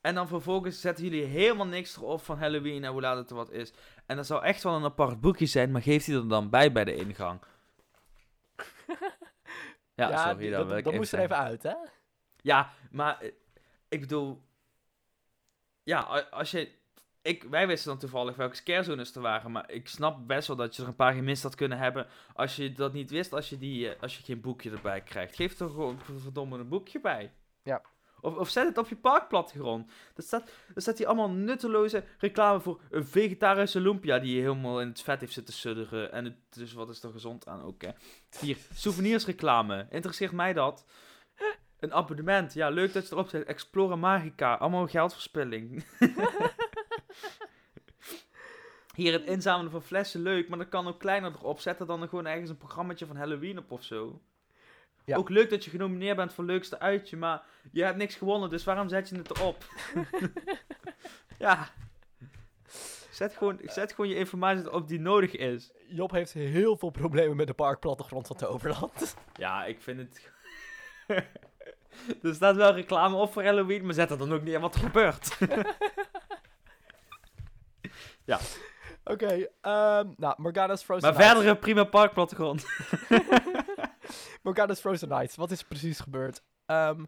En 0.00 0.14
dan 0.14 0.28
vervolgens 0.28 0.80
zetten 0.80 1.04
jullie 1.04 1.24
helemaal 1.24 1.66
niks 1.66 1.96
erop 1.96 2.22
van 2.22 2.38
Halloween 2.38 2.84
en 2.84 2.92
hoe 2.92 3.00
laat 3.00 3.16
het 3.16 3.30
er 3.30 3.36
wat 3.36 3.50
is. 3.50 3.72
En 4.06 4.16
dat 4.16 4.26
zou 4.26 4.42
echt 4.42 4.62
wel 4.62 4.74
een 4.74 4.84
apart 4.84 5.20
boekje 5.20 5.46
zijn, 5.46 5.70
maar 5.70 5.82
geeft 5.82 6.06
hij 6.06 6.16
er 6.16 6.28
dan 6.28 6.50
bij 6.50 6.72
bij 6.72 6.84
de 6.84 6.94
ingang? 6.94 7.40
Ja, 9.94 10.08
Ja, 10.08 10.30
sorry. 10.30 10.50
dat, 10.50 10.84
dat, 10.84 10.94
moest 10.94 11.12
er 11.12 11.18
even 11.18 11.36
uit, 11.36 11.62
hè? 11.62 11.74
Ja, 12.42 12.72
maar 12.90 13.20
eh, 13.20 13.32
ik 13.88 14.00
bedoel... 14.00 14.42
Ja, 15.82 16.00
als 16.30 16.50
je... 16.50 16.70
Ik, 17.28 17.42
wij 17.50 17.66
wisten 17.66 17.90
dan 17.90 17.98
toevallig 17.98 18.36
welke 18.36 18.56
scarezones 18.56 19.14
er 19.14 19.20
waren, 19.20 19.50
maar 19.50 19.70
ik 19.70 19.88
snap 19.88 20.26
best 20.26 20.48
wel 20.48 20.56
dat 20.56 20.76
je 20.76 20.82
er 20.82 20.88
een 20.88 20.94
paar 20.94 21.12
gemist 21.12 21.42
had 21.42 21.54
kunnen 21.54 21.78
hebben 21.78 22.06
als 22.34 22.56
je 22.56 22.72
dat 22.72 22.92
niet 22.92 23.10
wist, 23.10 23.32
als 23.32 23.48
je, 23.48 23.58
die, 23.58 23.88
eh, 23.88 24.02
als 24.02 24.16
je 24.16 24.22
geen 24.22 24.40
boekje 24.40 24.70
erbij 24.70 25.00
krijgt. 25.00 25.34
Geef 25.34 25.60
er 25.60 25.68
gewoon 25.68 25.98
verdomme 26.18 26.58
een 26.58 26.68
boekje 26.68 27.00
bij. 27.00 27.32
Ja. 27.62 27.82
Of, 28.20 28.36
of 28.36 28.48
zet 28.48 28.66
het 28.66 28.78
op 28.78 28.88
je 28.88 28.96
parkplattegrond. 28.96 29.90
Er 30.16 30.22
staat, 30.22 30.50
er 30.74 30.82
staat 30.82 30.98
hier 30.98 31.06
allemaal 31.06 31.30
nutteloze 31.30 32.04
reclame 32.18 32.60
voor 32.60 32.80
een 32.90 33.04
vegetarische 33.06 33.80
lumpia 33.80 34.18
die 34.18 34.34
je 34.34 34.40
helemaal 34.40 34.80
in 34.80 34.88
het 34.88 35.02
vet 35.02 35.20
heeft 35.20 35.32
zitten 35.32 35.54
sudderen. 35.54 36.12
En 36.12 36.24
het, 36.24 36.36
dus 36.50 36.72
wat 36.72 36.88
is 36.88 37.02
er 37.02 37.10
gezond 37.10 37.46
aan 37.46 37.62
ook, 37.62 37.82
hè? 37.82 37.90
Hier, 38.40 38.56
souvenirsreclame. 38.74 39.86
Interesseert 39.90 40.32
mij 40.32 40.52
dat? 40.52 40.84
Een 41.78 41.92
abonnement. 41.92 42.54
Ja, 42.54 42.68
leuk 42.68 42.92
dat 42.92 43.08
je 43.08 43.14
erop 43.14 43.28
zet. 43.28 43.44
Explora 43.46 43.96
Magica. 43.96 44.54
Allemaal 44.54 44.86
geldverspilling. 44.86 45.84
Hier 48.94 49.12
het 49.12 49.24
inzamelen 49.24 49.70
van 49.70 49.82
flessen 49.82 50.22
leuk, 50.22 50.48
maar 50.48 50.58
dat 50.58 50.68
kan 50.68 50.88
ook 50.88 50.98
kleiner 50.98 51.32
erop 51.32 51.60
zetten 51.60 51.86
dan 51.86 52.02
er 52.02 52.08
gewoon 52.08 52.26
ergens 52.26 52.50
een 52.50 52.56
programmaatje 52.56 53.06
van 53.06 53.16
Halloween 53.16 53.58
op 53.58 53.70
of 53.70 53.82
zo. 53.82 54.20
Ja. 55.04 55.16
Ook 55.16 55.28
leuk 55.28 55.50
dat 55.50 55.64
je 55.64 55.70
genomineerd 55.70 56.16
bent 56.16 56.32
voor 56.32 56.44
leukste 56.44 56.78
uitje, 56.78 57.16
maar 57.16 57.42
je 57.72 57.84
hebt 57.84 57.96
niks 57.96 58.14
gewonnen, 58.14 58.50
dus 58.50 58.64
waarom 58.64 58.88
zet 58.88 59.08
je 59.08 59.16
het 59.16 59.30
erop? 59.30 59.64
ja. 61.38 61.68
Zet 63.10 63.34
gewoon, 63.34 63.60
zet 63.64 63.92
gewoon 63.92 64.10
je 64.10 64.16
informatie 64.16 64.64
erop 64.64 64.88
die 64.88 65.00
nodig 65.00 65.36
is. 65.36 65.72
Job 65.88 66.10
heeft 66.10 66.32
heel 66.32 66.76
veel 66.76 66.90
problemen 66.90 67.36
met 67.36 67.46
de 67.46 67.54
parkplattegrond 67.54 68.26
van 68.26 68.36
Toverland. 68.36 69.16
Ja, 69.36 69.64
ik 69.64 69.80
vind 69.80 69.98
het... 69.98 70.30
er 72.22 72.34
staat 72.34 72.56
wel 72.56 72.74
reclame 72.74 73.16
op 73.16 73.32
voor 73.32 73.44
Halloween, 73.44 73.84
maar 73.84 73.94
zet 73.94 74.10
er 74.10 74.18
dan 74.18 74.32
ook 74.32 74.42
neer 74.42 74.60
wat 74.60 74.74
er 74.74 74.80
gebeurt. 74.80 75.38
Oké, 79.04 79.48
ehm, 79.60 80.08
nou, 80.16 80.34
Morgana's 80.36 80.82
Frozen 80.82 81.14
maar 81.14 81.24
verder 81.24 81.46
een 81.46 81.58
prima 81.58 81.84
parkplattegrond. 81.84 82.66
Morgana's 84.42 84.80
Frozen 84.80 85.08
Nights, 85.08 85.36
wat 85.36 85.50
is 85.50 85.60
er 85.60 85.66
precies 85.66 86.00
gebeurd? 86.00 86.42
Ehm, 86.66 87.04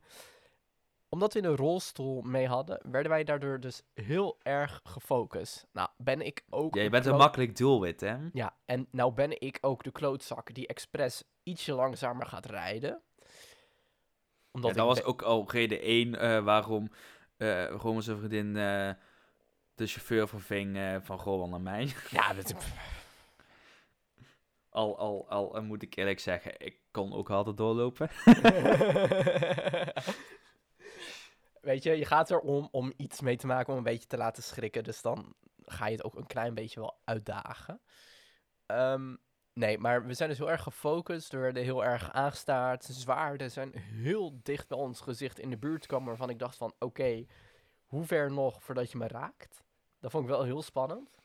omdat 1.08 1.32
we 1.32 1.42
een 1.42 1.56
rolstoel 1.56 2.22
mee 2.22 2.46
hadden, 2.46 2.80
werden 2.90 3.10
wij 3.10 3.24
daardoor 3.24 3.60
dus 3.60 3.82
heel 3.94 4.38
erg 4.42 4.80
gefocust. 4.84 5.66
Nou, 5.72 5.88
ben 5.96 6.20
ik 6.20 6.44
ook... 6.50 6.74
Ja, 6.74 6.82
je 6.82 6.90
bent 6.90 7.06
een 7.06 7.16
makkelijk 7.16 7.56
doelwit, 7.56 8.00
hè? 8.00 8.16
Ja, 8.32 8.56
en 8.64 8.86
nou 8.90 9.12
ben 9.12 9.40
ik 9.40 9.58
ook 9.60 9.82
de 9.82 9.92
klootzak 9.92 10.54
die 10.54 10.66
expres 10.66 11.22
ietsje 11.42 11.72
langzamer 11.72 12.26
gaat 12.26 12.46
rijden. 12.46 13.00
Omdat 14.50 14.70
Ja, 14.70 14.76
dat 14.76 14.86
was 14.86 15.02
ook 15.02 15.22
al 15.22 15.50
reden 15.50 15.80
één 15.80 16.44
waarom 16.44 16.90
uh, 17.36 17.68
Rome 17.70 18.00
zijn 18.00 18.16
vriendin 18.16 18.56
eh, 18.56 18.90
de 19.80 19.86
chauffeur 19.86 20.28
verving 20.28 20.76
eh, 20.76 20.96
van 21.00 21.18
Rowan 21.18 21.50
naar 21.50 21.60
mij. 21.60 21.92
Ja, 22.10 22.32
dat... 22.32 22.54
al, 24.68 24.98
al, 24.98 25.28
al 25.28 25.56
eh, 25.56 25.62
moet 25.62 25.82
ik 25.82 25.96
eerlijk 25.96 26.20
zeggen, 26.20 26.52
ik 26.58 26.78
kon 26.90 27.12
ook 27.12 27.28
harder 27.28 27.54
doorlopen. 27.54 28.10
Weet 31.60 31.82
je, 31.82 31.96
je 31.96 32.04
gaat 32.04 32.30
erom 32.30 32.68
om 32.70 32.92
iets 32.96 33.20
mee 33.20 33.36
te 33.36 33.46
maken 33.46 33.72
om 33.72 33.78
een 33.78 33.84
beetje 33.84 34.06
te 34.06 34.16
laten 34.16 34.42
schrikken. 34.42 34.84
Dus 34.84 35.02
dan 35.02 35.34
ga 35.64 35.86
je 35.86 35.92
het 35.92 36.04
ook 36.04 36.14
een 36.14 36.26
klein 36.26 36.54
beetje 36.54 36.80
wel 36.80 37.00
uitdagen. 37.04 37.80
Ehm, 38.66 39.16
nee, 39.52 39.78
maar 39.78 40.06
we 40.06 40.14
zijn 40.14 40.28
dus 40.28 40.38
heel 40.38 40.50
erg 40.50 40.62
gefocust. 40.62 41.32
We 41.32 41.38
werden 41.38 41.62
heel 41.62 41.84
erg 41.84 42.12
aangestaard. 42.12 42.84
Zwaarden 42.84 43.50
zijn 43.50 43.76
heel 43.76 44.40
dicht 44.42 44.68
bij 44.68 44.78
ons 44.78 45.00
gezicht 45.00 45.38
in 45.38 45.50
de 45.50 45.58
buurt 45.58 45.86
komen. 45.86 46.08
Waarvan 46.08 46.30
ik 46.30 46.38
dacht 46.38 46.56
van, 46.56 46.74
oké, 46.78 47.26
hoe 47.84 48.04
ver 48.04 48.32
nog 48.32 48.62
voordat 48.62 48.90
je 48.90 48.98
me 48.98 49.08
raakt? 49.08 49.62
Dat 50.00 50.10
vond 50.10 50.24
ik 50.24 50.30
wel 50.30 50.42
heel 50.42 50.62
spannend. 50.62 51.18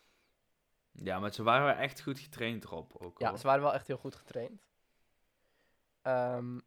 Ja, 0.92 1.20
maar 1.20 1.34
ze 1.34 1.44
waren 1.44 1.66
wel 1.66 1.76
echt 1.76 2.02
goed 2.02 2.20
getraind 2.20 2.64
erop 2.64 2.96
ook. 2.98 3.20
Ja, 3.20 3.30
hoor. 3.30 3.38
ze 3.38 3.48
waren 3.48 3.62
wel 3.64 3.74
echt 3.74 3.88
heel 3.88 3.98
goed 3.98 4.16
getraind. 4.16 4.68
Ehm, 6.02 6.60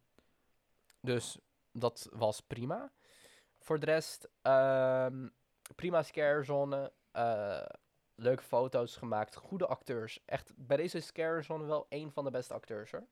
dus 1.01 1.37
dat 1.71 2.09
was 2.11 2.41
prima. 2.41 2.91
Voor 3.59 3.79
de 3.79 3.85
rest, 3.85 4.29
ehm, 4.41 5.27
prima 5.75 6.03
scarezone. 6.03 6.91
eh 7.11 7.65
leuke 8.15 8.43
foto's 8.43 8.95
gemaakt. 8.95 9.35
Goede 9.35 9.67
acteurs. 9.67 10.19
Echt 10.25 10.51
bij 10.55 10.77
deze 10.77 10.99
scarezone 10.99 11.65
wel 11.65 11.85
een 11.89 12.11
van 12.11 12.23
de 12.23 12.31
beste 12.31 12.53
acteurs 12.53 12.91
hoor. 12.91 13.07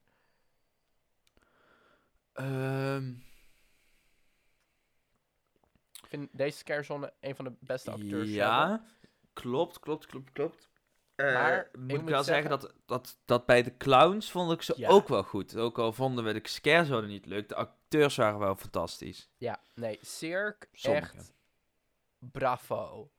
Ehm, 2.34 3.14
Ik 6.08 6.14
vind 6.14 6.30
deze 6.32 6.58
scarezone 6.58 7.14
een 7.20 7.36
van 7.36 7.46
de 7.46 7.54
beste 7.60 7.92
acteurs. 7.92 8.30
ja, 8.30 8.84
klopt, 9.34 9.80
klopt, 9.80 10.06
klopt, 10.06 10.32
klopt. 10.32 10.70
Eh, 11.16 11.34
Maar 11.34 11.70
moet 11.78 11.92
ik 11.92 12.02
moet 12.02 12.10
wel 12.10 12.24
zeggen, 12.24 12.50
dat, 12.50 12.74
dat, 12.86 13.18
dat 13.26 13.46
bij 13.46 13.64
de 13.64 13.78
clowns 13.78 14.32
vond 14.32 14.52
ik 14.52 14.62
ze 14.62 14.74
Ja. 14.78 14.90
ook 14.90 15.08
wel 15.08 15.24
goed. 15.24 15.56
Ook 15.56 15.78
al 15.80 15.94
vonden 15.94 16.24
we 16.24 16.34
de 16.34 16.48
scarezone 16.50 17.08
niet 17.08 17.26
leuk, 17.26 17.50
de 17.50 17.56
acteurs 17.56 18.16
waren 18.16 18.40
wel 18.40 18.56
fantastisch. 18.56 19.30
Ja, 19.38 19.60
nee, 19.76 20.00
Cirque, 20.02 20.68
Sommige. 20.72 21.16
echt 21.18 21.34
bravo. 22.20 23.12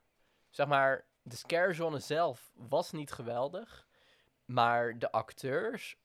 Zeg 0.51 0.67
maar, 0.67 1.07
de 1.23 1.37
scarezone 1.37 1.99
zelf 1.99 2.51
was 2.55 2.93
niet 2.93 3.13
geweldig. 3.13 3.87
Maar 4.45 4.99
de 4.99 5.13
acteurs, 5.13 5.97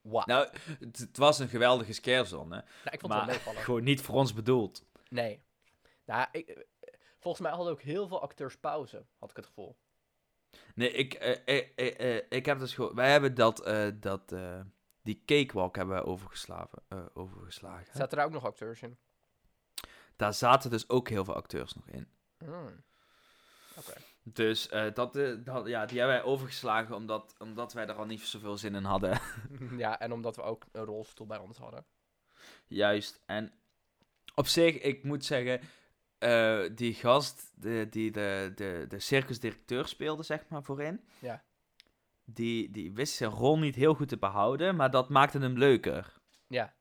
wauw. 0.00 0.24
Nou, 0.26 0.48
het, 0.80 1.16
was 1.16 1.38
een 1.38 1.48
geweldige 1.48 1.92
scarezone. 1.92 2.48
Nou, 2.54 2.64
ik 2.90 3.00
vond 3.00 3.00
het 3.00 3.08
maar 3.12 3.26
wel 3.26 3.34
meevallen. 3.34 3.62
gewoon 3.62 3.84
niet 3.84 4.00
voor 4.00 4.14
ons 4.14 4.32
bedoeld. 4.34 4.84
Nee. 5.08 5.44
Nou, 6.06 6.26
ik, 6.32 6.48
eh, 6.48 6.64
volgens 7.18 7.42
mij 7.42 7.52
hadden 7.52 7.72
ook 7.72 7.82
heel 7.82 8.08
veel 8.08 8.22
acteurs 8.22 8.56
pauze, 8.58 9.06
had 9.18 9.30
ik 9.30 9.36
het 9.36 9.46
gevoel. 9.46 9.76
Nee, 10.74 10.90
ik, 10.90 11.14
eh, 11.14 11.30
eh, 11.58 11.68
eh, 11.76 12.16
eh, 12.16 12.24
ik 12.28 12.46
heb 12.46 12.58
dus 12.58 12.74
gewoon... 12.74 12.94
Wij 12.94 13.10
hebben 13.10 13.34
dat, 13.34 13.62
eh, 13.64 13.88
dat, 13.94 14.32
eh, 14.32 14.60
die 15.02 15.22
cakewalk 15.26 15.76
hebben 15.76 15.94
wij 15.94 16.04
overgeslagen. 16.04 16.82
eh, 16.88 17.04
overgeslagen. 17.14 17.86
Zaten 17.96 18.18
er 18.18 18.24
ook 18.24 18.30
nog 18.32 18.44
acteurs 18.44 18.82
in? 18.82 18.98
Daar 20.16 20.34
zaten 20.34 20.70
dus 20.70 20.88
ook 20.88 21.08
heel 21.08 21.24
veel 21.24 21.34
acteurs 21.34 21.74
nog 21.74 21.88
in. 21.88 22.08
Hmm. 22.38 22.84
Oké. 23.78 23.92
Dus 24.22 24.68
eh, 24.68 24.94
dat, 24.94 25.16
eh, 25.16 25.34
dat, 25.44 25.66
ja, 25.66 25.86
die 25.86 25.98
hebben 25.98 26.16
wij 26.16 26.24
overgeslagen 26.24 26.94
omdat, 26.94 27.34
omdat 27.38 27.72
wij 27.72 27.86
er 27.86 27.94
al 27.94 28.04
niet 28.04 28.20
zoveel 28.22 28.56
zin 28.58 28.74
in 28.74 28.84
hadden. 28.84 29.20
ja, 29.76 29.98
en 30.00 30.12
omdat 30.12 30.36
we 30.36 30.42
ook 30.42 30.64
een 30.72 30.84
rolstoel 30.84 31.26
bij 31.26 31.38
ons 31.38 31.58
hadden. 31.58 31.86
Juist. 32.66 33.22
En 33.26 33.52
op 34.34 34.46
zich, 34.46 34.78
ik 34.78 35.04
moet 35.04 35.24
zeggen, 35.24 35.60
eh, 36.18 36.60
die 36.74 36.94
gast 36.94 37.52
de, 37.54 37.86
die 37.90 38.10
de, 38.10 38.52
de, 38.54 38.84
de 38.88 38.98
circusdirecteur 38.98 39.88
speelde, 39.88 40.22
zeg 40.22 40.48
maar, 40.48 40.62
voorin. 40.62 41.00
Ja. 41.18 41.44
Die, 42.24 42.70
die 42.70 42.92
wist 42.92 43.14
zijn 43.14 43.30
rol 43.30 43.58
niet 43.58 43.74
heel 43.74 43.94
goed 43.94 44.08
te 44.08 44.18
behouden, 44.18 44.76
maar 44.76 44.90
dat 44.90 45.08
maakte 45.08 45.38
hem 45.38 45.58
leuker. 45.58 46.14
Ja. 46.46 46.74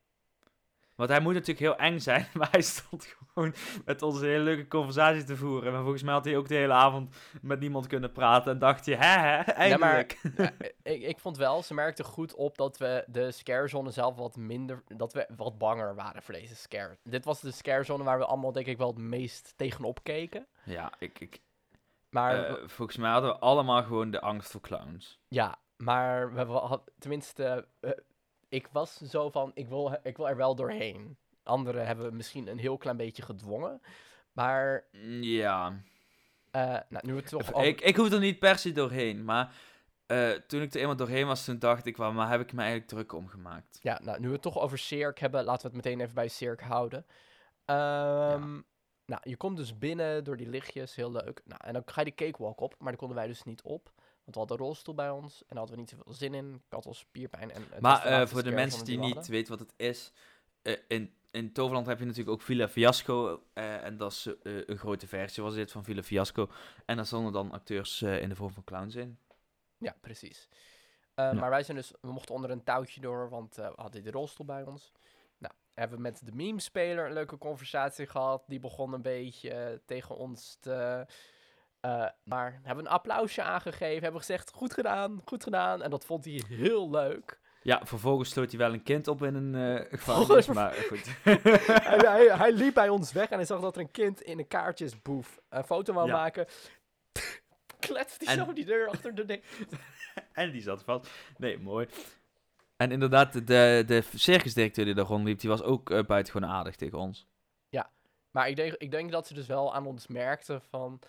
Want 0.95 1.09
hij 1.09 1.19
moet 1.19 1.33
natuurlijk 1.33 1.59
heel 1.59 1.77
eng 1.77 1.99
zijn, 1.99 2.27
maar 2.33 2.51
hij 2.51 2.61
stond 2.61 3.15
gewoon 3.33 3.53
met 3.85 4.01
ons 4.01 4.19
een 4.21 4.27
hele 4.27 4.43
leuke 4.43 4.67
conversatie 4.67 5.23
te 5.23 5.35
voeren. 5.35 5.71
Maar 5.71 5.81
volgens 5.81 6.03
mij 6.03 6.13
had 6.13 6.25
hij 6.25 6.37
ook 6.37 6.47
de 6.47 6.55
hele 6.55 6.73
avond 6.73 7.15
met 7.41 7.59
niemand 7.59 7.87
kunnen 7.87 8.11
praten. 8.11 8.51
En 8.51 8.59
dacht 8.59 8.85
je, 8.85 8.95
hè, 8.95 9.19
hè, 9.19 9.39
eindelijk. 9.41 10.19
Ja, 10.37 10.51
ik, 10.83 11.01
ik 11.01 11.19
vond 11.19 11.37
wel, 11.37 11.63
ze 11.63 11.73
merkten 11.73 12.05
goed 12.05 12.35
op 12.35 12.57
dat 12.57 12.77
we 12.77 13.03
de 13.07 13.31
scarezone 13.31 13.91
zelf 13.91 14.15
wat 14.15 14.35
minder, 14.35 14.83
dat 14.87 15.13
we 15.13 15.27
wat 15.35 15.57
banger 15.57 15.95
waren 15.95 16.21
voor 16.23 16.33
deze 16.33 16.55
scare. 16.55 16.97
Dit 17.03 17.25
was 17.25 17.41
de 17.41 17.51
scarezone 17.51 18.03
waar 18.03 18.17
we 18.17 18.25
allemaal 18.25 18.51
denk 18.51 18.65
ik 18.65 18.77
wel 18.77 18.87
het 18.87 18.97
meest 18.97 19.53
tegenop 19.55 20.03
keken. 20.03 20.47
Ja, 20.63 20.91
ik, 20.99 21.19
ik, 21.19 21.41
Maar 22.09 22.45
eh, 22.45 22.53
volgens 22.65 22.97
mij 22.97 23.11
hadden 23.11 23.29
we 23.29 23.39
allemaal 23.39 23.83
gewoon 23.83 24.11
de 24.11 24.21
angst 24.21 24.51
voor 24.51 24.61
clowns. 24.61 25.19
Ja, 25.27 25.55
maar 25.77 26.33
we, 26.33 26.45
we 26.45 26.51
had, 26.51 26.91
tenminste, 26.99 27.67
eh, 27.79 27.91
ik 28.49 28.67
was 28.71 28.97
zo 28.97 29.29
van, 29.29 29.51
ik 29.53 29.67
wil, 29.67 29.99
ik 30.03 30.17
wil 30.17 30.29
er 30.29 30.35
wel 30.35 30.55
doorheen. 30.55 31.17
Anderen 31.43 31.85
hebben 31.85 32.15
misschien 32.15 32.47
een 32.47 32.59
heel 32.59 32.77
klein 32.77 32.97
beetje 32.97 33.21
gedwongen. 33.21 33.81
Maar, 34.31 34.85
Ja, 35.21 35.81
eh, 36.51 36.61
nou, 36.89 37.07
nu 37.07 37.13
we 37.13 37.19
het 37.19 37.29
toch 37.29 37.63
ik, 37.63 37.81
ik 37.81 37.95
hoef 37.95 38.11
er 38.11 38.19
niet 38.19 38.39
per 38.39 38.57
se 38.57 38.71
doorheen, 38.71 39.25
maar 39.25 39.55
eh, 40.05 40.31
toen 40.31 40.61
ik 40.61 40.73
er 40.73 40.79
eenmaal 40.79 40.95
doorheen 40.95 41.27
was, 41.27 41.45
toen 41.45 41.59
dacht 41.59 41.85
ik 41.85 41.97
wel, 41.97 42.11
maar 42.11 42.29
heb 42.29 42.41
ik 42.41 42.53
me 42.53 42.59
eigenlijk 42.59 42.89
druk 42.89 43.13
om 43.13 43.27
gemaakt. 43.27 43.79
Ja, 43.81 43.99
nou, 44.03 44.19
nu 44.19 44.27
we 44.27 44.33
het 44.33 44.41
toch 44.41 44.59
over 44.59 44.77
Cirque 44.77 45.19
hebben, 45.19 45.43
laten 45.43 45.61
we 45.61 45.75
het 45.75 45.85
meteen 45.85 46.01
even 46.01 46.15
bij 46.15 46.27
Cirque 46.27 46.65
houden. 46.65 47.05
Ehm, 47.65 48.61
Nou, 49.05 49.21
je 49.23 49.37
komt 49.37 49.57
dus 49.57 49.77
binnen 49.77 50.23
door 50.23 50.37
die 50.37 50.49
lichtjes, 50.49 50.95
heel 50.95 51.11
leuk. 51.11 51.41
Nou, 51.45 51.61
en 51.63 51.73
dan 51.73 51.81
ga 51.85 52.01
je 52.01 52.05
de 52.05 52.15
cakewalk 52.15 52.61
op, 52.61 52.75
maar 52.77 52.87
daar 52.87 52.97
konden 52.97 53.17
wij 53.17 53.27
dus 53.27 53.43
niet 53.43 53.61
op. 53.61 53.91
Want 54.25 54.37
we 54.37 54.39
hadden 54.39 54.59
een 54.59 54.65
rolstoel 54.65 54.95
bij 54.95 55.09
ons 55.09 55.39
en 55.39 55.45
daar 55.47 55.57
hadden 55.57 55.75
we 55.75 55.81
niet 55.81 55.89
zoveel 55.89 56.13
zin 56.13 56.33
in. 56.33 56.53
Ik 56.53 56.61
had 56.73 56.85
al 56.85 56.93
spierpijn. 56.93 57.51
En, 57.51 57.63
Maar 57.79 58.03
de 58.03 58.09
eh, 58.09 58.27
voor 58.27 58.43
de 58.43 58.51
mensen 58.51 58.85
die 58.85 58.97
niet 58.97 59.27
weten 59.27 59.57
wat 59.57 59.59
het 59.59 59.73
is, 59.75 60.11
eh, 60.61 60.77
in, 60.87 61.13
in 61.31 61.51
Toverland 61.51 61.87
heb 61.87 61.99
je 61.99 62.05
natuurlijk 62.05 62.31
ook 62.31 62.41
Villa 62.41 62.69
Fiasco. 62.69 63.43
eh, 63.53 63.83
en 63.83 63.97
dat 63.97 64.11
is 64.11 64.29
een 64.43 64.77
grote 64.77 65.07
versie 65.07 65.43
was 65.43 65.53
dit 65.53 65.71
van 65.71 65.83
Villa 65.83 66.03
Fiasco. 66.03 66.49
En 66.85 66.95
daar 66.95 67.05
stonden 67.05 67.33
dan 67.33 67.51
acteurs 67.51 68.01
in 68.01 68.29
de 68.29 68.35
vorm 68.35 68.51
van 68.51 68.63
clowns 68.63 68.95
in. 68.95 69.17
Ja, 69.77 69.95
precies. 70.01 70.47
Maar 71.15 71.49
wij 71.49 71.63
zijn 71.63 71.77
dus, 71.77 71.91
we 72.01 72.11
mochten 72.11 72.35
onder 72.35 72.49
een 72.49 72.63
touwtje 72.63 73.01
door, 73.01 73.29
want 73.29 73.55
we 73.55 73.73
hadden 73.75 74.03
die 74.03 74.11
rolstoel 74.11 74.45
bij 74.45 74.63
ons. 74.63 74.91
Nou, 75.37 75.53
hebben 75.73 75.97
we 75.97 76.03
met 76.03 76.25
de 76.25 76.31
meme-speler 76.31 77.05
een 77.05 77.13
leuke 77.13 77.37
conversatie 77.37 78.07
gehad. 78.07 78.43
Die 78.47 78.59
begon 78.59 78.93
een 78.93 79.01
beetje 79.01 79.81
tegen 79.85 80.17
ons 80.17 80.57
te... 80.59 81.05
eh, 81.85 82.05
maar 82.23 82.59
hebben 82.63 82.83
we 82.83 82.89
een 82.89 82.95
applausje 82.95 83.41
aangegeven, 83.43 83.91
hebben 84.03 84.11
we 84.11 84.17
gezegd, 84.27 84.51
goed 84.51 84.73
gedaan, 84.73 85.21
goed 85.25 85.43
gedaan. 85.43 85.81
En 85.81 85.89
dat 85.89 86.05
vond 86.05 86.25
hij 86.25 86.43
heel 86.47 86.89
leuk. 86.89 87.39
Ja, 87.61 87.81
vervolgens 87.85 88.29
sloot 88.29 88.49
hij 88.49 88.59
wel 88.59 88.73
een 88.73 88.83
kind 88.83 89.07
op 89.07 89.23
in 89.23 89.35
een 89.35 89.79
eh 89.79 89.99
gevangenis, 89.99 90.47
maar 90.47 90.73
goed. 90.73 91.05
hij, 91.23 91.97
hij, 91.97 92.27
hij 92.37 92.51
liep 92.51 92.73
bij 92.73 92.89
ons 92.89 93.11
weg 93.11 93.29
en 93.29 93.35
hij 93.35 93.45
zag 93.45 93.61
dat 93.61 93.75
er 93.75 93.81
een 93.81 93.91
kind 93.91 94.21
in 94.21 94.39
een 94.39 94.47
kaartjesboef 94.47 95.39
een 95.49 95.63
foto 95.63 95.93
wou 95.93 96.07
Ja. 96.07 96.13
maken. 96.13 96.45
Kletst 97.79 98.25
hij 98.25 98.37
En- 98.37 98.45
zo 98.45 98.53
die 98.53 98.65
deur 98.65 98.87
achter 98.87 99.15
de 99.15 99.25
ding. 99.25 99.43
en 100.33 100.51
die 100.51 100.61
zat 100.61 100.83
vast. 100.83 101.09
Nee, 101.37 101.59
mooi. 101.59 101.87
En 102.77 102.91
inderdaad, 102.91 103.33
de, 103.33 103.83
de 103.85 104.03
circusdirecteur 104.15 104.85
die 104.85 104.93
daar 104.93 105.05
rondliep, 105.05 105.39
die 105.39 105.49
was 105.49 105.61
ook 105.63 105.89
uh, 105.89 106.03
buitengewoon 106.03 106.49
aardig 106.49 106.75
tegen 106.75 106.97
ons. 106.97 107.27
Maar 108.31 108.49
ik 108.49 108.55
denk, 108.55 108.73
ik 108.73 108.91
denk 108.91 109.11
dat 109.11 109.27
ze 109.27 109.33
dus 109.33 109.47
wel 109.47 109.73
aan 109.73 109.85
ons 109.85 110.07
merkten 110.07 110.61
van... 110.61 110.99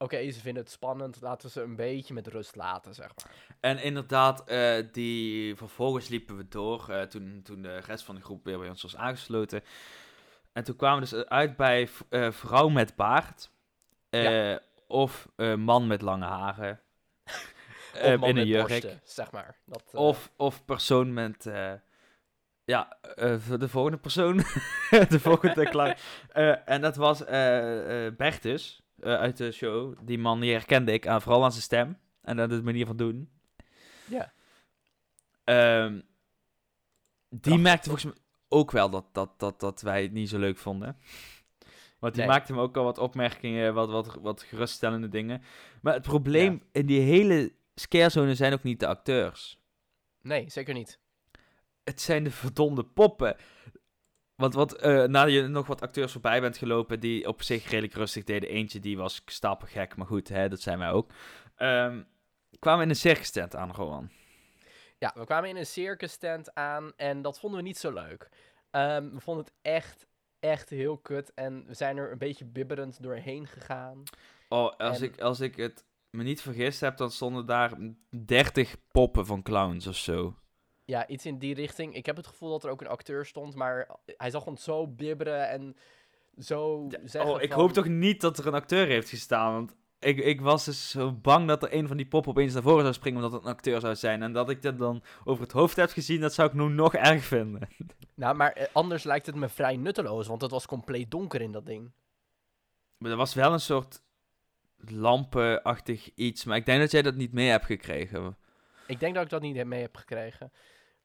Oké, 0.00 0.30
ze 0.30 0.40
vinden 0.40 0.62
het 0.62 0.72
spannend, 0.72 1.20
laten 1.20 1.46
we 1.46 1.52
ze 1.52 1.62
een 1.62 1.76
beetje 1.76 2.14
met 2.14 2.26
rust 2.26 2.56
laten, 2.56 2.94
zeg 2.94 3.10
maar. 3.16 3.34
En 3.60 3.82
inderdaad, 3.82 4.44
eh, 4.44 4.84
die, 4.92 5.56
vervolgens 5.56 6.08
liepen 6.08 6.36
we 6.36 6.48
door 6.48 6.88
eh, 6.88 7.02
toen, 7.02 7.40
toen 7.42 7.62
de 7.62 7.76
rest 7.76 8.04
van 8.04 8.14
de 8.14 8.20
groep 8.20 8.44
weer 8.44 8.58
bij 8.58 8.68
ons 8.68 8.82
was 8.82 8.96
aangesloten. 8.96 9.62
En 10.52 10.64
toen 10.64 10.76
kwamen 10.76 11.08
we 11.08 11.10
dus 11.10 11.24
uit 11.24 11.56
bij 11.56 11.88
eh, 12.08 12.30
vrouw 12.30 12.68
met 12.68 12.96
baard. 12.96 13.50
Of 14.86 15.28
man 15.56 15.86
met 15.86 16.02
lange 16.02 16.26
haren. 16.26 16.80
Of 17.94 18.16
man 18.16 18.28
in 18.28 18.28
een 18.28 18.34
met 18.34 18.46
jurk. 18.46 18.68
borsten, 18.68 19.00
zeg 19.04 19.30
maar. 19.30 19.56
Dat, 19.64 19.82
Of, 19.92 20.30
of 20.36 20.64
persoon 20.64 21.12
met... 21.12 21.44
ja, 22.64 22.98
de 23.58 23.68
volgende 23.68 23.98
persoon. 23.98 24.36
de 25.08 25.20
volgende. 25.20 25.96
Eh, 26.28 26.68
en 26.68 26.80
dat 26.80 26.96
was 26.96 27.24
eh 27.24 28.06
Bertus 28.16 28.82
eh, 29.00 29.14
uit 29.14 29.36
de 29.36 29.52
show. 29.52 29.96
Die 30.02 30.18
man 30.18 30.40
die 30.40 30.52
herkende 30.52 30.92
ik 30.92 31.06
aan, 31.06 31.22
vooral 31.22 31.44
aan 31.44 31.50
zijn 31.52 31.62
stem. 31.62 31.98
En 32.22 32.40
aan 32.40 32.48
de 32.48 32.62
manier 32.62 32.86
van 32.86 32.96
doen. 32.96 33.30
Ja. 34.08 34.32
Ehm, 35.44 35.92
die 37.28 37.40
Prachtig, 37.40 37.62
merkte 37.62 37.90
volgens 37.90 38.12
mij 38.12 38.22
ook 38.48 38.70
wel 38.70 38.90
dat, 38.90 39.04
dat, 39.12 39.38
dat, 39.38 39.60
dat 39.60 39.80
wij 39.80 40.02
het 40.02 40.12
niet 40.12 40.28
zo 40.28 40.38
leuk 40.38 40.58
vonden. 40.58 40.96
Want 41.98 42.14
die 42.14 42.22
Nee. 42.22 42.32
maakte 42.32 42.52
me 42.52 42.60
ook 42.60 42.76
al 42.76 42.84
wat 42.84 42.98
opmerkingen, 42.98 43.74
wat, 43.74 43.90
wat, 43.90 44.14
wat 44.20 44.42
geruststellende 44.42 45.08
dingen. 45.08 45.42
Maar 45.82 45.94
het 45.94 46.02
probleem 46.02 46.62
in 46.72 46.86
die 46.86 47.00
hele 47.00 47.52
scarezone 47.74 48.34
zijn 48.34 48.52
ook 48.52 48.62
niet 48.62 48.80
de 48.80 48.86
acteurs. 48.86 49.62
Nee, 50.22 50.50
zeker 50.50 50.74
niet. 50.74 50.98
Het 51.84 52.00
zijn 52.00 52.24
de 52.24 52.30
verdomde 52.30 52.84
poppen. 52.84 53.36
Want 54.40 54.54
wat, 54.54 54.72
eh 54.76 55.04
nadat 55.04 55.32
je 55.32 55.42
nog 55.46 55.66
wat 55.66 55.80
acteurs 55.80 56.12
voorbij 56.12 56.40
bent 56.40 56.56
gelopen 56.56 57.00
die 57.00 57.28
op 57.28 57.42
zich 57.42 57.64
redelijk 57.70 57.94
rustig 57.94 58.24
deden. 58.24 58.48
Eentje 58.48 58.80
die 58.80 58.96
was 58.96 59.22
stapelgek, 59.26 59.96
maar 59.96 60.06
goed, 60.06 60.28
hè, 60.28 60.48
dat 60.48 60.60
zijn 60.60 60.78
wij 60.78 60.90
ook. 60.90 61.10
Ehm, 61.56 62.02
kwamen 62.58 62.78
we 62.78 62.84
in 62.84 62.90
een 62.90 62.96
circus 62.96 63.30
tent 63.30 63.56
aan, 63.56 63.72
Rowan. 63.72 64.10
Ja, 64.98 65.12
we 65.14 65.24
kwamen 65.24 65.48
in 65.48 65.56
een 65.56 65.66
circus 65.66 66.16
tent 66.16 66.54
aan 66.54 66.92
en 66.96 67.22
dat 67.22 67.38
vonden 67.40 67.60
we 67.60 67.66
niet 67.66 67.78
zo 67.78 67.92
leuk. 67.92 68.28
Ehm, 68.70 69.10
we 69.10 69.20
vonden 69.20 69.44
het 69.44 69.54
echt, 69.62 70.06
echt 70.40 70.70
heel 70.70 70.98
kut 70.98 71.34
en 71.34 71.64
we 71.66 71.74
zijn 71.74 71.96
er 71.96 72.12
een 72.12 72.18
beetje 72.18 72.44
bibberend 72.44 73.02
doorheen 73.02 73.46
gegaan. 73.46 74.02
Oh, 74.48 74.76
als, 74.76 74.98
En- 74.98 75.04
ik, 75.04 75.20
als 75.20 75.40
ik 75.40 75.56
het 75.56 75.84
me 76.10 76.22
niet 76.22 76.40
vergist 76.40 76.80
heb, 76.80 76.96
dan 76.96 77.10
stonden 77.10 77.46
daar 77.46 77.72
30 78.10 78.76
poppen 78.88 79.26
van 79.26 79.42
clowns 79.42 79.86
of 79.86 79.96
zo. 79.96 80.34
Ja, 80.88 81.06
iets 81.06 81.26
in 81.26 81.38
die 81.38 81.54
richting. 81.54 81.94
Ik 81.94 82.06
heb 82.06 82.16
het 82.16 82.26
gevoel 82.26 82.50
dat 82.50 82.64
er 82.64 82.70
ook 82.70 82.80
een 82.80 82.86
acteur 82.88 83.26
stond, 83.26 83.54
maar 83.54 83.88
hij 84.06 84.30
zag 84.30 84.46
ons 84.46 84.64
zo 84.64 84.86
bibberen 84.86 85.48
en 85.48 85.76
zo 86.38 86.86
zeggen 87.04 87.32
Oh, 87.34 87.42
ik 87.42 87.50
van- 87.52 87.60
hoop 87.60 87.72
toch 87.72 87.88
niet 87.88 88.20
dat 88.20 88.38
er 88.38 88.46
een 88.46 88.54
acteur 88.54 88.86
heeft 88.86 89.08
gestaan, 89.08 89.52
want 89.52 89.74
ik, 89.98 90.18
ik 90.18 90.40
was 90.40 90.64
dus 90.64 90.90
zo 90.90 91.12
bang 91.12 91.48
dat 91.48 91.62
er 91.62 91.74
een 91.74 91.86
van 91.88 91.96
die 91.96 92.06
poppen 92.06 92.30
opeens 92.30 92.52
naar 92.52 92.62
voren 92.62 92.82
zou 92.82 92.94
springen 92.94 93.18
omdat 93.24 93.32
het 93.38 93.42
een 93.48 93.54
acteur 93.54 93.80
zou 93.80 93.94
zijn. 93.94 94.22
En 94.22 94.32
dat 94.32 94.50
ik 94.50 94.62
dat 94.62 94.78
dan 94.78 95.02
over 95.24 95.42
het 95.42 95.52
hoofd 95.52 95.76
heb 95.76 95.90
gezien, 95.90 96.20
dat 96.20 96.34
zou 96.34 96.48
ik 96.48 96.54
nu 96.54 96.68
nog 96.68 96.94
erg 96.94 97.24
vinden. 97.24 97.68
Nou, 98.14 98.36
maar 98.36 98.52
eh, 98.52 98.66
anders 98.72 99.04
lijkt 99.04 99.26
het 99.26 99.34
me 99.34 99.48
vrij 99.48 99.76
nutteloos, 99.76 100.26
want 100.26 100.40
het 100.42 100.50
was 100.50 100.66
compleet 100.66 101.10
donker 101.10 101.40
in 101.40 101.52
dat 101.52 101.66
ding. 101.66 101.90
Maar 102.96 103.10
er 103.10 103.16
was 103.16 103.34
wel 103.34 103.52
een 103.52 103.60
soort 103.60 104.02
lampenachtig 104.76 106.10
iets, 106.14 106.44
maar 106.44 106.56
ik 106.56 106.66
denk 106.66 106.80
dat 106.80 106.90
jij 106.90 107.02
dat 107.02 107.14
niet 107.14 107.32
mee 107.32 107.48
hebt 107.48 107.64
gekregen. 107.64 108.36
Ik 108.86 109.00
denk 109.00 109.14
dat 109.14 109.24
ik 109.24 109.30
dat 109.30 109.40
niet 109.42 109.64
mee 109.66 109.80
heb 109.80 109.96
gekregen. 109.96 110.52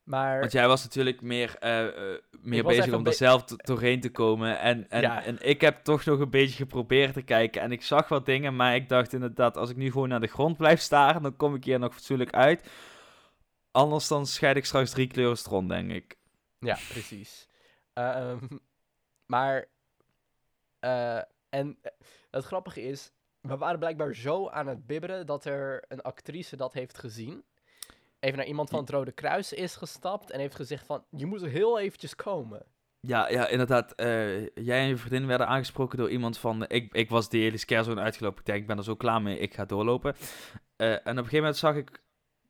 Maar 0.04 0.40
Want 0.40 0.52
jij 0.52 0.68
was 0.68 0.84
natuurlijk 0.84 1.22
meer, 1.22 1.56
eh, 1.60 2.12
eh, 2.14 2.20
meer 2.42 2.64
bezig 2.64 2.94
om 2.94 3.06
er 3.06 3.14
zelf 3.14 3.44
do- 3.44 3.56
doorheen 3.56 4.00
te 4.02 4.12
komen. 4.12 4.60
En, 4.60 4.90
en, 4.90 5.02
Ja. 5.02 5.24
en 5.24 5.38
ik 5.48 5.62
heb 5.62 5.84
toch 5.84 6.06
nog 6.06 6.20
een 6.20 6.30
beetje 6.30 6.56
geprobeerd 6.56 7.14
te 7.14 7.22
kijken. 7.22 7.62
En 7.62 7.72
ik 7.72 7.84
zag 7.84 8.08
wat 8.08 8.26
dingen, 8.26 8.56
maar 8.56 8.76
ik 8.76 8.90
dacht 8.90 9.14
inderdaad, 9.14 9.58
als 9.58 9.70
ik 9.70 9.76
nu 9.76 9.92
gewoon 9.92 10.10
naar 10.10 10.20
de 10.20 10.28
grond 10.28 10.58
blijf 10.58 10.80
staren, 10.80 11.22
dan 11.22 11.36
kom 11.36 11.56
ik 11.56 11.64
hier 11.64 11.80
nog 11.80 11.94
fatsoenlijk 11.94 12.34
uit. 12.34 12.70
Anders 13.72 14.08
dan 14.08 14.26
scheid 14.26 14.56
ik 14.58 14.66
straks 14.66 14.92
drie 14.92 15.08
kleuren 15.08 15.38
stront, 15.38 15.70
denk 15.70 15.92
ik. 15.92 16.16
Ja, 16.60 16.78
precies. 16.90 17.48
Ehm, 17.94 18.38
maar, 19.34 19.66
eh, 20.80 21.22
en 21.50 21.80
het 22.32 22.44
grappige 22.46 22.82
is, 22.82 23.12
we 23.42 23.58
waren 23.58 23.80
blijkbaar 23.80 24.16
zo 24.16 24.50
aan 24.50 24.68
het 24.68 24.86
bibberen 24.86 25.26
dat 25.26 25.46
er 25.46 25.84
een 25.88 26.02
actrice 26.02 26.56
dat 26.56 26.74
heeft 26.74 26.98
gezien. 26.98 27.44
Even 28.24 28.38
naar 28.38 28.48
iemand 28.48 28.70
van 28.70 28.80
het 28.80 28.90
Rode 28.90 29.12
Kruis 29.12 29.54
is 29.54 29.76
gestapt 29.76 30.32
en 30.32 30.40
heeft 30.40 30.56
gezegd 30.56 30.86
van, 30.86 31.04
je 31.10 31.26
moet 31.26 31.46
heel 31.46 31.80
eventjes 31.80 32.16
komen. 32.16 32.66
Ja, 33.00 33.30
ja 33.30 33.48
inderdaad. 33.48 33.92
eh, 33.94 34.42
jij 34.48 34.80
en 34.82 34.88
je 34.88 34.98
vriendin 34.98 35.28
werden 35.28 35.48
aangesproken 35.48 35.98
door 35.98 36.10
iemand 36.10 36.38
van... 36.38 36.60
de- 36.60 36.68
ik, 36.68 36.94
ik 36.94 37.10
was 37.10 37.30
die 37.30 37.42
hele 37.44 37.58
scarezone 37.58 38.02
uitgelopen. 38.02 38.40
Ik 38.40 38.46
denk, 38.46 38.60
ik 38.60 38.68
ben 38.68 38.78
er 38.78 38.84
zo 38.84 38.96
klaar 38.96 39.22
mee, 39.22 39.38
ik 39.40 39.54
ga 39.54 39.66
doorlopen. 39.66 40.16
Eh, 40.76 40.92
en 40.92 40.98
op 41.00 41.06
een 41.08 41.16
gegeven 41.16 41.38
moment 41.38 41.58
zag 41.58 41.76
ik 41.76 42.02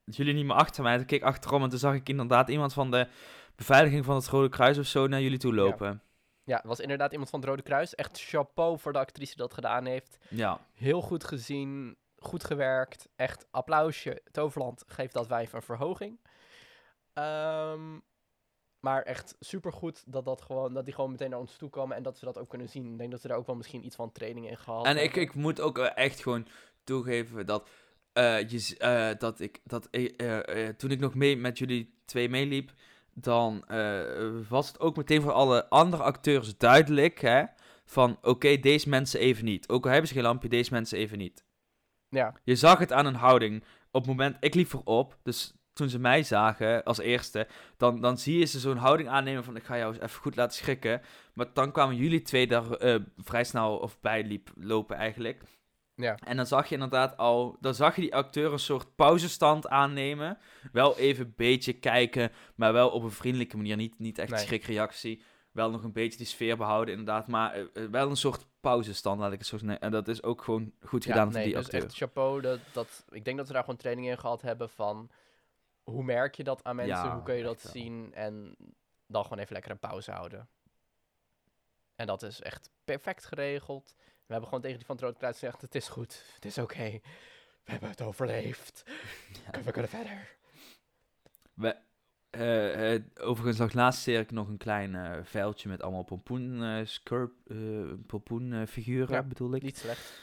jullie 0.04 0.34
niet 0.34 0.46
meer 0.46 0.56
achter 0.56 0.84
mij. 0.84 0.98
Toen 0.98 1.06
keek 1.06 1.22
ik 1.22 1.28
achterom 1.28 1.64
en 1.64 1.70
toen 1.70 1.80
zag 1.80 1.94
ik 1.94 2.10
inderdaad 2.10 2.50
iemand 2.50 2.74
van 2.74 2.92
de 2.92 3.08
beveiliging 3.56 4.06
van 4.06 4.16
het 4.16 4.28
Rode 4.28 4.50
Kruis 4.50 4.78
of 4.78 4.86
zo 4.86 5.08
naar 5.08 5.22
jullie 5.22 5.38
toe 5.40 5.54
lopen. 5.54 6.02
Ja, 6.44 6.56
het 6.58 6.66
was 6.66 6.80
inderdaad 6.80 7.12
iemand 7.12 7.30
van 7.30 7.40
het 7.40 7.50
Rode 7.50 7.62
Kruis. 7.62 7.96
Echt 7.96 8.22
chapeau 8.22 8.80
voor 8.80 8.94
de 8.94 9.00
actrice 9.00 9.30
die 9.36 9.42
dat 9.42 9.54
gedaan 9.54 9.86
heeft. 9.86 10.18
Ja. 10.30 10.60
Heel 10.74 11.02
goed 11.02 11.24
gezien, 11.24 11.96
goed 12.26 12.44
gewerkt. 12.44 13.10
Echt 13.16 13.48
applausje. 13.52 14.22
Toverland 14.32 14.84
geeft 14.88 15.14
dat 15.14 15.28
wijf 15.28 15.54
een 15.54 15.62
verhoging. 15.62 16.20
Ehm, 17.14 18.00
maar 18.80 19.02
echt 19.02 19.36
supergoed 19.40 20.04
dat, 20.06 20.26
dat, 20.26 20.42
gewoon, 20.42 20.74
dat 20.74 20.86
die 20.86 20.94
gewoon 20.94 21.12
meteen 21.12 21.30
naar 21.30 21.40
ons 21.40 21.58
toe 21.58 21.70
komen 21.70 21.98
en 21.98 22.04
dat 22.04 22.20
we 22.20 22.26
dat 22.26 22.38
ook 22.38 22.50
kunnen 22.50 22.70
zien. 22.70 22.92
Ik 22.92 22.98
denk 22.98 23.12
dat 23.12 23.22
we 23.22 23.28
daar 23.28 23.38
ook 23.38 23.48
wel 23.48 23.56
misschien 23.56 23.86
iets 23.86 23.96
van 23.96 24.12
training 24.12 24.50
in 24.50 24.58
gehad 24.58 24.86
En 24.86 24.96
ik, 24.96 25.02
hebben. 25.04 25.22
ik 25.22 25.34
moet 25.34 25.62
ook 25.62 25.78
echt 25.78 26.22
gewoon 26.22 26.48
toegeven 26.84 27.46
dat, 27.46 27.70
eh, 28.14 28.50
je, 28.50 28.76
eh, 28.78 29.10
dat 29.18 29.40
ik, 29.40 29.60
dat, 29.64 29.90
eh, 29.90 30.68
toen 30.68 30.92
ik 30.92 31.00
nog 31.00 31.16
mee 31.16 31.38
met 31.38 31.58
jullie 31.58 31.94
twee 32.06 32.30
meeliep, 32.30 32.72
dan 33.14 33.64
was 34.50 34.68
het 34.68 34.80
ook 34.80 34.96
meteen 34.96 35.22
voor 35.22 35.32
alle 35.32 35.70
andere 35.70 36.04
acteurs 36.04 36.58
duidelijk, 36.58 37.20
hè, 37.20 37.44
van 37.86 38.18
oké, 38.22 38.58
deze 38.58 38.90
mensen 38.90 39.20
even 39.20 39.46
niet. 39.46 39.70
Ook 39.70 39.86
al 39.86 39.92
hebben 39.92 40.08
ze 40.08 40.14
geen 40.14 40.24
lampje, 40.24 40.50
deze 40.50 40.74
mensen 40.74 40.98
even 40.98 41.18
niet. 41.18 41.44
Ja, 42.14 42.34
Je 42.44 42.56
zag 42.56 42.80
het 42.80 42.92
aan 42.92 43.06
een 43.06 43.16
houding. 43.16 43.64
Op 43.92 44.02
het 44.02 44.10
moment, 44.10 44.38
ik 44.40 44.54
liep 44.54 44.68
voorop, 44.68 45.18
dus 45.24 45.54
toen 45.74 45.90
ze 45.90 46.00
mij 46.00 46.24
zagen 46.24 46.84
als 46.84 46.98
eerste, 47.00 47.48
dan, 47.78 48.02
dan 48.02 48.18
zie 48.18 48.40
je 48.40 48.46
ze 48.46 48.60
zo'n 48.60 48.78
houding 48.78 49.10
aannemen 49.10 49.44
van 49.44 49.56
ik 49.56 49.64
ga 49.64 49.78
jou 49.78 49.94
eens 49.94 50.04
even 50.04 50.22
goed 50.22 50.36
laten 50.36 50.58
schrikken. 50.58 51.02
Maar 51.34 51.46
dan 51.54 51.72
kwamen 51.72 51.96
jullie 51.96 52.22
twee 52.22 52.48
daar 52.48 52.72
eh, 52.72 52.96
vrij 53.18 53.44
snel 53.44 53.78
of 53.78 54.00
bij 54.02 54.24
liep, 54.24 54.50
lopen 54.56 54.96
eigenlijk. 54.98 55.42
ja. 55.96 56.16
En 56.26 56.36
dan 56.38 56.46
zag 56.46 56.68
je 56.68 56.74
inderdaad 56.74 57.18
al, 57.18 57.58
dan 57.60 57.74
zag 57.76 57.96
je 57.96 58.02
die 58.02 58.16
acteur 58.16 58.52
een 58.52 58.60
soort 58.60 58.96
pauzestand 58.96 59.68
aannemen. 59.68 60.38
Wel 60.72 60.98
even 60.98 61.26
een 61.26 61.34
beetje 61.36 61.74
kijken, 61.74 62.32
maar 62.56 62.74
wel 62.74 62.90
op 62.90 63.04
een 63.04 63.12
vriendelijke 63.12 63.58
manier. 63.58 63.76
Niet, 63.76 64.00
niet 64.00 64.18
echt 64.18 64.32
Nee. 64.32 64.40
schrikreactie. 64.40 65.22
Wel 65.54 65.70
nog 65.72 65.84
een 65.84 65.92
beetje 65.92 66.18
die 66.18 66.28
sfeer 66.28 66.58
behouden, 66.58 66.94
inderdaad. 66.98 67.28
Maar 67.28 67.54
eh, 67.54 67.62
eh, 67.84 67.90
wel 67.90 68.10
een 68.10 68.16
soort 68.18 68.46
pauzestand, 68.60 69.20
laat 69.20 69.32
ik 69.32 69.38
het 69.38 69.48
zo 69.48 69.58
zeggen. 69.58 69.80
En 69.80 69.92
dat 69.92 70.08
is 70.08 70.24
ook 70.24 70.44
gewoon 70.44 70.74
goed 70.82 71.04
Ja, 71.04 71.12
gedaan 71.12 71.26
van 71.32 71.36
nee, 71.36 71.46
die 71.46 71.56
dus 71.56 71.64
acteur. 71.66 71.84
echt 71.84 71.96
chapeau. 71.96 72.42
Dat, 72.42 72.60
dat, 72.74 73.06
ik 73.10 73.26
denk 73.26 73.38
dat 73.38 73.48
we 73.48 73.54
daar 73.54 73.64
gewoon 73.64 73.78
training 73.78 74.08
in 74.08 74.18
gehad 74.18 74.42
hebben 74.42 74.70
van 74.70 75.10
hoe 75.84 76.04
merk 76.04 76.36
je 76.36 76.44
dat 76.44 76.64
aan 76.64 76.76
mensen, 76.76 76.96
Ja, 76.96 77.14
hoe 77.14 77.24
kun 77.24 77.36
je 77.36 77.44
dat 77.44 77.62
wel. 77.62 77.72
zien 77.72 78.14
en 78.14 78.56
dan 79.08 79.24
gewoon 79.24 79.40
even 79.40 79.54
lekker 79.54 79.72
een 79.72 79.80
pauze 79.80 80.12
houden. 80.12 80.48
En 81.96 82.08
dat 82.08 82.22
is 82.24 82.42
echt 82.42 82.70
perfect 82.84 83.26
geregeld. 83.26 83.96
We 83.98 84.32
hebben 84.40 84.48
gewoon 84.48 84.62
tegen 84.62 84.78
die 84.78 84.86
van 84.86 84.96
het 84.96 85.04
Rode 85.06 85.18
Kruis 85.18 85.34
gezegd, 85.40 85.62
het 85.62 85.76
is 85.76 85.88
goed, 85.88 86.24
het 86.36 86.46
is 86.46 86.58
oké. 86.58 87.00
We 87.64 87.72
hebben 87.72 87.90
het 87.90 88.02
overleefd. 88.02 88.84
We 89.66 89.72
kunnen 89.72 89.90
verder. 89.92 90.36
We, 91.54 91.78
eh, 92.34 92.94
eh, 92.94 93.02
overigens 93.22 93.58
zag 93.58 93.74
laatst 93.74 94.02
sterk 94.02 94.32
nog 94.32 94.48
een 94.48 94.58
klein 94.58 95.26
veldje 95.26 95.70
met 95.70 95.82
allemaal 95.82 96.04
pompoen, 96.04 96.64
eh 96.64 96.86
sculp, 96.86 97.32
eh, 97.48 97.58
pompoen 98.08 98.54
eh, 98.54 98.68
figuren, 98.68 99.16
Ja, 99.16 99.24
bedoel 99.24 99.54
ik. 99.56 99.62
Niet 99.62 99.78
slecht. 99.78 100.22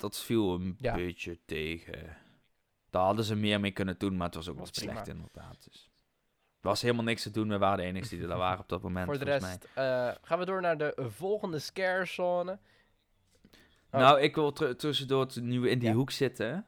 Dat 0.00 0.18
viel 0.18 0.54
een 0.54 0.76
Ja. 0.78 0.94
beetje 0.94 1.38
tegen. 1.44 2.16
Daar 2.90 3.02
hadden 3.04 3.24
ze 3.24 3.34
meer 3.34 3.60
mee 3.60 3.70
kunnen 3.70 3.94
doen, 3.98 4.16
maar 4.16 4.26
het 4.26 4.34
was 4.34 4.48
ook 4.48 4.58
Was 4.58 4.66
wat 4.66 4.76
slecht 4.76 5.08
inderdaad. 5.08 5.64
Dus. 5.64 5.90
Er 6.60 6.68
was 6.68 6.82
helemaal 6.82 7.04
niks 7.04 7.22
te 7.22 7.30
doen, 7.30 7.48
we 7.48 7.58
waren 7.58 7.76
de 7.78 7.82
enigste 7.84 8.16
die 8.16 8.28
er 8.28 8.36
waren 8.36 8.60
op 8.60 8.68
dat 8.68 8.82
moment. 8.82 9.06
Voor 9.06 9.18
de 9.18 9.24
rest 9.24 9.68
gaan 10.22 10.38
we 10.38 10.44
door 10.44 10.60
naar 10.60 10.78
de 10.78 10.94
volgende 11.08 11.58
scare 11.58 12.04
zone. 12.04 12.58
Oh. 13.90 14.00
Nou, 14.00 14.20
ik 14.20 14.34
wil 14.34 14.52
tussendoor, 14.76 15.26
nu 15.40 15.60
we 15.60 15.70
in 15.70 15.78
die 15.78 15.88
Ja. 15.88 15.94
hoek 15.94 16.10
zitten, 16.10 16.66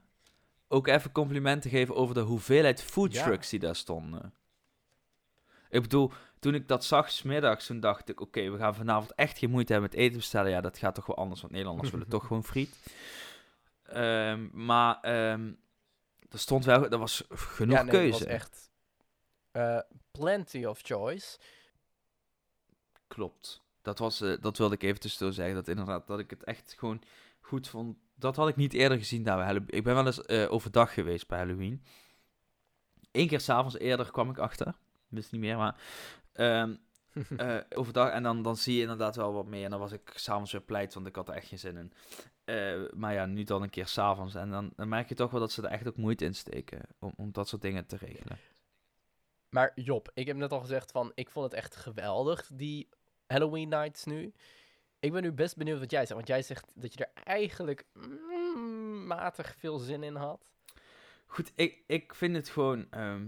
ook 0.69 0.87
even 0.87 1.13
complimenten 1.13 1.71
geven 1.71 1.95
over 1.95 2.15
de 2.15 2.21
hoeveelheid 2.21 2.81
Ja. 2.81 2.87
foodtrucks 2.87 3.49
die 3.51 3.59
daar 3.59 3.77
stonden. 3.77 4.35
Ik 5.75 5.83
bedoel, 5.83 6.13
toen 6.39 6.55
ik 6.55 6.69
dat 6.69 6.85
zag 6.85 7.11
smiddags, 7.11 7.67
toen 7.67 7.81
dacht 7.81 8.09
ik, 8.09 8.21
oké, 8.21 8.51
we 8.51 8.59
gaan 8.59 8.75
vanavond 8.75 9.15
echt 9.15 9.39
geen 9.39 9.51
moeite 9.51 9.73
hebben 9.73 9.91
met 9.91 10.01
eten 10.01 10.17
bestellen. 10.17 10.51
Ja, 10.51 10.61
dat 10.61 10.79
gaat 10.79 10.95
toch 10.95 11.07
wel 11.07 11.17
anders, 11.17 11.41
want 11.41 11.53
Nederlanders 11.53 11.91
willen 11.91 12.09
toch 12.09 12.27
gewoon 12.27 12.45
friet. 12.45 12.77
Ehm, 13.83 14.49
maar 14.53 15.01
ehm, 15.01 15.53
er 16.31 16.39
stond 16.39 16.65
wel, 16.65 16.89
er 16.89 16.99
was 16.99 17.25
genoeg 17.29 17.77
ja, 17.77 17.83
nee, 17.83 17.91
keuze. 17.91 18.11
Was 18.11 18.25
echt 18.25 18.71
eh, 19.51 19.79
plenty 20.11 20.65
of 20.65 20.81
choice. 20.83 21.39
Klopt. 23.07 23.63
Dat, 23.83 23.99
was, 23.99 24.21
eh, 24.21 24.37
dat 24.41 24.59
wilde 24.59 24.75
ik 24.75 24.83
even 24.83 25.01
tussendoor 25.01 25.35
zeggen. 25.35 25.55
Dat 25.55 25.69
inderdaad, 25.69 26.07
dat 26.07 26.19
ik 26.19 26.31
het 26.31 26.45
echt 26.45 26.75
gewoon 26.79 27.03
goed 27.41 27.69
vond. 27.69 27.97
Dat 28.15 28.37
had 28.37 28.49
ik 28.49 28.57
niet 28.57 28.73
eerder 28.73 28.99
gezien 28.99 29.23
daar 29.23 29.37
bij 29.37 29.45
Halloween. 29.45 29.77
Ik 29.77 29.85
ben 29.85 29.95
wel 29.95 30.07
eens 30.07 30.23
eh, 30.23 30.53
overdag 30.53 30.95
geweest 30.95 31.29
bij 31.29 31.39
Halloween. 31.39 31.85
Eén 33.13 33.29
keer 33.29 33.41
s'avonds 33.41 33.79
eerder 33.79 34.11
kwam 34.11 34.31
ik 34.31 34.39
achter. 34.39 34.75
Wist 35.15 35.33
niet 35.33 35.41
meer, 35.41 35.57
maar... 35.57 35.77
ehm, 36.33 36.75
eh, 37.37 37.57
overdag. 37.75 38.11
En 38.11 38.23
dan, 38.23 38.43
dan 38.43 38.57
zie 38.57 38.75
je 38.75 38.81
inderdaad 38.81 39.17
wel 39.17 39.33
wat 39.33 39.47
meer. 39.47 39.65
En 39.65 39.71
dan 39.71 39.81
was 39.81 39.93
ik 39.93 40.13
s'avonds 40.15 40.53
weer 40.53 40.61
pleit, 40.61 40.95
want 40.95 41.07
ik 41.07 41.17
had 41.17 41.29
er 41.29 41.35
echt 41.35 41.47
geen 41.47 41.59
zin 41.59 41.77
in. 41.77 41.93
Eh, 42.45 42.83
maar 42.95 43.13
ja, 43.13 43.27
nu 43.27 43.45
dan 43.45 43.63
een 43.63 43.71
keer 43.71 43.87
s'avonds. 43.87 44.35
En 44.35 44.51
dan, 44.51 44.73
dan 44.77 44.89
merk 44.89 45.09
je 45.09 45.15
toch 45.15 45.31
wel 45.31 45.41
dat 45.41 45.53
ze 45.53 45.63
er 45.63 45.71
echt 45.71 45.89
ook 45.89 45.97
moeite 45.97 46.25
in 46.25 46.35
steken. 46.35 46.81
Om, 46.99 47.13
om 47.17 47.33
dat 47.33 47.49
soort 47.49 47.63
dingen 47.63 47.87
te 47.87 47.97
regelen. 47.97 48.39
Maar 49.49 49.73
Job, 49.75 50.11
ik 50.15 50.27
heb 50.27 50.37
net 50.37 50.53
al 50.53 50.61
gezegd 50.61 50.91
van, 50.91 51.13
ik 51.15 51.31
vond 51.31 51.45
het 51.45 51.55
echt 51.55 51.77
geweldig, 51.77 52.51
die 52.53 52.89
Halloween 53.27 53.69
nights 53.69 54.05
nu. 54.05 54.33
Ik 55.01 55.13
ben 55.13 55.23
nu 55.23 55.33
best 55.33 55.57
benieuwd 55.57 55.79
wat 55.79 55.91
jij 55.91 56.01
zegt, 56.01 56.15
want 56.15 56.27
jij 56.27 56.43
zegt 56.43 56.71
dat 56.75 56.93
je 56.95 57.05
er 57.05 57.23
eigenlijk 57.25 57.85
mm, 57.93 59.07
matig 59.07 59.55
veel 59.59 59.79
zin 59.79 60.03
in 60.03 60.17
had. 60.17 60.53
Goed, 61.27 61.53
ik, 61.55 61.83
ik 61.87 62.15
vind 62.15 62.37
het 62.37 62.49
gewoon. 62.49 62.87
ehm, 62.91 63.27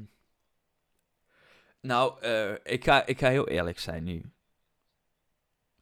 Nou, 1.87 2.21
eh, 2.21 2.53
ik, 2.63 2.85
ga, 2.85 3.07
ik 3.07 3.19
ga 3.19 3.29
heel 3.29 3.49
eerlijk 3.49 3.79
zijn 3.79 4.05
nu. 4.05 4.31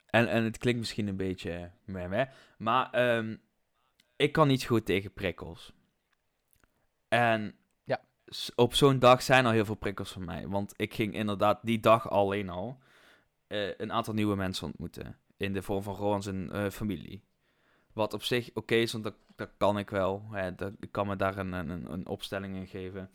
En, 0.07 0.29
en 0.29 0.45
het 0.45 0.59
klinkt 0.59 0.81
misschien 0.81 1.07
een 1.09 1.17
beetje. 1.17 1.71
Meh, 1.85 2.09
meh, 2.09 2.29
maar 2.59 2.91
ehm, 2.91 3.37
ik 4.17 4.33
kan 4.33 4.49
niet 4.49 4.65
goed 4.65 4.85
tegen 4.87 5.13
prikkels. 5.13 5.73
En 7.09 7.55
Ja. 7.85 8.01
op 8.55 8.75
zo'n 8.75 8.99
dag 8.99 9.23
zijn 9.23 9.47
al 9.47 9.53
heel 9.53 9.65
veel 9.65 9.75
prikkels 9.75 10.13
voor 10.13 10.23
mij. 10.23 10.49
Want 10.49 10.73
ik 10.77 10.95
ging 10.95 11.15
inderdaad 11.15 11.61
die 11.63 11.81
dag 11.81 12.11
alleen 12.11 12.49
al 12.49 12.79
eh, 13.47 13.79
een 13.79 13.93
aantal 13.93 14.15
nieuwe 14.15 14.37
mensen 14.37 14.67
ontmoeten. 14.67 15.19
In 15.37 15.53
de 15.53 15.63
vorm 15.63 15.83
van 15.83 15.95
Rowan 15.95 16.23
zijn 16.23 16.51
eh, 16.51 16.71
familie. 16.71 17.25
Wat 17.93 18.13
op 18.13 18.23
zich 18.23 18.51
oké 18.55 18.75
is, 18.75 18.93
want 18.93 19.05
dat, 19.05 19.15
dat 19.37 19.51
kan 19.57 19.79
ik 19.79 19.91
wel. 19.91 20.29
Hè, 20.31 20.55
dat, 20.55 20.73
ik 20.81 20.93
kan 20.93 21.07
me 21.07 21.17
daar 21.17 21.39
een, 21.39 21.53
een, 21.53 21.93
een 21.93 22.07
opstelling 22.07 22.57
in 22.57 22.67
geven. 22.67 23.11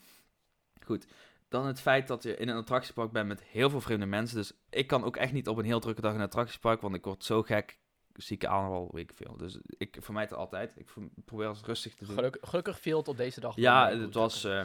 Goed. 0.86 1.08
Dan 1.50 1.66
het 1.66 1.82
feit 1.82 2.08
dat 2.08 2.24
je 2.24 2.36
in 2.38 2.48
een 2.50 2.58
attractiepark 2.58 3.12
bent 3.12 3.28
met 3.28 3.44
heel 3.44 3.70
veel 3.70 3.82
vreemde 3.82 4.06
mensen. 4.06 4.38
Dus 4.38 4.54
ik 4.70 4.88
kan 4.88 5.04
ook 5.04 5.18
echt 5.18 5.34
niet 5.34 5.48
op 5.48 5.58
een 5.58 5.66
heel 5.66 5.80
drukke 5.80 6.02
dag 6.02 6.14
in 6.14 6.20
een 6.20 6.26
attractiepark, 6.26 6.82
want 6.82 6.96
ik 6.96 7.06
word 7.06 7.24
zo 7.24 7.44
gek. 7.44 7.80
Zieke 8.14 8.48
aanval, 8.48 8.90
weet 8.92 9.10
ik 9.12 9.18
veel. 9.18 9.38
Dus 9.38 9.58
ik 9.78 9.98
vermijd 10.00 10.30
het 10.30 10.40
altijd. 10.40 10.74
Ik 10.76 10.88
probeer 11.26 11.48
het 11.48 11.62
rustig 11.66 11.96
te 11.96 12.06
doen. 12.06 12.16
Geluk, 12.16 12.38
gelukkig 12.42 12.80
viel 12.80 12.98
het 12.98 13.08
op 13.08 13.18
deze 13.18 13.40
dag. 13.40 13.56
Ja, 13.56 13.90
het 13.98 14.14
was, 14.14 14.44
eh? 14.44 14.64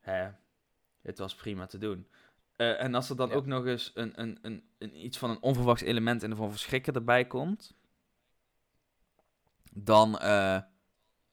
Hè, 0.00 0.30
het 1.02 1.18
was 1.18 1.34
prima 1.34 1.66
te 1.66 1.78
doen. 1.78 2.08
Eh, 2.56 2.82
en 2.82 2.94
als 2.94 3.10
er 3.10 3.16
dan 3.16 3.28
Ja. 3.28 3.34
ook 3.34 3.46
nog 3.46 3.66
eens 3.66 3.90
een, 3.94 4.20
een, 4.20 4.38
een, 4.42 4.68
een, 4.78 5.04
iets 5.04 5.18
van 5.18 5.30
een 5.30 5.42
onverwachts 5.42 5.82
element 5.82 6.22
in 6.22 6.30
de 6.30 6.36
vorm 6.36 6.48
van 6.48 6.58
schrikken 6.58 6.94
erbij 6.94 7.26
komt, 7.26 7.74
dan, 9.72 10.18
eh, 10.18 10.58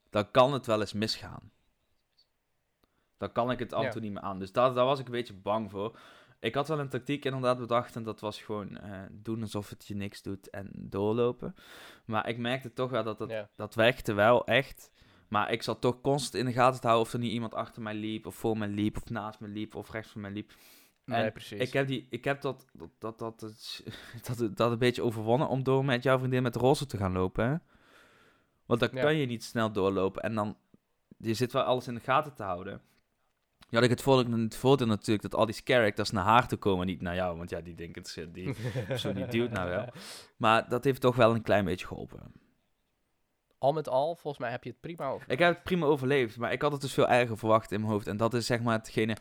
dan 0.10 0.32
kan 0.32 0.54
het 0.54 0.66
wel 0.66 0.80
eens 0.80 0.94
misgaan. 0.94 1.52
Dan 3.22 3.32
kan 3.32 3.52
ik 3.52 3.60
het 3.60 3.74
af 3.74 3.80
en 3.80 3.86
Ja. 3.86 3.92
toe 3.92 4.02
niet 4.02 4.12
meer 4.12 4.22
aan. 4.22 4.40
Dus 4.40 4.52
daar, 4.52 4.74
daar 4.74 4.86
was 4.86 5.00
ik 5.00 5.06
een 5.06 5.12
beetje 5.12 5.34
bang 5.34 5.72
voor. 5.72 6.00
Ik 6.40 6.56
had 6.56 6.68
wel 6.68 6.80
een 6.80 6.90
tactiek 6.90 7.26
inderdaad 7.26 7.58
bedacht 7.60 7.96
en 7.96 8.04
dat 8.04 8.20
was 8.20 8.42
gewoon 8.42 8.78
eh, 8.78 9.00
doen 9.12 9.42
alsof 9.42 9.70
het 9.70 9.88
je 9.88 9.96
niks 9.96 10.22
doet 10.22 10.50
en 10.50 10.70
doorlopen. 10.76 11.56
Maar 12.06 12.28
ik 12.30 12.38
merkte 12.38 12.74
toch 12.74 12.90
wel 12.90 13.04
dat 13.04 13.18
dat, 13.18 13.30
Ja. 13.30 13.50
dat 13.56 13.76
werkte 13.76 14.14
wel 14.14 14.46
echt. 14.46 14.92
Maar 15.28 15.52
ik 15.52 15.64
zat 15.64 15.82
toch 15.82 16.02
constant 16.02 16.36
in 16.36 16.46
de 16.46 16.52
gaten 16.54 16.82
te 16.82 16.88
houden 16.88 17.08
of 17.08 17.14
er 17.14 17.20
niet 17.20 17.32
iemand 17.32 17.54
achter 17.54 17.82
mij 17.82 17.94
liep, 17.94 18.26
of 18.26 18.36
voor 18.36 18.58
mij 18.58 18.68
liep, 18.68 18.98
of 18.98 19.10
naast 19.10 19.40
me 19.40 19.48
liep, 19.48 19.76
of 19.76 19.92
rechts 19.92 20.12
van 20.12 20.22
mij 20.22 20.32
liep. 20.32 20.52
Nee, 21.06 21.32
precies. 21.32 21.60
Ik 21.60 21.74
heb, 21.74 21.88
die, 21.88 22.08
ik 22.10 22.24
heb 22.24 22.42
dat, 22.42 22.66
dat, 22.74 22.90
dat, 23.00 23.20
dat, 23.20 23.40
dat, 24.28 24.38
dat, 24.38 24.58
dat 24.58 24.72
een 24.72 24.78
beetje 24.78 25.04
overwonnen 25.04 25.48
om 25.48 25.64
door 25.64 25.86
met 25.86 26.04
jouw 26.04 26.18
vriendin 26.18 26.44
met 26.44 26.54
de 26.54 26.60
roze 26.60 26.86
te 26.86 26.98
gaan 26.98 27.12
lopen. 27.12 27.50
Hè? 27.50 27.56
Want 28.66 28.80
dan 28.80 28.90
Ja. 28.94 29.02
kan 29.02 29.16
je 29.16 29.26
niet 29.26 29.44
snel 29.44 29.72
doorlopen 29.72 30.22
en 30.24 30.36
dan, 30.36 30.58
je 31.18 31.34
zit 31.34 31.52
wel 31.52 31.64
alles 31.64 31.88
in 31.88 31.94
de 31.94 32.00
gaten 32.00 32.34
te 32.34 32.44
houden. 32.44 32.82
Ja, 33.72 33.78
had 33.78 33.84
ik 33.84 33.90
het 33.90 34.02
voordeel, 34.02 34.40
het 34.40 34.56
voordeel 34.56 34.88
natuurlijk 34.88 35.22
dat 35.22 35.36
al 35.40 35.46
die 35.46 35.62
characters 35.64 36.12
naar 36.12 36.24
haar 36.24 36.48
toe 36.48 36.58
komen, 36.58 36.86
niet 36.86 37.02
naar 37.02 37.16
jou. 37.16 37.38
Want 37.38 37.50
ja, 37.50 37.62
die 37.62 37.76
denken, 37.76 38.02
het 38.02 38.18
is- 38.18 38.26
die 38.32 38.56
persoon 38.88 39.14
die 39.14 39.28
duwt 39.28 39.52
nou 39.52 39.70
wel. 39.70 39.88
Maar 40.38 40.70
dat 40.70 40.84
heeft 40.84 41.02
toch 41.02 41.16
wel 41.16 41.36
een 41.36 41.42
klein 41.42 41.66
beetje 41.66 41.88
geholpen. 41.88 42.34
Al 43.58 43.74
met 43.74 43.88
al, 43.90 44.16
volgens 44.16 44.38
mij 44.44 44.52
heb 44.52 44.64
je 44.64 44.70
het 44.70 44.80
prima 44.80 45.08
over. 45.10 45.32
Ik 45.32 45.40
heb 45.40 45.54
het 45.54 45.64
prima 45.64 45.86
overleefd, 45.86 46.38
maar 46.38 46.52
ik 46.52 46.62
had 46.62 46.72
het 46.72 46.82
dus 46.82 46.94
veel 46.94 47.08
erger 47.08 47.38
verwacht 47.38 47.72
in 47.72 47.80
mijn 47.80 47.92
hoofd. 47.92 48.08
En 48.08 48.18
dat 48.18 48.34
is 48.34 48.46
zeg 48.46 48.62
maar 48.62 48.78
hetgene... 48.78 49.18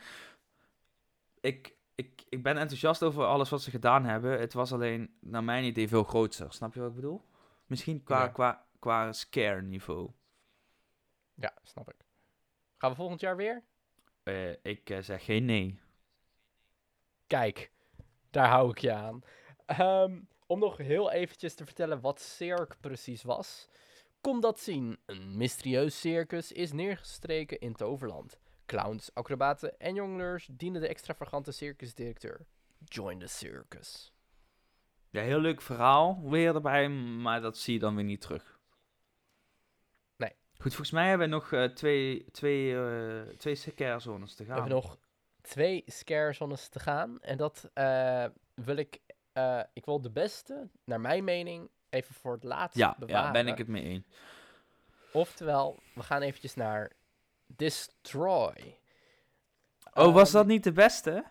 Ik, 1.41 1.75
ik, 1.95 2.23
ik 2.29 2.43
ben 2.43 2.57
enthousiast 2.57 3.03
over 3.03 3.25
alles 3.25 3.51
wat 3.51 3.63
ze 3.63 3.71
gedaan 3.71 4.05
hebben. 4.05 4.41
Het 4.41 4.53
was 4.53 4.73
alleen, 4.73 5.15
naar 5.21 5.45
mijn 5.45 5.65
idee, 5.65 5.89
veel 5.89 6.05
groter. 6.05 6.53
Snap 6.53 6.75
je 6.75 6.81
wat 6.81 6.89
ik 6.89 6.95
bedoel? 6.95 7.23
Misschien 7.67 8.03
qua, 8.03 8.21
Ja. 8.23 8.29
qua, 8.29 8.67
qua 8.79 9.13
scare 9.13 9.63
niveau. 9.63 10.11
Ja, 11.35 11.53
snap 11.63 11.89
ik. 11.91 11.97
Gaan 12.79 12.91
we 12.91 12.97
volgend 12.97 13.21
jaar 13.21 13.37
weer? 13.37 13.63
Eh, 14.31 14.51
ik 14.63 14.91
eh, 14.91 14.99
zeg 15.03 15.25
geen 15.25 15.45
nee. 15.45 15.81
Kijk, 17.27 17.71
daar 18.31 18.49
hou 18.49 18.71
ik 18.71 18.79
je 18.79 18.93
aan. 18.93 19.23
Ehm, 19.67 20.21
om 20.47 20.59
nog 20.59 20.77
heel 20.77 21.11
eventjes 21.11 21.55
te 21.55 21.65
vertellen 21.65 22.01
wat 22.01 22.21
Cirque 22.21 22.77
precies 22.81 23.23
was. 23.23 23.69
Kom 24.21 24.41
dat 24.41 24.61
zien. 24.61 24.99
Een 25.07 25.37
mysterieus 25.37 26.01
circus 26.01 26.53
is 26.53 26.73
neergestreken 26.73 27.59
in 27.59 27.75
Toverland. 27.75 28.39
Clowns, 28.67 29.15
acrobaten 29.15 29.79
en 29.79 29.95
jongleurs 29.95 30.49
dienen 30.53 30.81
de 30.81 30.89
extravagante 30.89 31.53
circusdirecteur. 31.53 32.47
Join 32.85 33.19
the 33.19 33.27
circus. 33.27 34.13
Ja, 35.11 35.23
heel 35.23 35.41
leuk 35.41 35.63
verhaal 35.63 36.23
weer 36.29 36.55
erbij, 36.55 36.89
maar 36.89 37.41
dat 37.41 37.59
zie 37.59 37.75
je 37.75 37.81
dan 37.81 37.95
weer 37.95 38.05
niet 38.05 38.21
terug. 38.21 38.60
Goed, 40.61 40.75
volgens 40.75 40.91
mij 40.91 41.09
hebben 41.09 41.29
we 41.29 41.35
nog 41.35 41.53
eh, 41.53 41.65
twee, 41.65 42.25
twee, 42.31 42.75
eh 42.77 43.21
twee 43.37 43.55
scare 43.55 43.99
zones 44.01 44.35
te 44.35 44.43
We 44.43 44.49
gaan. 44.49 44.59
hebben 44.59 44.75
nog 44.83 44.99
twee 45.41 45.83
scare 45.87 46.33
zones 46.33 46.69
te 46.69 46.79
gaan. 46.79 47.21
En 47.21 47.37
dat 47.37 47.71
eh, 47.75 48.25
wil 48.55 48.77
ik... 48.77 49.01
ik 49.73 49.85
wil 49.85 50.01
de 50.01 50.11
beste, 50.11 50.69
naar 50.85 51.01
mijn 51.01 51.25
mening, 51.25 51.71
even 51.91 52.15
voor 52.15 52.33
het 52.33 52.45
laatst 52.45 52.77
ja, 52.79 52.97
bewaren. 52.99 53.25
ja, 53.27 53.31
ben 53.31 53.47
ik 53.47 53.59
het 53.59 53.69
mee 53.69 53.83
eens. 53.83 54.05
Oftewel, 55.13 55.79
we 55.95 56.03
gaan 56.03 56.23
eventjes 56.23 56.55
naar 56.55 56.93
Destroy. 57.47 58.79
Oh, 59.95 60.15
was 60.15 60.29
Ehm, 60.29 60.37
dat 60.37 60.47
niet 60.47 60.65
de 60.65 60.73
beste? 60.73 61.25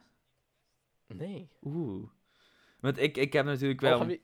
Nee. 1.08 1.50
Oeh. 1.64 2.10
Want 2.80 2.98
ik, 2.98 3.18
ik 3.18 3.34
heb 3.34 3.46
natuurlijk 3.46 3.82
wel... 3.82 4.06
we, 4.06 4.22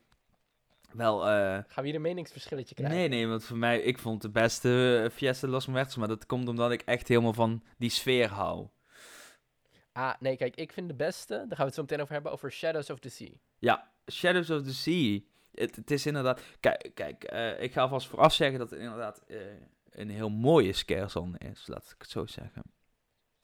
wel 0.96 1.26
eh, 1.26 1.28
gaan 1.28 1.64
we 1.74 1.84
hier 1.84 1.94
een 1.94 2.00
meningsverschilletje 2.00 2.74
krijgen? 2.74 2.96
nee, 2.98 3.08
nee, 3.08 3.26
want 3.26 3.44
voor 3.44 3.56
mij... 3.56 3.80
Ik 3.80 3.98
vond 3.98 4.22
de 4.22 4.30
beste 4.30 5.02
eh, 5.04 5.10
Fiesta 5.10 5.48
Los 5.48 5.66
Muertos, 5.66 5.96
maar 5.96 6.08
dat 6.08 6.26
komt 6.26 6.48
omdat 6.48 6.70
ik 6.70 6.82
echt 6.82 7.08
helemaal 7.08 7.32
van 7.32 7.62
die 7.78 7.90
sfeer 7.90 8.28
hou. 8.28 8.68
Ah, 9.92 10.14
nee, 10.20 10.36
kijk, 10.36 10.56
ik 10.56 10.72
vind 10.72 10.88
de 10.88 10.94
beste, 10.94 11.34
daar 11.34 11.46
gaan 11.46 11.56
we 11.56 11.64
het 11.64 11.74
zo 11.74 11.80
meteen 11.80 12.00
over 12.00 12.12
hebben, 12.12 12.32
over 12.32 12.52
Shadows 12.52 12.90
of 12.90 12.98
the 12.98 13.08
Sea. 13.08 13.30
Ja, 13.58 13.90
Shadows 14.12 14.50
of 14.50 14.62
the 14.62 14.74
Sea. 14.74 15.20
Het, 15.52 15.76
het 15.76 15.90
is 15.90 16.06
inderdaad... 16.06 16.42
Kijk, 16.60 16.90
kijk 16.94 17.24
eh, 17.24 17.62
ik 17.62 17.72
ga 17.72 17.82
alvast 17.82 18.06
vooraf 18.06 18.34
zeggen 18.34 18.58
dat 18.58 18.70
het 18.70 18.80
inderdaad 18.80 19.24
een 19.90 20.10
heel 20.10 20.30
mooie 20.30 20.72
scarezone 20.72 21.38
is, 21.38 21.66
laat 21.66 21.90
ik 21.94 21.96
het 21.98 22.10
zo 22.10 22.26
zeggen. 22.26 22.62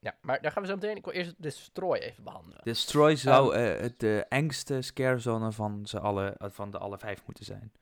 Ja, 0.03 0.17
maar 0.21 0.41
daar 0.43 0.53
gaan 0.53 0.63
we 0.63 0.69
zo 0.69 0.75
meteen, 0.75 0.97
ik 0.97 1.05
wil 1.05 1.15
eerst 1.15 1.35
Destroy 1.43 1.97
even 1.99 2.25
behandelen. 2.25 2.61
Destroy 2.65 3.17
zou 3.17 3.55
eh, 3.55 3.81
het 3.81 4.01
de 4.01 4.25
engste 4.29 4.83
scarezone 4.83 5.53
van, 5.53 5.87
ze 5.87 6.01
alle, 6.01 6.27
eh, 6.39 6.51
van 6.51 6.71
de 6.71 6.79
alle 6.79 6.99
vijf 6.99 7.23
moeten 7.27 7.45
zijn. 7.45 7.73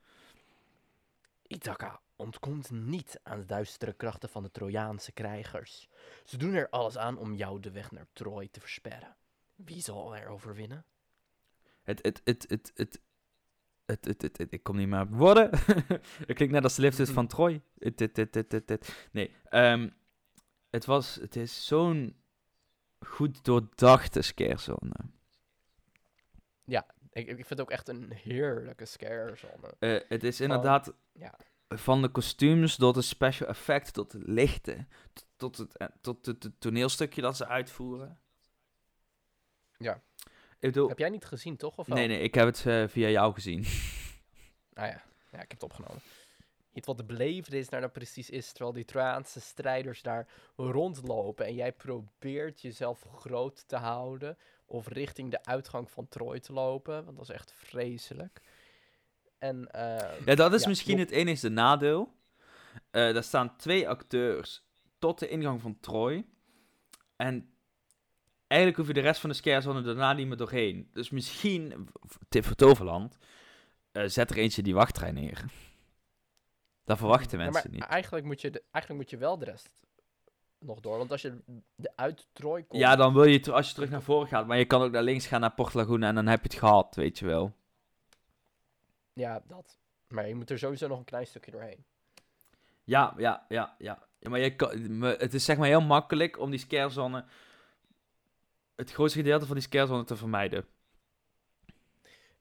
Ithaka 1.47 1.99
ontkomt 2.15 2.71
niet 2.71 3.19
aan 3.23 3.39
de 3.39 3.45
duistere 3.45 3.93
krachten 3.93 4.29
van 4.29 4.43
de 4.43 4.51
Trojaanse 4.51 5.11
krijgers. 5.11 5.89
Ze 6.25 6.37
doen 6.37 6.53
er 6.53 6.69
alles 6.69 6.97
aan 6.97 7.17
om 7.17 7.33
jou 7.33 7.59
de 7.59 7.71
weg 7.71 7.91
naar 7.91 8.05
Troy 8.13 8.47
te 8.51 8.59
versperren. 8.59 9.15
Wie 9.55 9.81
zal 9.81 10.15
er 10.15 10.27
overwinnen? 10.27 10.85
Het, 11.83 11.99
het, 12.03 12.21
het, 12.23 12.45
het, 12.49 12.71
het, 12.75 12.99
het, 13.85 14.05
het, 14.05 14.21
het, 14.21 14.37
het- 14.37 14.51
ik 14.53 14.63
kom 14.63 14.75
niet 14.77 14.87
meer 14.87 15.01
op 15.01 15.09
woorden. 15.15 15.49
het 16.27 16.33
klinkt 16.33 16.53
net 16.53 16.63
als 16.63 16.75
de 16.75 16.81
lift 16.81 16.99
is 16.99 17.09
van 17.09 17.27
Troy. 17.27 17.61
Het, 17.79 17.99
het, 17.99 18.17
het, 18.17 18.35
het, 18.35 18.51
het, 18.51 18.69
het. 18.69 19.07
Nee, 19.11 19.35
ehm, 19.49 19.89
het 20.71 20.85
was, 20.85 21.15
het 21.15 21.35
is 21.35 21.65
zo'n 21.65 22.15
goed 22.99 23.43
doordachte 23.43 24.21
scarezone. 24.21 25.11
Ik, 27.13 27.27
ik 27.27 27.35
vind 27.35 27.49
het 27.49 27.61
ook 27.61 27.71
echt 27.71 27.87
een 27.87 28.11
heerlijke 28.13 28.85
scarezone. 28.85 29.73
Eh 29.79 29.99
het 30.07 30.23
is 30.23 30.41
inderdaad 30.41 30.93
ja. 31.11 31.35
van 31.67 32.01
de 32.01 32.09
kostuums 32.09 32.75
tot 32.75 32.95
de 32.95 33.01
special 33.01 33.49
effects 33.49 33.91
tot 33.91 34.11
het 34.11 34.27
lichten, 34.27 34.87
tot 35.35 35.57
het, 35.57 35.77
eh, 35.77 35.87
tot 36.01 36.25
het, 36.25 36.43
het 36.43 36.59
toneelstukje 36.59 37.21
dat 37.21 37.37
ze 37.37 37.47
uitvoeren. 37.47 38.19
Ja. 39.77 40.01
Bedoel, 40.59 40.87
Heb 40.87 40.99
jij 40.99 41.09
niet 41.09 41.25
gezien, 41.25 41.57
toch? 41.57 41.77
Of 41.77 41.87
wel? 41.87 41.97
nee, 41.97 42.07
nee, 42.07 42.19
ik 42.19 42.33
heb 42.33 42.45
het 42.45 42.65
eh, 42.65 42.87
via 42.87 43.09
jou 43.09 43.33
gezien. 43.33 43.65
Ah 44.73 44.87
ja. 44.87 45.03
ja, 45.31 45.41
ik 45.41 45.51
heb 45.51 45.51
het 45.51 45.63
opgenomen. 45.63 46.01
Iets 46.73 46.87
wat 46.87 46.97
de 46.97 47.03
belevenis 47.03 47.69
daar 47.69 47.79
nou 47.79 47.91
precies 47.91 48.29
is, 48.29 48.49
terwijl 48.51 48.73
die 48.73 48.85
Trojaanse 48.85 49.39
strijders 49.41 50.01
daar 50.01 50.27
rondlopen 50.55 51.45
en 51.45 51.53
jij 51.53 51.71
probeert 51.71 52.61
jezelf 52.61 53.05
groot 53.15 53.67
te 53.67 53.75
houden 53.75 54.37
of 54.65 54.87
richting 54.87 55.31
de 55.31 55.43
uitgang 55.45 55.91
van 55.91 56.07
Troy 56.07 56.39
te 56.39 56.53
lopen, 56.53 57.05
want 57.05 57.17
dat 57.17 57.29
is 57.29 57.35
echt 57.35 57.53
vreselijk. 57.55 58.41
En, 59.37 59.71
ehm, 59.71 60.23
Ja, 60.25 60.35
dat 60.35 60.53
is 60.53 60.61
Ja, 60.61 60.67
misschien 60.67 60.99
het 60.99 61.11
enige 61.11 61.49
nadeel. 61.49 62.13
Eh 62.91 63.13
daar 63.13 63.23
staan 63.23 63.57
twee 63.57 63.89
acteurs 63.89 64.63
tot 64.99 65.19
de 65.19 65.27
ingang 65.27 65.61
van 65.61 65.79
Troy. 65.79 66.25
En 67.15 67.53
eigenlijk 68.47 68.79
hoef 68.79 68.87
je 68.87 69.01
de 69.01 69.07
rest 69.07 69.19
van 69.21 69.29
de 69.29 69.35
scarezone 69.35 69.81
daarna 69.81 70.13
niet 70.13 70.27
meer 70.27 70.37
doorheen. 70.37 70.89
Dus 70.93 71.09
misschien, 71.09 71.89
voor 72.29 72.55
Toverland, 72.55 73.17
eh, 73.91 74.03
zet 74.05 74.29
er 74.29 74.37
eentje 74.37 74.61
die 74.61 74.73
wachtrij 74.73 75.11
neer. 75.11 75.45
Dat 76.91 76.99
verwachten 76.99 77.37
ja, 77.37 77.43
mensen 77.43 77.69
maar 77.69 77.79
niet. 77.79 77.89
Eigenlijk 77.89 78.25
moet, 78.25 78.41
je 78.41 78.49
de, 78.49 78.63
eigenlijk 78.71 79.03
moet 79.03 79.09
je 79.09 79.17
wel 79.17 79.37
de 79.37 79.45
rest 79.45 79.69
nog 80.59 80.79
door, 80.79 80.97
want 80.97 81.11
als 81.11 81.21
je 81.21 81.41
de 81.75 81.91
uit 81.95 82.27
Troy 82.33 82.63
komt... 82.63 82.81
Ja, 82.81 82.95
dan 82.95 83.13
wil 83.13 83.23
je, 83.23 83.51
als 83.51 83.67
je 83.67 83.73
terug 83.73 83.89
naar 83.89 84.01
voren 84.01 84.27
gaat, 84.27 84.47
maar 84.47 84.57
je 84.57 84.65
kan 84.65 84.81
ook 84.81 84.91
naar 84.91 85.03
links 85.03 85.27
gaan 85.27 85.41
naar 85.41 85.53
Port 85.53 85.73
Laguna 85.73 86.07
en 86.07 86.15
dan 86.15 86.27
heb 86.27 86.41
je 86.41 86.47
het 86.49 86.59
gehad, 86.59 86.95
weet 86.95 87.19
je 87.19 87.25
wel. 87.25 87.53
Ja, 89.13 89.41
dat. 89.47 89.77
Maar 90.07 90.27
je 90.27 90.35
moet 90.35 90.49
er 90.49 90.59
sowieso 90.59 90.87
nog 90.87 90.97
een 90.97 91.03
klein 91.03 91.27
stukje 91.27 91.51
doorheen. 91.51 91.85
Ja, 92.83 93.13
ja, 93.17 93.45
ja, 93.49 93.75
ja. 93.77 94.07
ja 94.19 94.29
maar 94.29 94.39
je 94.39 94.55
kan, 94.55 95.01
het 95.01 95.33
is 95.33 95.45
zeg 95.45 95.57
maar 95.57 95.67
heel 95.67 95.81
makkelijk 95.81 96.39
om 96.39 96.49
die 96.49 96.59
scarezone, 96.59 97.25
het 98.75 98.91
grootste 98.91 99.19
gedeelte 99.19 99.45
van 99.45 99.55
die 99.55 99.63
scarezone 99.63 100.03
te 100.03 100.15
vermijden. 100.15 100.65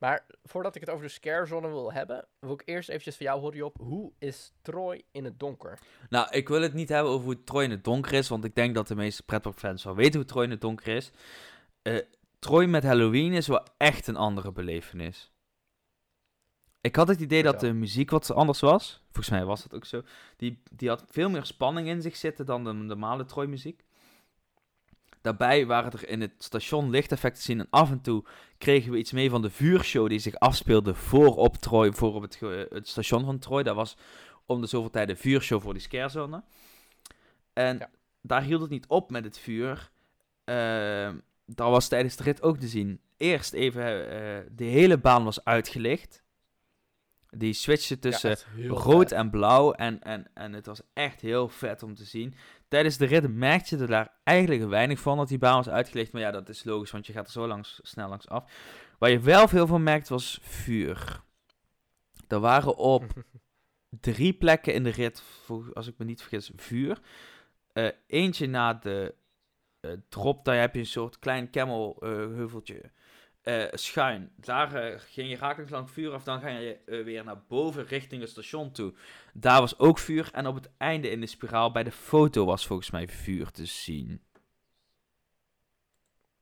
Maar 0.00 0.26
voordat 0.42 0.74
ik 0.74 0.80
het 0.80 0.90
over 0.90 1.04
de 1.04 1.12
scarezone 1.12 1.68
wil 1.68 1.92
hebben, 1.92 2.26
wil 2.38 2.52
ik 2.52 2.62
eerst 2.64 2.88
eventjes 2.88 3.16
van 3.16 3.26
jou 3.26 3.40
horen, 3.40 3.56
Job. 3.56 3.76
Hoe 3.80 4.12
is 4.18 4.52
Troy 4.62 5.02
in 5.12 5.24
het 5.24 5.38
donker? 5.38 5.78
Nou, 6.08 6.28
ik 6.30 6.48
wil 6.48 6.62
het 6.62 6.74
niet 6.74 6.88
hebben 6.88 7.12
over 7.12 7.24
hoe 7.24 7.44
Troy 7.44 7.62
in 7.62 7.70
het 7.70 7.84
donker 7.84 8.12
is, 8.12 8.28
want 8.28 8.44
ik 8.44 8.54
denk 8.54 8.74
dat 8.74 8.88
de 8.88 8.94
meeste 8.94 9.22
pretparkfans 9.22 9.84
wel 9.84 9.94
weten 9.94 10.20
hoe 10.20 10.28
Troy 10.28 10.44
in 10.44 10.50
het 10.50 10.60
donker 10.60 10.88
is. 10.96 11.10
Eh, 11.82 11.98
Troy 12.38 12.64
met 12.64 12.82
Halloween 12.82 13.32
is 13.32 13.46
wel 13.46 13.66
echt 13.76 14.06
een 14.06 14.16
andere 14.16 14.52
belevenis. 14.52 15.32
Ik 16.80 16.96
had 16.96 17.08
het 17.08 17.20
idee 17.20 17.42
dat 17.42 17.60
de 17.60 17.72
muziek 17.72 18.10
wat 18.10 18.32
anders 18.32 18.60
was. 18.60 19.02
Volgens 19.04 19.30
mij 19.30 19.44
was 19.44 19.62
dat 19.62 19.74
ook 19.74 19.84
zo. 19.84 20.02
Die, 20.36 20.62
die 20.70 20.88
had 20.88 21.04
veel 21.08 21.30
meer 21.30 21.44
spanning 21.44 21.88
in 21.88 22.02
zich 22.02 22.16
zitten 22.16 22.46
dan 22.46 22.64
de 22.64 22.72
normale 22.72 23.24
Troy 23.24 23.46
muziek. 23.46 23.84
Daarbij 25.20 25.66
waren 25.66 25.92
er 25.92 26.08
in 26.08 26.20
het 26.20 26.32
station 26.38 26.90
lichteffecten 26.90 27.40
te 27.40 27.46
zien 27.46 27.60
en 27.60 27.66
af 27.70 27.90
en 27.90 28.00
toe 28.00 28.24
kregen 28.58 28.92
we 28.92 28.98
iets 28.98 29.12
mee 29.12 29.30
van 29.30 29.42
de 29.42 29.50
vuurshow 29.50 30.08
die 30.08 30.18
zich 30.18 30.34
afspeelde 30.38 30.94
voor 30.94 31.36
op 31.36 31.56
Troy, 31.56 31.92
voor 31.92 32.14
op 32.14 32.22
het, 32.22 32.40
het 32.70 32.88
station 32.88 33.24
van 33.24 33.38
Troy. 33.38 33.62
Dat 33.62 33.74
was 33.74 33.96
om 34.46 34.60
de 34.60 34.66
zoveel 34.66 34.90
tijd 34.90 35.08
een 35.08 35.16
vuurshow 35.16 35.60
voor 35.62 35.72
die 35.72 35.82
scarezone. 35.82 36.42
En 37.52 37.78
Ja. 37.78 37.90
daar 38.22 38.42
hield 38.42 38.60
het 38.60 38.70
niet 38.70 38.86
op 38.86 39.10
met 39.10 39.24
het 39.24 39.38
vuur. 39.38 39.90
Ehm 40.44 41.16
dat 41.54 41.70
was 41.70 41.88
tijdens 41.88 42.16
de 42.16 42.22
rit 42.22 42.42
ook 42.42 42.58
te 42.58 42.68
zien. 42.68 43.00
Eerst 43.16 43.52
even, 43.52 44.10
eh, 44.10 44.46
de 44.52 44.64
hele 44.64 44.98
baan 44.98 45.24
was 45.24 45.44
uitgelicht. 45.44 46.22
Die 47.30 47.52
switchte 47.52 47.98
tussen 47.98 48.36
Ja, 48.56 48.68
rood 48.68 49.08
vet. 49.08 49.12
en 49.12 49.30
blauw. 49.30 49.72
En, 49.72 50.02
en, 50.02 50.30
en 50.34 50.52
het 50.52 50.66
was 50.66 50.80
echt 50.92 51.20
heel 51.20 51.48
vet 51.48 51.82
om 51.82 51.94
te 51.94 52.04
zien. 52.04 52.34
Tijdens 52.70 52.96
de 52.96 53.04
rit 53.04 53.34
merkte 53.34 53.76
je 53.76 53.82
er 53.82 53.88
daar 53.88 54.12
eigenlijk 54.24 54.68
weinig 54.68 55.00
van 55.00 55.16
dat 55.16 55.28
die 55.28 55.38
baan 55.38 55.56
was 55.56 55.68
uitgelicht. 55.68 56.12
Maar 56.12 56.22
ja, 56.22 56.30
dat 56.30 56.48
is 56.48 56.64
logisch, 56.64 56.90
want 56.90 57.06
je 57.06 57.12
gaat 57.12 57.26
er 57.26 57.32
zo 57.32 57.46
langs, 57.46 57.80
snel 57.82 58.08
langs 58.08 58.28
af. 58.28 58.52
Waar 58.98 59.10
je 59.10 59.20
wel 59.20 59.48
veel 59.48 59.66
van 59.66 59.82
merkt 59.82 60.08
was 60.08 60.38
vuur. 60.42 61.22
Er 62.28 62.40
waren 62.40 62.76
op 62.76 63.04
drie 64.00 64.32
plekken 64.32 64.74
in 64.74 64.84
de 64.84 64.90
rit, 64.90 65.22
als 65.72 65.86
ik 65.86 65.94
me 65.98 66.04
niet 66.04 66.20
vergis, 66.20 66.50
vuur. 66.56 67.00
Eh, 67.72 67.88
eentje 68.06 68.46
na 68.46 68.74
de 68.74 69.14
eh, 69.80 69.92
drop, 70.08 70.44
daar 70.44 70.60
heb 70.60 70.74
je 70.74 70.80
een 70.80 70.86
soort 70.86 71.18
klein 71.18 71.50
camel 71.50 71.96
eh, 72.00 72.08
heuveltje 72.10 72.90
eh, 73.40 73.64
schuin. 73.72 74.32
Daar 74.36 74.74
eh, 74.74 74.98
ging 74.98 75.30
je 75.30 75.36
rakelings 75.36 75.72
lang 75.72 75.90
vuur 75.90 76.12
af, 76.12 76.24
dan 76.24 76.40
ga 76.40 76.48
je 76.48 76.78
eh, 76.86 77.04
weer 77.04 77.24
naar 77.24 77.42
boven 77.48 77.86
richting 77.86 78.20
het 78.20 78.30
station 78.30 78.72
toe. 78.72 78.94
Daar 79.32 79.60
was 79.60 79.78
ook 79.78 79.98
vuur 79.98 80.28
en 80.32 80.46
op 80.46 80.54
het 80.54 80.70
einde 80.76 81.10
in 81.10 81.20
de 81.20 81.26
spiraal 81.26 81.72
bij 81.72 81.82
de 81.82 81.92
foto 81.92 82.44
was 82.44 82.66
volgens 82.66 82.90
mij 82.90 83.08
vuur 83.08 83.50
te 83.50 83.64
zien. 83.64 84.22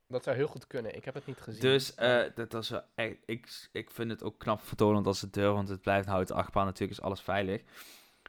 Dat 0.07 0.23
zou 0.23 0.35
heel 0.35 0.47
goed 0.47 0.67
kunnen. 0.67 0.95
Ik 0.95 1.05
heb 1.05 1.13
het 1.13 1.25
niet 1.25 1.37
gezien. 1.39 1.61
Dus 1.61 1.95
dat 2.35 2.51
was 2.51 2.73
echt, 2.95 3.15
ik, 3.25 3.69
ik 3.71 3.91
vind 3.91 4.11
het 4.11 4.23
ook 4.23 4.39
knap 4.39 4.61
vertonend 4.61 5.07
als 5.07 5.21
het 5.21 5.33
deur, 5.33 5.53
want 5.53 5.69
het 5.69 5.81
blijft 5.81 6.07
houten 6.07 6.35
achtbaan, 6.35 6.65
natuurlijk 6.65 6.99
is 6.99 7.05
alles 7.05 7.21
veilig. 7.21 7.61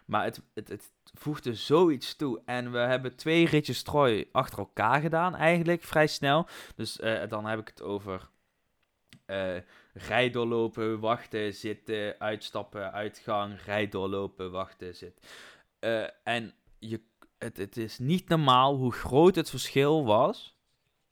Maar 0.05 0.25
het, 0.25 0.41
het, 0.55 0.69
het 0.69 0.91
voegde 1.15 1.55
zoiets 1.55 2.17
toe. 2.17 2.43
En 2.45 2.73
we 2.73 2.79
hebben 2.79 3.17
twee 3.17 3.47
ritjes 3.47 3.83
Troy 3.83 4.29
achter 4.33 4.59
elkaar 4.59 5.01
gedaan, 5.01 5.35
eigenlijk 5.35 5.83
vrij 5.83 6.07
snel. 6.07 6.47
Dus 6.75 7.01
dan 7.29 7.47
heb 7.47 7.59
ik 7.59 7.69
het 7.69 7.83
over 7.83 8.29
eh 9.31 9.63
rij 9.93 10.31
doorlopen, 10.31 11.01
wachten, 11.01 11.55
zitten, 11.55 12.21
uitstappen, 12.21 12.93
uitgang, 12.93 13.63
rij 13.63 13.89
doorlopen, 13.89 14.51
wachten, 14.51 14.95
zitten. 14.95 15.23
Eh, 15.79 16.07
en 16.25 16.55
je, 16.79 17.01
het, 17.39 17.57
het 17.57 17.77
is 17.77 17.99
niet 17.99 18.29
normaal 18.29 18.77
hoe 18.77 18.93
groot 18.93 19.35
het 19.35 19.51
verschil 19.51 20.05
was 20.05 20.59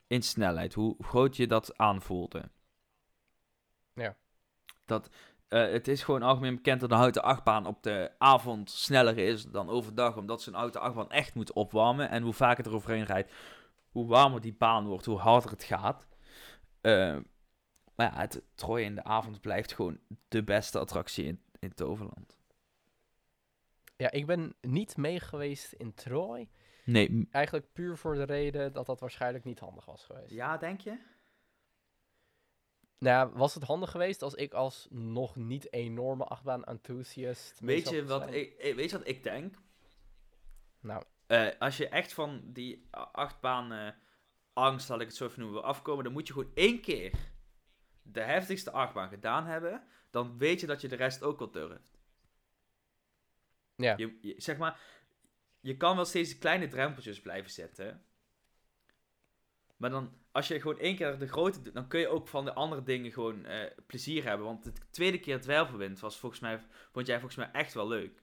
in 0.07 0.23
snelheid. 0.23 0.75
Hoe 0.75 0.97
groot 1.01 1.37
je 1.37 1.47
dat 1.47 1.77
aanvoelde. 1.77 2.51
Ja. 3.95 4.16
Dat, 4.85 5.11
eh, 5.49 5.71
het 5.71 5.89
is 5.89 6.03
gewoon 6.03 6.23
algemeen 6.23 6.55
bekend 6.55 6.81
dat 6.81 6.91
een 6.91 6.97
houten 6.97 7.23
achtbaan 7.23 7.66
op 7.66 7.83
de 7.83 8.11
avond 8.19 8.71
sneller 8.71 9.19
is 9.19 9.45
dan 9.45 9.69
overdag. 9.69 10.16
Omdat 10.16 10.43
ze 10.43 10.49
een 10.49 10.55
houten 10.55 10.81
achtbaan 10.81 11.11
echt 11.11 11.35
moet 11.35 11.53
opwarmen. 11.53 12.11
En 12.11 12.23
hoe 12.23 12.33
vaker 12.33 12.57
het 12.57 12.66
er 12.66 12.75
overheen 12.75 13.05
rijdt, 13.05 13.33
hoe 13.91 14.07
warmer 14.07 14.41
die 14.41 14.55
baan 14.55 14.87
wordt, 14.87 15.07
hoe 15.07 15.19
harder 15.19 15.51
het 15.51 15.64
gaat. 15.64 16.07
Eh, 16.81 17.16
maar 17.99 18.12
ja, 18.12 18.20
het 18.20 18.42
Troy 18.55 18.80
in 18.80 18.94
de 18.94 19.05
avond 19.05 19.40
blijft 19.40 19.72
gewoon 19.72 19.99
de 20.28 20.44
beste 20.44 20.78
attractie 20.78 21.24
in, 21.24 21.42
in 21.59 21.74
Toverland. 21.74 22.36
Ja, 23.96 24.11
ik 24.11 24.26
ben 24.26 24.55
niet 24.61 24.96
mee 24.96 25.20
geweest 25.20 25.72
in 25.72 25.94
Troy. 25.94 26.49
Nee. 26.84 27.28
Eigenlijk 27.30 27.72
puur 27.72 27.96
voor 27.96 28.14
de 28.14 28.22
reden 28.22 28.72
dat 28.72 28.86
dat 28.86 29.01
waarschijnlijk 29.01 29.44
niet 29.44 29.59
handig 29.59 29.84
was 29.84 30.05
geweest. 30.05 30.30
Ja, 30.30 30.57
denk 30.57 30.80
je? 30.80 30.99
Nou 32.99 33.16
ja, 33.16 33.36
was 33.38 33.55
het 33.55 33.62
handig 33.62 33.90
geweest 33.90 34.22
als 34.22 34.34
ik 34.34 34.53
als 34.53 34.86
nog 34.90 35.36
niet 35.36 35.72
enorme 35.72 36.24
achtbaan 36.24 36.64
enthusiast... 36.64 37.61
mee 37.61 37.76
Weet 37.76 37.88
je, 37.88 38.05
wat 38.05 38.32
ik, 38.32 38.53
eh, 38.53 38.74
weet 38.74 38.90
je 38.90 38.99
wat 38.99 39.09
ik 39.09 39.22
denk? 39.22 39.55
Nou, 40.80 41.03
Eh, 41.26 41.49
als 41.59 41.76
je 41.76 41.88
echt 41.88 42.12
van 42.12 42.40
die 42.44 42.88
achtbaan 43.12 43.72
eh, 43.72 43.92
angst, 44.53 44.88
laat 44.88 45.01
ik 45.01 45.07
het 45.07 45.16
zo 45.16 45.26
even 45.26 45.40
noemen, 45.40 45.61
wil 45.61 45.68
afkomen, 45.68 46.05
dan 46.05 46.12
moet 46.12 46.26
je 46.26 46.32
gewoon 46.32 46.51
één 46.55 46.80
keer 46.80 47.12
de 48.13 48.21
heftigste 48.21 48.71
achtbaan 48.71 49.09
gedaan 49.09 49.47
hebben. 49.47 49.83
Dan 50.11 50.39
weet 50.39 50.61
je 50.61 50.67
dat 50.67 50.81
je 50.81 50.89
de 50.89 50.97
rest 50.97 51.23
ook 51.23 51.39
wel 51.39 51.51
durft. 51.51 51.99
ja. 53.77 53.95
Je, 53.97 54.19
je- 54.21 54.35
zeg 54.37 54.57
maar, 54.57 54.81
je 55.61 55.77
kan 55.77 55.97
wel 55.97 56.05
steeds 56.05 56.39
kleine 56.39 56.69
drempeltjes 56.69 57.21
blijven 57.21 57.51
zetten. 57.51 58.03
Maar 59.77 59.91
dan, 59.91 60.13
als 60.33 60.49
je 60.49 60.61
gewoon 60.61 60.79
één 60.79 60.97
keer 60.97 61.19
de 61.19 61.29
grote 61.29 61.63
doet, 61.63 61.75
dan 61.75 61.89
kun 61.89 62.01
je 62.01 62.09
ook 62.09 62.29
van 62.29 62.45
de 62.45 62.53
andere 62.53 62.83
dingen 62.83 63.13
gewoon 63.13 63.45
eh, 63.45 63.71
plezier 63.87 64.25
hebben. 64.25 64.47
Want 64.47 64.65
de 64.65 64.73
tweede 64.91 65.21
keer 65.21 65.35
het 65.35 65.45
wervelwind 65.45 66.01
was 66.01 66.19
volgens 66.19 66.41
mij, 66.41 66.61
vond 66.93 67.07
jij 67.07 67.21
volgens 67.21 67.37
mij 67.47 67.51
echt 67.61 67.75
wel 67.75 67.89
leuk. 67.89 68.21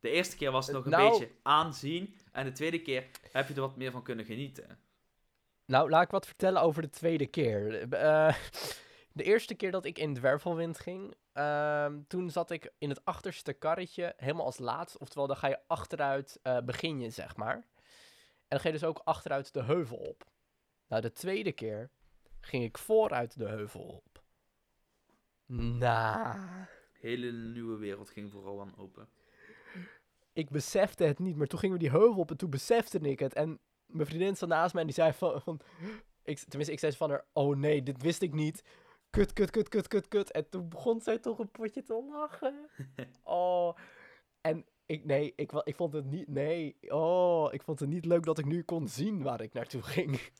De 0.00 0.10
eerste 0.10 0.36
keer 0.36 0.50
was 0.50 0.66
het 0.66 0.74
nog 0.76 0.84
een 0.84 0.90
Nou- 0.90 1.10
beetje 1.10 1.30
aanzien. 1.42 2.16
En 2.32 2.44
de 2.44 2.52
tweede 2.52 2.82
keer 2.82 3.06
heb 3.30 3.48
je 3.48 3.54
er 3.54 3.60
wat 3.60 3.76
meer 3.76 3.90
van 3.90 4.02
kunnen 4.02 4.24
genieten. 4.24 4.78
Nou, 5.70 5.90
laat 5.90 6.02
ik 6.02 6.10
wat 6.10 6.26
vertellen 6.26 6.62
over 6.62 6.82
de 6.82 6.90
tweede 6.90 7.26
keer. 7.26 7.92
Eh, 7.92 8.34
de 9.12 9.22
eerste 9.22 9.54
keer 9.54 9.70
dat 9.70 9.84
ik 9.84 9.98
in 9.98 10.14
Dwervelwind 10.14 10.78
ging, 10.78 11.14
ehm, 11.32 12.00
toen 12.08 12.30
zat 12.30 12.50
ik 12.50 12.72
in 12.78 12.88
het 12.88 13.04
achterste 13.04 13.52
karretje, 13.52 14.14
helemaal 14.16 14.44
als 14.44 14.58
laatst. 14.58 14.98
Oftewel, 14.98 15.26
dan 15.26 15.36
ga 15.36 15.48
je 15.48 15.58
achteruit, 15.66 16.38
eh, 16.42 16.60
begin 16.60 17.00
je, 17.00 17.10
zeg 17.10 17.36
maar. 17.36 17.54
En 17.54 17.64
dan 18.48 18.60
ga 18.60 18.66
je 18.66 18.74
dus 18.74 18.84
ook 18.84 19.00
achteruit 19.04 19.52
de 19.52 19.62
heuvel 19.62 19.96
op. 19.96 20.24
Nou, 20.88 21.02
de 21.02 21.12
tweede 21.12 21.52
keer 21.52 21.90
ging 22.40 22.64
ik 22.64 22.78
vooruit 22.78 23.38
de 23.38 23.48
heuvel 23.48 23.82
op. 23.82 24.22
Nou, 25.46 26.38
Hele 26.92 27.32
nieuwe 27.32 27.76
wereld 27.76 28.10
ging 28.10 28.32
vooral 28.32 28.60
aan 28.60 28.76
open. 28.76 29.08
ik 30.32 30.50
besefte 30.50 31.04
het 31.04 31.18
niet, 31.18 31.36
maar 31.36 31.46
toen 31.46 31.58
gingen 31.58 31.76
we 31.76 31.82
die 31.82 31.90
heuvel 31.90 32.20
op 32.20 32.30
en 32.30 32.36
toen 32.36 32.50
besefte 32.50 32.98
ik 32.98 33.18
het. 33.18 33.34
En 33.34 33.60
mijn 33.92 34.06
vriendin 34.06 34.36
zat 34.36 34.48
naast 34.48 34.72
mij 34.72 34.82
en 34.82 34.88
die 34.88 34.96
zei 34.96 35.12
van... 35.12 35.40
van 35.40 35.60
ik, 36.22 36.38
tenminste, 36.38 36.72
ik 36.72 36.78
zei 36.78 36.92
van 36.92 37.10
haar, 37.10 37.24
oh 37.32 37.56
nee, 37.56 37.82
dit 37.82 38.02
wist 38.02 38.22
ik 38.22 38.32
niet. 38.32 38.64
Kut, 39.10 39.32
kut, 39.32 39.50
kut, 39.50 39.68
kut, 39.68 39.88
kut, 39.88 40.08
kut. 40.08 40.30
En 40.30 40.48
toen 40.48 40.68
begon 40.68 41.00
zij 41.00 41.18
toch 41.18 41.38
een 41.38 41.50
potje 41.50 41.82
te 41.82 42.04
lachen. 42.10 42.68
Oh, 43.22 43.76
en 44.40 44.66
ik, 44.86 45.04
nee, 45.04 45.32
ik, 45.36 45.52
ik 45.52 45.76
vond 45.76 45.92
het 45.92 46.04
niet, 46.04 46.28
nee. 46.28 46.76
Oh, 46.88 47.52
ik 47.52 47.62
vond 47.62 47.80
het 47.80 47.88
niet 47.88 48.04
leuk 48.04 48.24
dat 48.24 48.38
ik 48.38 48.44
nu 48.44 48.62
kon 48.62 48.88
zien 48.88 49.22
waar 49.22 49.40
ik 49.40 49.52
naartoe 49.52 49.82
ging. 49.82 50.30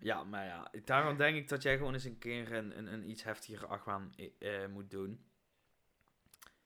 Ja, 0.00 0.24
maar 0.24 0.44
ja, 0.44 0.70
daarom 0.84 1.16
denk 1.16 1.36
ik 1.36 1.48
dat 1.48 1.62
jij 1.62 1.76
gewoon 1.76 1.92
eens 1.92 2.04
een 2.04 2.18
keer 2.18 2.52
een, 2.52 2.78
een, 2.78 2.92
een 2.92 3.10
iets 3.10 3.22
heftigere 3.22 3.66
achtbaan 3.66 4.14
uh, 4.38 4.66
moet 4.66 4.90
doen. 4.90 5.26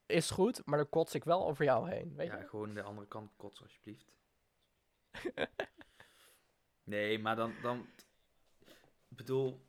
Is 0.06 0.30
goed, 0.30 0.66
maar 0.66 0.78
dan 0.78 0.88
kots 0.88 1.14
ik 1.14 1.24
wel 1.24 1.46
over 1.46 1.64
jou 1.64 1.90
heen, 1.90 2.14
weet 2.16 2.26
ja, 2.26 2.38
je? 2.38 2.48
gewoon 2.48 2.74
de 2.74 2.82
andere 2.82 3.08
kant 3.08 3.30
kotsen, 3.36 3.64
alsjeblieft. 3.64 4.12
Nee, 6.84 7.18
maar 7.18 7.36
dan, 7.36 7.54
dan... 7.62 7.88
Ik 9.08 9.16
bedoel, 9.16 9.66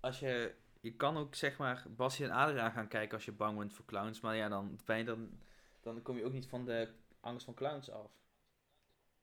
als 0.00 0.18
je... 0.18 0.54
Je 0.80 0.96
kan 0.96 1.16
ook, 1.16 1.34
zeg 1.34 1.58
maar, 1.58 1.84
Basje 1.88 2.24
en 2.24 2.30
Adria 2.30 2.70
gaan 2.70 2.88
kijken 2.88 3.14
als 3.14 3.24
je 3.24 3.32
bang 3.32 3.58
bent 3.58 3.74
voor 3.74 3.84
clowns. 3.84 4.20
Maar 4.20 4.36
ja, 4.36 4.48
dan, 4.48 4.80
ben 4.84 4.98
je 4.98 5.04
dan, 5.04 5.40
dan 5.80 6.02
kom 6.02 6.16
je 6.16 6.24
ook 6.24 6.32
niet 6.32 6.46
van 6.46 6.64
de 6.64 6.94
angst 7.20 7.44
van 7.44 7.54
clowns 7.54 7.90
af. 7.90 8.10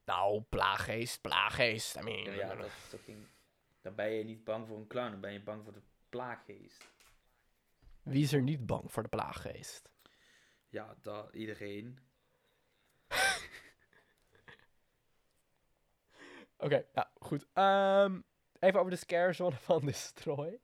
Nou, 0.05 0.41
plaaggeest, 0.41 1.21
plaaggeest. 1.21 1.95
I 1.95 2.01
mean, 2.01 2.35
ja, 2.35 2.55
dat, 2.55 2.99
ging, 3.03 3.27
dan 3.81 3.95
ben 3.95 4.11
je 4.11 4.23
niet 4.23 4.43
bang 4.43 4.67
voor 4.67 4.77
een 4.77 4.87
clown, 4.87 5.11
dan 5.11 5.19
ben 5.19 5.33
je 5.33 5.41
bang 5.41 5.63
voor 5.63 5.73
de 5.73 5.81
plaaggeest. 6.09 6.85
Wie 8.03 8.23
is 8.23 8.33
er 8.33 8.41
niet 8.41 8.65
bang 8.65 8.91
voor 8.91 9.03
de 9.03 9.09
plaaggeest? 9.09 9.89
Ja, 10.69 10.95
dat, 11.01 11.33
iedereen. 11.33 11.99
Oké, 16.59 16.85
nou 16.93 17.07
goed. 17.19 17.45
Um, 17.53 18.23
even 18.59 18.79
over 18.79 18.91
de 18.91 18.97
scarezone 18.97 19.55
van 19.69 19.85
Destroy. 19.85 20.59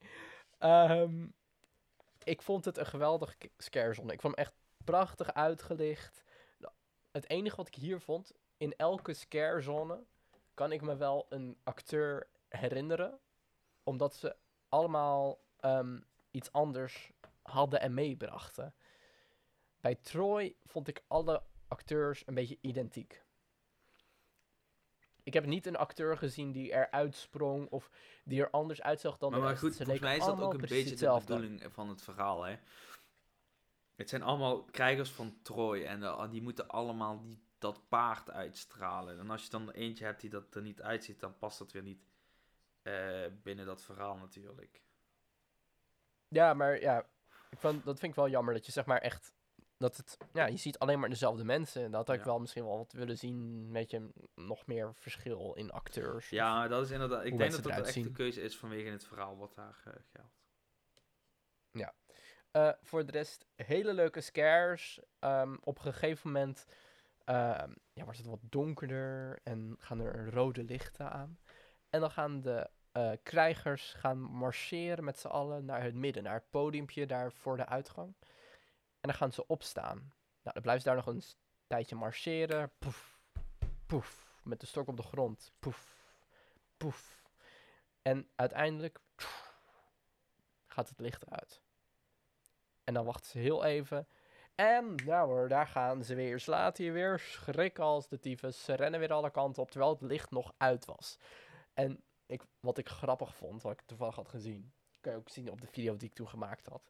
Um, 0.60 1.34
ik 2.24 2.42
vond 2.42 2.66
het 2.66 2.78
een 2.78 2.86
geweldige 2.86 3.36
scarezone. 3.58 4.14
Ik 4.14 4.22
vond 4.22 4.36
hem 4.36 4.46
echt 4.46 4.56
prachtig 4.84 5.34
uitgelicht. 5.34 6.24
Het 7.12 7.30
enige 7.30 7.56
wat 7.56 7.68
ik 7.68 7.76
hier 7.76 8.00
vond, 8.00 8.32
in 8.58 8.74
elke 8.76 9.14
scarezone 9.14 10.04
kan 10.54 10.72
ik 10.72 10.82
me 10.82 10.96
wel 10.96 11.26
een 11.30 11.58
acteur 11.64 12.28
herinneren. 12.50 13.20
Omdat 13.84 14.16
ze 14.16 14.36
allemaal 14.70 15.40
um, 15.62 16.06
iets 16.32 16.52
anders 16.52 17.12
hadden 17.42 17.82
en 17.82 17.94
meebrachten. 17.94 18.76
Bij 19.82 19.96
Troy 19.96 20.56
vond 20.66 20.88
ik 20.88 21.04
alle 21.08 21.44
acteurs 21.68 22.24
een 22.28 22.34
beetje 22.34 22.58
identiek. 22.62 23.25
Ik 25.26 25.34
heb 25.34 25.46
niet 25.46 25.66
een 25.66 25.76
acteur 25.76 26.18
gezien 26.18 26.52
die 26.52 26.72
eruit 26.72 27.16
sprong 27.16 27.70
of 27.70 27.90
die 28.24 28.42
er 28.42 28.50
anders 28.50 28.82
uitzag 28.82 29.18
dan 29.18 29.32
maar, 29.32 29.40
de 29.40 29.46
Maar 29.46 29.58
goed, 29.58 29.76
volgens 29.76 30.00
mij 30.00 30.18
is 30.18 30.26
dat 30.26 30.42
ook 30.42 30.54
een 30.54 30.60
beetje 30.60 30.96
de 30.96 31.20
bedoeling 31.20 31.64
van 31.72 31.90
het 31.90 32.02
verhaal, 32.02 32.44
hè. 32.44 32.58
Het 33.96 34.10
zijn 34.10 34.24
allemaal 34.24 34.64
krijgers 34.64 35.10
van 35.10 35.38
Troy 35.42 35.84
en 35.84 36.02
uh, 36.02 36.30
die 36.30 36.42
moeten 36.42 36.68
allemaal 36.68 37.22
die, 37.22 37.44
dat 37.58 37.88
paard 37.88 38.32
uitstralen. 38.32 39.20
En 39.20 39.30
als 39.30 39.44
je 39.44 39.50
dan 39.50 39.72
eentje 39.72 40.06
hebt 40.06 40.22
die 40.22 40.30
dat 40.30 40.56
er 40.56 40.62
niet 40.62 40.82
uitziet, 40.82 41.20
dan 41.20 41.38
past 41.38 41.60
dat 41.60 41.72
weer 41.72 41.84
niet 41.84 42.04
uh, 42.84 43.26
binnen 43.44 43.66
dat 43.66 43.84
verhaal 43.84 44.18
natuurlijk. 44.18 44.82
Ja, 46.28 46.54
maar 46.54 46.80
ja, 46.80 47.08
ik 47.50 47.60
dat 47.62 48.00
vind 48.00 48.04
ik 48.04 48.16
wel 48.16 48.30
jammer 48.30 48.54
dat 48.54 48.66
je 48.66 48.72
zeg 48.72 48.86
maar 48.86 49.02
echt 49.02 49.34
dat 49.78 49.98
het, 49.98 50.18
ja, 50.34 50.46
je 50.46 50.58
ziet 50.58 50.80
alleen 50.80 51.00
maar 51.00 51.10
dezelfde 51.10 51.44
mensen. 51.44 51.92
Dat 51.92 52.08
had 52.08 52.16
ik 52.16 52.24
wel 52.24 52.40
misschien 52.40 52.66
wel 52.66 52.78
wat 52.78 52.92
willen 52.92 53.18
zien, 53.18 53.72
met 53.72 53.92
je 53.92 54.10
nog 54.36 54.66
meer 54.66 54.94
verschil 54.96 55.54
in 55.54 55.72
acteurs. 55.72 56.30
Ja, 56.30 56.68
dat 56.68 56.84
is 56.84 56.92
inderdaad, 56.92 57.26
ik 57.26 57.38
denk 57.38 57.52
dat 57.52 57.64
dat 57.64 57.88
echt 57.88 57.94
de 57.94 58.12
keuze 58.12 58.42
is 58.42 58.58
vanwege 58.58 58.90
het 58.90 59.06
verhaal 59.06 59.38
wat 59.38 59.56
daar 59.56 59.84
uh, 59.88 59.94
geldt. 60.12 60.44
Ja. 61.72 61.94
Uh, 62.52 62.72
voor 62.82 63.06
de 63.06 63.12
rest, 63.12 63.46
hele 63.56 63.94
leuke 63.94 64.22
scares. 64.22 65.00
Um, 65.20 65.58
op 65.64 65.78
een 65.78 65.84
gegeven 65.84 66.32
moment 66.32 66.66
uh, 67.26 67.64
ja, 67.94 68.04
wordt 68.04 68.18
het 68.18 68.28
wat 68.28 68.40
donkerder 68.42 69.40
en 69.44 69.76
gaan 69.80 70.00
er 70.00 70.30
rode 70.30 70.64
lichten 70.64 71.12
aan. 71.12 71.40
En 71.90 72.00
dan 72.00 72.12
gaan 72.12 72.42
de 72.42 72.70
uh, 72.94 73.12
krijgers 73.24 73.94
gaan 73.94 74.18
marcheren 74.18 75.04
met 75.04 75.20
z'n 75.20 75.28
allen 75.28 75.66
naar 75.66 75.84
het 75.84 75.96
midden, 75.96 76.24
naar 76.24 76.34
het 76.34 76.50
podiumpje 76.50 77.06
daar 77.06 77.32
voor 77.32 77.58
de 77.58 77.66
uitgang. 77.66 78.16
En 79.06 79.12
dan 79.12 79.20
gaan 79.20 79.32
ze 79.34 79.48
opstaan. 79.48 79.98
Nou, 80.42 80.54
dan 80.54 80.62
blijven 80.62 80.84
ze 80.84 80.88
daar 80.88 80.98
nog 81.06 81.08
een 81.08 81.24
tijdje 81.68 81.96
marcheren. 81.96 82.72
Poef, 82.80 83.20
poef, 83.86 84.40
met 84.44 84.60
de 84.60 84.66
stok 84.66 84.88
op 84.88 84.98
de 84.98 85.04
grond. 85.04 85.52
Poef, 85.60 85.96
poef. 86.78 87.30
En 88.02 88.30
uiteindelijk 88.36 89.00
gaat 90.74 90.90
het 90.90 91.00
licht 91.00 91.30
uit. 91.30 91.62
En 92.84 92.94
dan 92.94 93.06
wachten 93.06 93.30
ze 93.30 93.38
heel 93.38 93.64
even. 93.64 94.08
En 94.56 94.96
nou 94.96 95.28
hoor, 95.28 95.48
daar 95.48 95.68
gaan 95.68 96.04
ze 96.04 96.16
weer. 96.16 96.44
Laten 96.46 96.86
je 96.86 96.92
weer 96.92 97.20
schrikken 97.20 97.84
als 97.84 98.08
de 98.08 98.20
tyfus. 98.20 98.64
Ze 98.64 98.74
rennen 98.74 99.00
weer 99.00 99.14
alle 99.14 99.32
kanten 99.32 99.62
op, 99.62 99.72
terwijl 99.72 99.92
het 99.92 100.02
licht 100.02 100.32
nog 100.32 100.54
uit 100.58 100.86
was. 100.86 101.20
En 101.74 102.04
ik, 102.26 102.44
wat 102.60 102.78
ik 102.78 102.90
grappig 102.90 103.36
vond, 103.36 103.62
wat 103.62 103.72
ik 103.72 103.82
toevallig 103.86 104.16
had 104.16 104.30
gezien, 104.30 104.74
kan 105.02 105.12
je 105.12 105.18
ook 105.18 105.30
zien 105.30 105.52
op 105.52 105.62
de 105.62 105.68
video 105.68 105.98
die 105.98 106.10
ik 106.10 106.16
toen 106.16 106.30
gemaakt 106.30 106.68
had. 106.68 106.90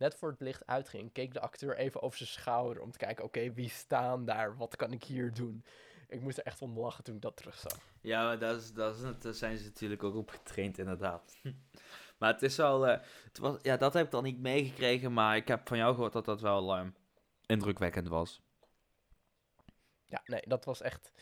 Net 0.00 0.14
voor 0.14 0.30
het 0.30 0.40
licht 0.40 0.66
uitging, 0.66 1.12
keek 1.12 1.32
de 1.32 1.40
acteur 1.40 1.76
even 1.76 2.02
over 2.02 2.18
zijn 2.18 2.28
schouder 2.28 2.82
om 2.82 2.90
te 2.90 2.98
kijken, 2.98 3.24
oké, 3.24 3.52
wie 3.52 3.68
staan 3.68 4.24
daar? 4.24 4.56
Wat 4.56 4.76
kan 4.76 4.92
ik 4.92 5.04
hier 5.04 5.32
doen? 5.34 5.64
Ik 6.08 6.20
moest 6.20 6.38
er 6.38 6.44
echt 6.44 6.62
om 6.62 6.78
lachen 6.78 7.04
toen 7.04 7.14
ik 7.14 7.20
dat 7.20 7.36
terugzag. 7.36 7.78
Ja, 8.00 8.36
dat 8.36 8.60
is, 8.60 8.72
dat 8.72 8.96
is, 8.96 9.02
daar 9.18 9.34
zijn 9.34 9.58
ze 9.58 9.64
natuurlijk 9.64 10.02
ook 10.02 10.14
op 10.14 10.30
getraind, 10.30 10.78
inderdaad. 10.78 11.40
maar 12.18 12.32
het 12.32 12.42
is 12.42 12.56
wel, 12.56 12.88
uh, 12.88 12.96
het 13.24 13.38
was, 13.38 13.56
ja, 13.62 13.76
dat 13.76 13.94
heb 13.94 14.04
ik 14.04 14.10
dan 14.10 14.22
niet 14.22 14.38
meegekregen, 14.38 15.12
maar 15.12 15.36
ik 15.36 15.48
heb 15.48 15.68
van 15.68 15.76
jou 15.78 15.94
gehoord 15.94 16.12
dat 16.12 16.24
dat 16.24 16.40
wel 16.40 16.78
uh, 16.78 16.86
indrukwekkend 17.46 18.08
was. 18.08 18.40
Ja, 20.06 20.22
nee, 20.24 20.42
dat 20.46 20.64
was 20.64 20.80
echt 20.80 21.12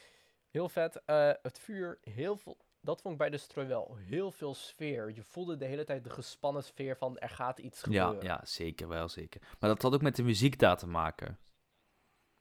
heel 0.51 0.69
vet. 0.69 1.03
Uh, 1.07 1.31
het 1.43 1.59
vuur, 1.59 1.99
heel 2.03 2.37
veel 2.37 2.59
dat 2.81 3.01
vond 3.01 3.13
ik 3.13 3.21
bij 3.21 3.31
de 3.31 3.37
strooi 3.37 3.67
wel 3.67 3.97
heel 3.97 4.31
veel 4.31 4.55
sfeer. 4.55 5.15
Je 5.15 5.23
voelde 5.23 5.57
de 5.57 5.65
hele 5.65 5.85
tijd 5.85 6.05
de 6.05 6.11
gespannen 6.11 6.65
sfeer 6.65 6.97
van 6.97 7.19
er 7.19 7.29
gaat 7.29 7.59
iets 7.59 7.83
gebeuren. 7.83 8.23
Ja, 8.23 8.23
ja 8.23 8.41
zeker 8.45 8.89
wel, 8.89 9.09
zeker. 9.09 9.41
Maar 9.59 9.71
dat 9.71 9.83
had 9.83 9.95
ook 9.95 10.03
met 10.03 10.17
de 10.17 10.23
muziek 10.23 10.59
daar 10.59 10.77
te 10.77 10.87
maken. 10.87 11.39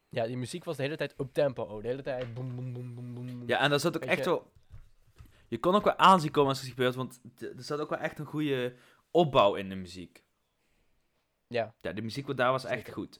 Ja, 0.09 0.25
die 0.25 0.38
muziek 0.38 0.63
was 0.63 0.75
de 0.77 0.83
hele 0.83 0.97
tijd 0.97 1.13
op 1.17 1.33
tempo. 1.33 1.81
De 1.81 1.88
hele 1.88 2.01
tijd 2.01 2.33
boem, 2.33 2.55
boem, 2.55 2.73
boem, 2.73 2.95
boem, 2.95 3.13
boem. 3.13 3.47
Ja, 3.47 3.59
en 3.59 3.69
dat 3.69 3.81
zat 3.81 3.95
ook 3.95 4.05
echt 4.05 4.25
wel... 4.25 4.51
Je 5.47 5.59
kon 5.59 5.75
ook 5.75 5.83
wel 5.83 5.97
aanzien 5.97 6.31
komen 6.31 6.49
als 6.49 6.59
het 6.59 6.69
gebeurt, 6.69 6.95
want 6.95 7.21
er 7.39 7.63
zat 7.63 7.79
ook 7.79 7.89
wel 7.89 7.99
echt 7.99 8.19
een 8.19 8.25
goede 8.25 8.75
opbouw 9.11 9.55
in 9.55 9.69
de 9.69 9.75
muziek. 9.75 10.23
Ja. 11.47 11.75
Ja, 11.81 11.93
de 11.93 12.01
muziek 12.01 12.38
daar 12.38 12.51
was 12.51 12.65
echt 12.65 12.91
goed. 12.91 13.19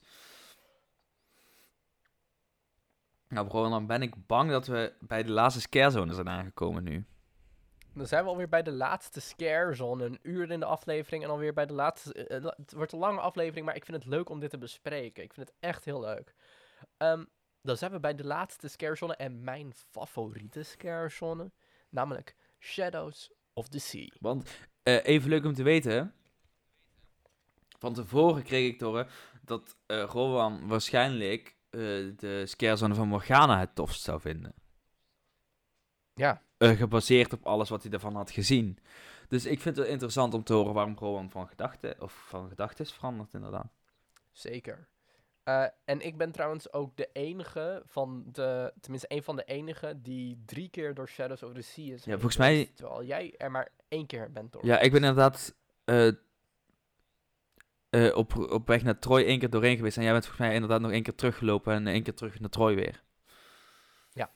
Nou, 3.30 3.48
bro, 3.48 3.70
dan 3.70 3.88
ben 3.88 4.02
ik 4.02 4.28
bang 4.28 4.52
dat 4.52 4.68
we 4.68 4.94
bij 5.00 5.24
de 5.24 5.32
laatste 5.32 5.62
scarezone 5.62 6.14
zijn 6.14 6.30
aangekomen 6.30 6.84
nu. 6.84 7.06
Dan 7.94 8.08
zijn 8.08 8.24
we 8.24 8.30
alweer 8.30 8.50
bij 8.50 8.64
de 8.64 8.72
laatste 8.72 9.20
scarezone. 9.20 10.06
Een 10.06 10.20
uur 10.22 10.52
in 10.52 10.60
de 10.60 10.66
aflevering 10.66 11.24
en 11.24 11.30
alweer 11.30 11.54
bij 11.54 11.66
de 11.66 11.74
laatste... 11.74 12.30
Uh, 12.30 12.52
het 12.56 12.74
wordt 12.74 12.92
een 12.92 13.00
lange 13.00 13.20
aflevering, 13.20 13.66
maar 13.66 13.76
ik 13.76 13.86
vind 13.86 13.98
het 13.98 14.06
leuk 14.06 14.30
om 14.30 14.40
dit 14.40 14.50
te 14.50 14.58
bespreken. 14.58 15.24
Ik 15.24 15.34
vind 15.34 15.48
het 15.48 15.58
echt 15.60 15.86
heel 15.86 16.00
leuk. 16.00 16.36
Um, 16.98 17.28
dan 17.62 17.78
zijn 17.78 17.92
we 17.92 18.00
bij 18.00 18.16
de 18.16 18.26
laatste 18.26 18.68
scarezone 18.68 19.16
en 19.16 19.44
mijn 19.44 19.74
favoriete 19.74 20.64
scarezone. 20.64 21.52
Namelijk 21.90 22.36
Shadows 22.60 23.32
of 23.54 23.68
the 23.68 23.80
Sea. 23.80 24.08
Want, 24.20 24.50
uh, 24.84 25.06
even 25.06 25.30
leuk 25.30 25.46
om 25.46 25.54
te 25.54 25.64
weten... 25.64 26.14
Van 27.80 27.94
tevoren 27.94 28.44
kreeg 28.44 28.72
ik 28.72 28.80
door 28.80 29.12
dat 29.42 29.78
uh, 29.88 30.04
Rowan 30.04 30.68
waarschijnlijk 30.68 31.57
de 32.16 32.44
scarezone 32.46 32.96
van 32.96 33.08
Morgana 33.08 33.60
het 33.60 33.76
tofst 33.76 34.02
zou 34.02 34.22
vinden. 34.22 34.54
Ja. 36.14 36.42
Uh, 36.58 36.70
gebaseerd 36.70 37.34
op 37.34 37.46
alles 37.46 37.70
wat 37.70 37.84
hij 37.84 37.92
ervan 37.92 38.16
had 38.16 38.32
gezien. 38.32 38.80
Dus 39.28 39.46
ik 39.46 39.62
vind 39.62 39.78
het 39.78 39.88
interessant 39.88 40.34
om 40.34 40.44
te 40.44 40.54
horen 40.54 40.74
waarom 40.74 40.98
Rowan 40.98 41.30
van 41.30 41.48
gedachten 41.48 42.02
of 42.02 42.14
van 42.28 42.50
gedachten 42.50 42.86
is 42.86 42.92
veranderd, 42.92 43.34
inderdaad. 43.34 43.74
Zeker. 44.32 44.88
Uh, 45.46 45.66
en 45.86 46.02
ik 46.02 46.18
ben 46.18 46.32
trouwens 46.32 46.74
ook 46.74 46.98
de 46.98 47.10
enige 47.14 47.82
van 47.86 48.24
de, 48.32 48.74
tenminste 48.82 49.16
een 49.16 49.24
van 49.24 49.36
de 49.36 49.44
enigen 49.44 50.02
die 50.02 50.44
drie 50.46 50.70
keer 50.70 50.94
door 50.94 51.10
Shadows 51.10 51.44
of 51.44 51.54
the 51.54 51.62
Sea 51.62 51.94
is. 51.94 52.04
Ja, 52.04 52.12
volgens 52.12 52.38
mij. 52.38 52.72
Terwijl 52.76 53.04
jij 53.04 53.34
er 53.38 53.52
maar 53.52 53.70
één 53.88 54.06
keer 54.06 54.32
bent 54.32 54.52
door. 54.52 54.66
Ja, 54.66 54.80
ik 54.80 54.92
ben 54.92 55.04
inderdaad 55.04 55.56
uh, 55.86 56.12
uh, 57.90 58.16
op, 58.16 58.36
op 58.36 58.68
weg 58.68 58.84
naar 58.84 59.00
Troy 59.00 59.24
één 59.24 59.40
keer 59.40 59.50
doorheen 59.50 59.76
geweest. 59.76 59.98
En 59.98 60.04
jij 60.04 60.12
bent 60.12 60.26
volgens 60.26 60.46
mij 60.48 60.56
inderdaad 60.56 60.82
nog 60.82 60.92
één 60.92 61.04
keer 61.04 61.16
teruggelopen 61.16 61.74
en 61.74 61.88
één 61.88 62.04
keer 62.04 62.14
terug 62.14 62.40
naar 62.40 62.50
Troy 62.50 62.76
weer. 62.76 63.04
Ja. 64.12 64.32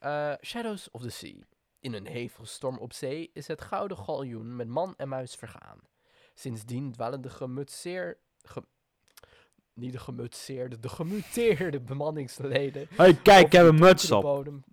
Uh, 0.00 0.36
Shadows 0.44 0.90
of 0.90 1.02
the 1.02 1.10
Sea. 1.10 1.36
In 1.80 1.94
een 1.94 2.06
hevelstorm 2.06 2.78
op 2.78 2.92
zee 2.92 3.30
is 3.32 3.46
het 3.46 3.60
gouden 3.60 3.96
galjoen 3.96 4.56
met 4.56 4.68
man 4.68 4.94
en 4.96 5.08
muis 5.08 5.34
vergaan. 5.34 5.78
Sindsdien 6.34 6.92
dwalen 6.92 7.20
de 7.20 7.30
gemutseer, 7.30 8.18
ge, 8.42 8.62
niet 9.74 9.92
de 9.92 9.98
gemutseerde, 9.98 10.78
de 10.78 10.88
gemuteerde 10.88 11.80
bemanningsleden. 11.80 12.86
Hey, 12.96 13.14
kijk, 13.14 13.46
ik 13.46 13.52
heb 13.52 13.66
een 13.66 13.76
de 13.76 13.82
muts 13.82 14.08
donkere 14.08 14.32
op. 14.32 14.44
Bodem, 14.44 14.64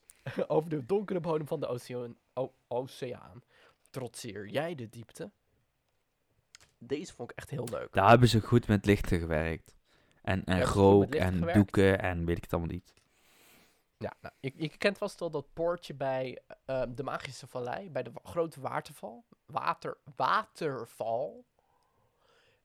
over 0.56 0.70
de 0.70 0.86
donkere 0.86 1.20
bodem 1.20 1.46
van 1.46 1.60
de 1.60 1.66
oceaan, 1.66 2.16
o- 2.32 2.54
oceaan. 2.68 3.42
Trotseer 3.90 4.48
jij 4.48 4.74
de 4.74 4.88
diepte? 4.88 5.30
Deze 6.86 7.14
vond 7.14 7.30
ik 7.30 7.36
echt 7.36 7.50
heel 7.50 7.68
leuk. 7.70 7.92
Daar 7.92 8.08
hebben 8.08 8.28
ze 8.28 8.40
goed 8.40 8.66
met 8.66 8.86
lichten 8.86 9.18
gewerkt. 9.18 9.76
En, 10.22 10.44
en 10.44 10.62
rook 10.62 11.14
en 11.14 11.32
gewerkt? 11.32 11.54
doeken 11.54 11.98
en 11.98 12.24
weet 12.24 12.36
ik 12.36 12.42
het 12.42 12.52
allemaal 12.52 12.72
niet. 12.72 12.94
Ja, 13.98 14.12
nou, 14.20 14.34
je, 14.40 14.52
je 14.56 14.76
kent 14.76 14.98
vast 14.98 15.20
wel 15.20 15.30
dat 15.30 15.52
poortje 15.52 15.94
bij 15.94 16.42
eh, 16.64 16.82
de 16.88 17.02
Magische 17.02 17.46
Vallei, 17.46 17.90
bij 17.90 18.02
de 18.02 18.10
grote 18.22 18.60
waterval. 18.60 19.24
Water, 19.46 19.96
waterval. 20.16 21.44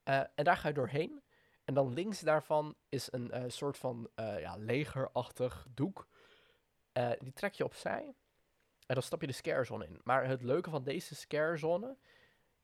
Eh, 0.08 0.20
en 0.36 0.44
daar 0.44 0.58
ga 0.58 0.68
je 0.68 0.74
doorheen. 0.74 1.24
En 1.66 1.74
dan 1.74 1.94
links 1.94 2.20
daarvan 2.20 2.76
is 2.90 3.12
een 3.12 3.32
eh, 3.32 3.44
soort 3.48 3.78
van 3.78 4.10
eh, 4.16 4.40
ja, 4.40 4.56
legerachtig 4.58 5.68
doek. 5.74 6.08
Die 7.20 7.34
trek 7.34 7.54
je 7.54 7.64
opzij. 7.64 8.16
En 8.86 8.94
dan 8.94 9.04
stap 9.04 9.22
je 9.22 9.28
de 9.28 9.34
scarezone 9.34 9.86
in. 9.86 10.00
Maar 10.04 10.26
het 10.26 10.42
leuke 10.42 10.70
van 10.70 10.84
deze 10.84 11.16
scarezone 11.16 11.98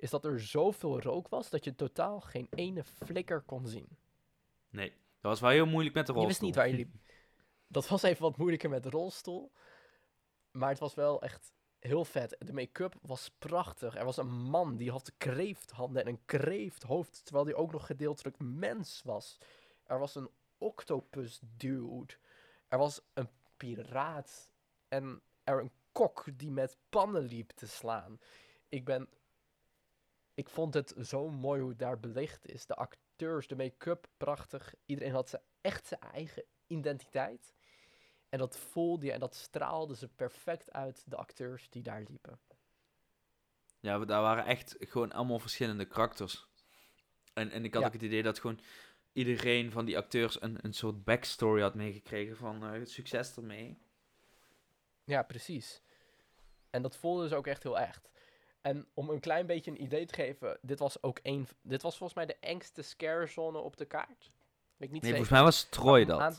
is 0.04 0.10
dat 0.10 0.26
er 0.26 0.40
zoveel 0.40 1.02
rook 1.02 1.28
was 1.28 1.50
dat 1.50 1.64
je 1.64 1.76
totaal 1.76 2.22
geen 2.22 2.48
ene 2.50 2.84
flikker 2.84 3.42
kon 3.42 3.68
zien. 3.68 3.88
Nee, 4.70 4.90
dat 4.90 5.32
was 5.32 5.40
wel 5.40 5.50
heel 5.50 5.66
moeilijk 5.66 5.96
met 5.96 6.06
de 6.06 6.14
Je 6.14 6.20
rolstoel. 6.20 6.28
wist 6.28 6.42
niet 6.42 6.56
waar 6.56 6.68
je 6.68 6.76
liep. 6.76 6.94
Dat 7.68 7.88
was 7.88 8.04
even 8.04 8.22
wat 8.22 8.38
moeilijker 8.38 8.70
met 8.70 8.84
de 8.84 8.90
rolstoel. 8.90 9.52
Maar 10.52 10.70
het 10.70 10.80
was 10.80 10.94
wel 10.94 11.22
echt 11.22 11.54
heel 11.80 12.06
vet. 12.06 12.36
De 12.40 12.54
make-up 12.54 12.96
was 13.02 13.30
prachtig. 13.38 13.96
Er 13.96 14.06
was 14.06 14.18
een 14.18 14.32
man 14.32 14.78
die 14.78 14.92
had 14.92 15.12
kreefthanden 15.18 16.02
en 16.02 16.08
een 16.08 16.26
kreefthoofd. 16.26 17.26
Terwijl 17.26 17.46
hij 17.46 17.56
ook 17.56 17.72
nog 17.72 17.86
gedeeltelijk 17.86 18.40
mens 18.40 19.02
was. 19.04 19.38
Er 19.84 20.00
was 20.00 20.16
een 20.16 20.30
octopus 20.58 21.40
dude. 21.58 22.14
Er 22.68 22.78
was 22.78 23.02
een 23.14 23.30
piraat. 23.58 24.52
En 24.88 25.22
er 25.44 25.60
een 25.60 25.72
kok 25.92 26.26
die 26.34 26.52
met 26.52 26.78
pannen 26.90 27.24
liep 27.24 27.50
te 27.50 27.68
slaan. 27.68 28.20
Ik 28.70 28.86
ben... 28.86 29.08
Ik 30.34 30.50
vond 30.50 30.74
het 30.74 30.94
zo 31.02 31.30
mooi 31.30 31.62
hoe 31.62 31.70
het 31.70 31.80
daar 31.80 32.00
belicht 32.00 32.46
is. 32.48 32.66
De 32.66 32.76
acteurs, 32.76 33.48
de 33.48 33.56
make-up, 33.56 34.08
prachtig. 34.18 34.74
Iedereen 34.86 35.14
had 35.14 35.30
zijn, 35.30 35.42
echt 35.62 35.88
zijn 35.88 36.00
eigen 36.00 36.44
identiteit. 36.68 37.54
En 38.30 38.40
dat 38.40 38.58
voelde 38.58 39.06
je 39.06 39.12
en 39.12 39.20
dat 39.20 39.36
straalde 39.36 39.96
ze 39.96 40.08
perfect 40.08 40.72
uit, 40.72 41.04
de 41.10 41.16
acteurs 41.16 41.70
die 41.70 41.82
daar 41.84 42.04
liepen. 42.08 42.40
Ja, 43.80 44.00
daar 44.06 44.22
waren 44.22 44.46
echt 44.46 44.76
gewoon 44.80 45.12
allemaal 45.12 45.40
verschillende 45.40 45.86
karakters. 45.86 46.48
En, 47.34 47.50
en 47.52 47.64
ik 47.66 47.74
had 47.74 47.82
Ja. 47.82 47.88
ook 47.88 47.94
het 47.94 48.02
idee 48.02 48.24
dat 48.24 48.40
gewoon 48.40 48.60
iedereen 49.14 49.72
van 49.72 49.86
die 49.86 49.98
acteurs 49.98 50.42
een, 50.42 50.58
een 50.62 50.74
soort 50.74 51.04
backstory 51.04 51.62
had 51.62 51.76
meegekregen 51.76 52.38
van 52.38 52.66
eh, 52.66 52.86
succes 52.86 53.36
ermee. 53.36 53.82
Ja, 55.04 55.24
precies. 55.24 55.82
En 56.70 56.82
dat 56.82 56.96
voelde 56.96 57.24
dus 57.24 57.34
ook 57.34 57.48
echt 57.48 57.64
heel 57.64 57.80
echt. 57.80 58.10
En 58.64 58.88
om 58.94 59.10
een 59.10 59.20
klein 59.20 59.46
beetje 59.46 59.72
een 59.72 59.82
idee 59.82 60.06
te 60.06 60.14
geven, 60.14 60.58
dit 60.62 60.80
was 60.80 61.04
ook 61.04 61.20
een, 61.24 61.48
dit 61.62 61.82
was 61.82 61.98
volgens 61.98 62.18
mij 62.18 62.26
de 62.26 62.38
engste 62.48 62.82
scarezone 62.82 63.58
op 63.58 63.78
de 63.78 63.86
kaart. 63.86 64.32
Weet 64.78 64.88
ik 64.88 64.92
niet 64.92 65.02
Nee, 65.02 65.12
zeker. 65.12 65.16
volgens 65.16 65.30
mij 65.30 65.42
was 65.44 65.64
Troy 65.64 66.06
dat. 66.06 66.20
aan- 66.20 66.36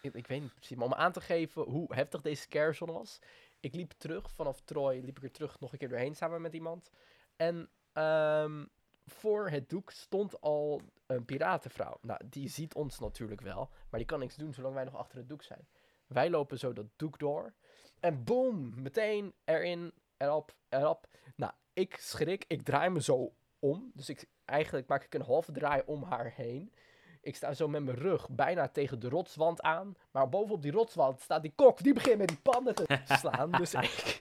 Ik, 0.00 0.14
ik 0.14 0.26
weet 0.26 0.40
niet 0.40 0.54
precies, 0.54 0.76
maar 0.76 0.86
om 0.86 0.94
aan 0.94 1.12
te 1.12 1.20
geven 1.20 1.62
hoe 1.62 1.94
heftig 1.94 2.20
deze 2.20 2.42
scarezone 2.42 2.92
was. 2.92 3.18
Ik 3.60 3.74
liep 3.74 3.92
terug, 3.92 4.30
vanaf 4.30 4.60
Troy 4.60 5.00
liep 5.04 5.16
ik 5.16 5.22
er 5.22 5.30
terug 5.30 5.60
nog 5.60 5.72
een 5.72 5.78
keer 5.78 5.88
doorheen 5.88 6.14
samen 6.16 6.40
met 6.40 6.52
iemand. 6.54 6.90
En 7.36 7.68
ehm, 7.92 8.64
voor 9.06 9.48
het 9.50 9.68
doek 9.68 9.90
stond 9.90 10.40
al 10.40 10.80
een 11.06 11.24
piratenvrouw. 11.24 11.98
Nou, 12.00 12.20
die 12.26 12.48
ziet 12.48 12.74
ons 12.74 12.98
natuurlijk 12.98 13.40
wel, 13.40 13.70
maar 13.90 13.98
die 14.00 14.08
kan 14.08 14.18
niks 14.18 14.36
doen 14.36 14.52
zolang 14.54 14.74
wij 14.74 14.84
nog 14.84 14.96
achter 14.96 15.18
het 15.18 15.28
doek 15.28 15.42
zijn. 15.42 15.68
Wij 16.06 16.30
lopen 16.30 16.58
zo 16.58 16.72
dat 16.72 16.86
doek 16.96 17.18
door. 17.18 17.52
En 18.00 18.24
boom, 18.24 18.82
meteen 18.82 19.34
erin, 19.44 19.92
erop, 20.22 20.54
erop. 20.68 21.06
Nou, 21.34 21.52
ik 21.72 21.96
schrik, 22.00 22.44
ik 22.48 22.62
draai 22.62 22.90
me 22.90 23.02
zo 23.02 23.32
om. 23.58 23.90
Dus 23.94 24.08
ik, 24.08 24.24
eigenlijk 24.44 24.88
maak 24.88 25.04
ik 25.04 25.14
een 25.14 25.22
halve 25.22 25.52
draai 25.52 25.82
om 25.86 26.02
haar 26.02 26.32
heen. 26.36 26.72
Ik 27.20 27.36
sta 27.36 27.54
zo 27.54 27.68
met 27.68 27.82
mijn 27.82 27.96
rug 27.96 28.28
bijna 28.30 28.68
tegen 28.68 29.00
de 29.00 29.08
rotswand 29.08 29.62
aan. 29.62 29.96
Maar 30.10 30.28
bovenop 30.28 30.62
die 30.62 30.72
rotswand 30.72 31.20
staat 31.20 31.42
die 31.42 31.52
kok. 31.54 31.82
Die 31.82 31.92
begint 31.92 32.18
met 32.18 32.28
die 32.28 32.40
pannen 32.40 32.74
te 32.74 33.00
slaan. 33.20 33.50
dus, 33.50 33.74
ik, 33.74 34.20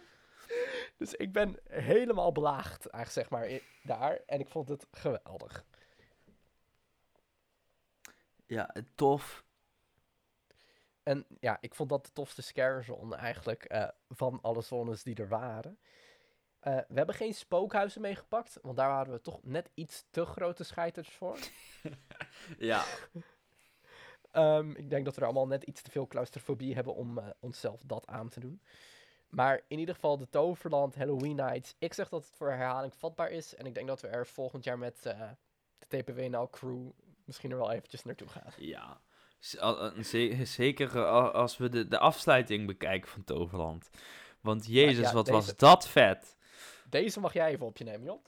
dus 0.98 1.14
ik 1.14 1.32
ben 1.32 1.58
helemaal 1.68 2.32
belaagd, 2.32 2.86
eigenlijk 2.86 3.28
zeg 3.28 3.30
maar, 3.30 3.60
daar. 3.82 4.20
En 4.26 4.40
ik 4.40 4.48
vond 4.48 4.68
het 4.68 4.86
geweldig. 4.90 5.64
Ja, 8.46 8.74
tof. 8.94 9.44
En 11.08 11.26
ja, 11.40 11.58
ik 11.60 11.74
vond 11.74 11.88
dat 11.88 12.06
de 12.06 12.12
tofste 12.12 12.42
scarezone 12.42 13.16
eigenlijk 13.16 13.64
eh, 13.64 13.88
van 14.08 14.38
alle 14.42 14.62
zones 14.62 15.02
die 15.02 15.14
er 15.14 15.28
waren. 15.28 15.78
Eh, 16.60 16.76
we 16.88 16.94
hebben 16.94 17.14
geen 17.14 17.34
spookhuizen 17.34 18.00
meegepakt, 18.00 18.58
want 18.62 18.76
daar 18.76 18.88
waren 18.88 19.12
we 19.12 19.20
toch 19.20 19.38
net 19.42 19.70
iets 19.74 20.04
te 20.10 20.24
grote 20.24 20.64
scheiters 20.64 21.08
voor. 21.08 21.38
Ja, 22.58 22.84
Ehm, 24.30 24.70
ik 24.70 24.90
denk 24.90 25.04
dat 25.04 25.14
we 25.14 25.20
er 25.20 25.26
allemaal 25.26 25.46
net 25.46 25.62
iets 25.62 25.82
te 25.82 25.90
veel 25.90 26.06
claustrofobie 26.06 26.74
hebben 26.74 26.94
om 26.94 27.18
eh, 27.18 27.26
onszelf 27.40 27.82
dat 27.84 28.06
aan 28.06 28.28
te 28.28 28.40
doen. 28.40 28.62
Maar 29.28 29.60
in 29.68 29.78
ieder 29.78 29.94
geval 29.94 30.16
de 30.16 30.28
Toverland 30.28 30.94
Halloween 30.94 31.36
Nights. 31.36 31.74
Ik 31.78 31.94
zeg 31.94 32.08
dat 32.08 32.24
het 32.24 32.34
voor 32.36 32.50
herhaling 32.50 32.94
vatbaar 32.94 33.30
is. 33.30 33.54
En 33.54 33.66
ik 33.66 33.74
denk 33.74 33.86
dat 33.86 34.00
we 34.00 34.08
er 34.08 34.26
volgend 34.26 34.64
jaar 34.64 34.78
met 34.78 35.02
de 35.02 35.36
TPW 35.88 36.20
Now 36.20 36.50
crew 36.50 36.90
misschien 37.24 37.50
er 37.50 37.56
wel 37.56 37.70
eventjes 37.72 38.04
naartoe 38.04 38.28
gaan. 38.28 38.52
ja. 38.56 39.00
Zeker 40.42 40.96
eh, 40.96 41.10
al- 41.10 41.30
als 41.30 41.56
we 41.56 41.68
de, 41.68 41.88
de 41.88 41.98
afsluiting 41.98 42.66
bekijken 42.66 43.10
van 43.10 43.24
Toverland. 43.24 43.90
Want 44.40 44.66
jezus, 44.66 45.06
ja, 45.08 45.12
wat 45.12 45.24
deze- 45.24 45.36
was 45.36 45.56
dat 45.56 45.88
vet. 45.88 46.36
Deze 46.90 47.20
mag 47.20 47.32
jij 47.32 47.50
even 47.50 47.66
op 47.66 47.76
je 47.76 47.84
nemen, 47.84 48.02
Jon. 48.06 48.20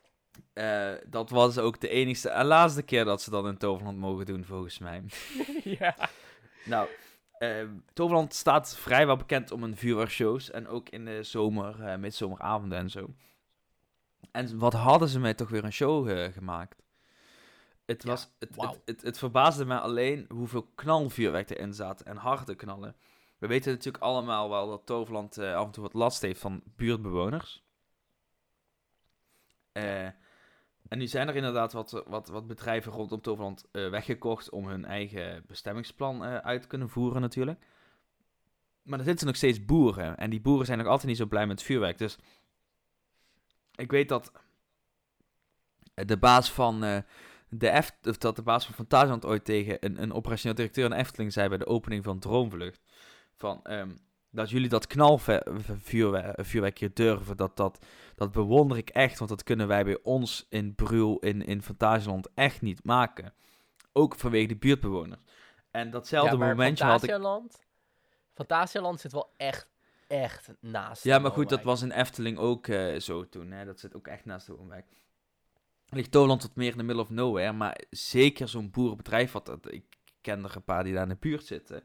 Eh, 0.52 0.92
dat 1.06 1.30
was 1.30 1.58
ook 1.58 1.80
de 1.80 1.88
enigste 1.88 2.28
en 2.28 2.46
laatste 2.46 2.82
keer 2.82 3.04
dat 3.04 3.22
ze 3.22 3.30
dat 3.30 3.46
in 3.46 3.56
Toverland 3.58 3.98
mogen 3.98 4.26
doen, 4.26 4.44
volgens 4.44 4.78
mij. 4.78 5.02
ja. 5.78 5.96
Nou, 6.64 6.88
eh, 7.38 7.68
Toverland 7.92 8.34
staat 8.34 8.76
vrijwel 8.76 9.16
bekend 9.16 9.50
om 9.50 9.62
hun 9.62 9.76
vuurwerkshows. 9.76 10.50
En 10.50 10.68
ook 10.68 10.88
in 10.88 11.04
de 11.04 11.22
zomer, 11.22 11.98
midzomeravonden 12.00 12.78
en 12.78 12.90
zo. 12.90 13.14
En 14.30 14.58
wat 14.58 14.72
hadden 14.72 15.08
ze 15.08 15.20
mij 15.20 15.34
toch 15.34 15.48
weer 15.48 15.64
een 15.64 15.72
show 15.72 16.32
gemaakt. 16.32 16.82
Het, 17.90 18.02
Ja, 18.02 18.10
was, 18.10 18.30
het, 18.38 18.56
het, 18.56 18.80
het, 18.84 19.02
het 19.02 19.18
verbaasde 19.18 19.64
mij 19.64 19.78
alleen 19.78 20.26
hoeveel 20.28 20.66
knalvuurwerk 20.74 21.50
erin 21.50 21.74
zat. 21.74 22.00
En 22.00 22.16
harde 22.16 22.54
knallen. 22.54 22.96
We 23.38 23.46
weten 23.46 23.72
natuurlijk 23.72 24.04
allemaal 24.04 24.48
wel 24.48 24.68
dat 24.68 24.86
Toverland 24.86 25.38
eh, 25.38 25.54
af 25.54 25.66
en 25.66 25.70
toe 25.70 25.82
wat 25.82 25.94
last 25.94 26.22
heeft 26.22 26.40
van 26.40 26.62
buurtbewoners. 26.76 27.64
Eh, 29.72 30.04
en 30.88 30.98
nu 30.98 31.06
zijn 31.06 31.28
er 31.28 31.36
inderdaad 31.36 31.72
wat, 31.72 32.02
wat, 32.06 32.28
wat 32.28 32.46
bedrijven 32.46 32.92
rondom 32.92 33.20
Toverland 33.20 33.64
eh, 33.72 33.90
weggekocht 33.90 34.50
om 34.50 34.66
hun 34.68 34.84
eigen 34.84 35.44
bestemmingsplan 35.46 36.22
uit 36.22 36.62
te 36.62 36.68
kunnen 36.68 36.88
voeren 36.88 37.20
natuurlijk. 37.20 37.66
Maar 38.82 38.98
er 38.98 39.04
zitten 39.04 39.26
nog 39.26 39.36
steeds 39.36 39.64
boeren. 39.64 40.16
En 40.16 40.30
die 40.30 40.40
boeren 40.40 40.66
zijn 40.66 40.78
nog 40.78 40.86
altijd 40.86 41.08
niet 41.08 41.16
zo 41.16 41.26
blij 41.26 41.46
met 41.46 41.58
het 41.58 41.66
vuurwerk. 41.66 41.98
Dus 41.98 42.18
ik 43.74 43.90
weet 43.90 44.08
dat 44.08 44.32
de 45.94 46.18
baas 46.18 46.52
van 46.52 47.04
de 47.50 47.68
Eft, 47.68 48.06
of 48.06 48.18
dat 48.18 48.36
de 48.36 48.42
baas 48.42 48.64
van 48.64 48.74
Fantasieland 48.74 49.24
ooit 49.24 49.44
tegen 49.44 49.76
een, 49.80 50.02
een 50.02 50.12
operationeel 50.12 50.56
directeur 50.56 50.84
in 50.84 50.92
Efteling 50.92 51.32
zei 51.32 51.48
bij 51.48 51.58
de 51.58 51.66
opening 51.66 52.04
van 52.04 52.18
Droomvlucht. 52.18 52.80
Van, 53.34 53.60
ehm, 53.62 53.90
dat 54.30 54.50
jullie 54.50 54.68
dat 54.68 54.86
knalvuurwerk 54.86 56.44
vuurwerk 56.44 56.78
hier 56.78 56.94
durven, 56.94 57.36
dat, 57.36 57.56
dat, 57.56 57.86
dat 58.14 58.32
bewonder 58.32 58.76
ik 58.76 58.90
echt. 58.90 59.18
Want 59.18 59.30
dat 59.30 59.42
kunnen 59.42 59.68
wij 59.68 59.84
bij 59.84 59.98
ons 60.02 60.46
in 60.48 60.74
Brul, 60.74 61.18
in, 61.18 61.44
in 61.44 61.62
Fantasieland 61.62 62.28
echt 62.34 62.60
niet 62.60 62.84
maken. 62.84 63.34
Ook 63.92 64.14
vanwege 64.14 64.46
de 64.46 64.56
buurtbewoners. 64.56 65.20
En 65.70 65.90
datzelfde 65.90 66.36
ja, 66.36 66.46
momentje 66.46 66.84
had 66.84 67.02
ik... 67.02 67.10
Fantasialand, 67.10 67.60
Fantasialand 68.34 69.00
zit 69.00 69.12
wel 69.12 69.34
echt, 69.36 69.68
echt 70.06 70.52
naast. 70.60 71.04
Ja, 71.04 71.18
maar 71.18 71.30
goed, 71.30 71.48
dat 71.48 71.62
was 71.62 71.82
in 71.82 71.90
Efteling 71.90 72.38
ook 72.38 72.66
eh, 72.66 72.98
zo 72.98 73.28
toen. 73.28 73.50
Hè? 73.50 73.64
Dat 73.64 73.80
zit 73.80 73.94
ook 73.94 74.06
echt 74.06 74.24
naast 74.24 74.46
de 74.46 74.54
woonwijk. 74.54 74.86
Ligt 75.90 76.10
Toverland 76.10 76.42
wat 76.42 76.54
meer 76.54 76.70
in 76.70 76.76
the 76.78 76.82
middle 76.82 77.02
of 77.02 77.10
nowhere, 77.10 77.52
maar 77.52 77.80
zeker 77.90 78.48
zo'n 78.48 78.70
boerenbedrijf, 78.70 79.32
wat 79.32 79.58
ik 79.66 79.84
ken 80.20 80.44
er 80.44 80.56
een 80.56 80.64
paar 80.64 80.84
die 80.84 80.92
daar 80.94 81.02
in 81.02 81.08
de 81.08 81.16
buurt 81.20 81.46
zitten, 81.46 81.82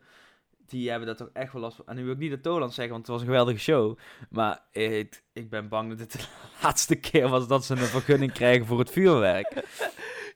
die 0.66 0.90
hebben 0.90 1.08
dat 1.08 1.18
toch 1.18 1.30
echt 1.34 1.54
wel 1.54 1.62
last 1.62 1.76
van. 1.76 1.86
En 1.88 1.96
nu 1.96 2.04
wil 2.04 2.14
ik 2.14 2.20
niet 2.20 2.30
dat 2.30 2.44
Toverland 2.44 2.74
zeggen, 2.74 2.94
want 2.94 3.06
het 3.08 3.16
was 3.16 3.22
een 3.22 3.32
geweldige 3.32 3.60
show, 3.60 3.98
maar 4.30 4.60
ik, 4.72 5.24
ik 5.34 5.50
ben 5.50 5.68
bang 5.70 5.90
dat 5.90 5.98
dit 5.98 6.12
de 6.12 6.26
laatste 6.64 6.96
keer 6.96 7.28
was 7.30 7.48
dat 7.48 7.66
ze 7.66 7.74
een 7.74 7.78
vergunning 7.80 8.32
krijgen 8.42 8.66
voor 8.66 8.80
het 8.80 8.90
vuurwerk. 8.92 9.64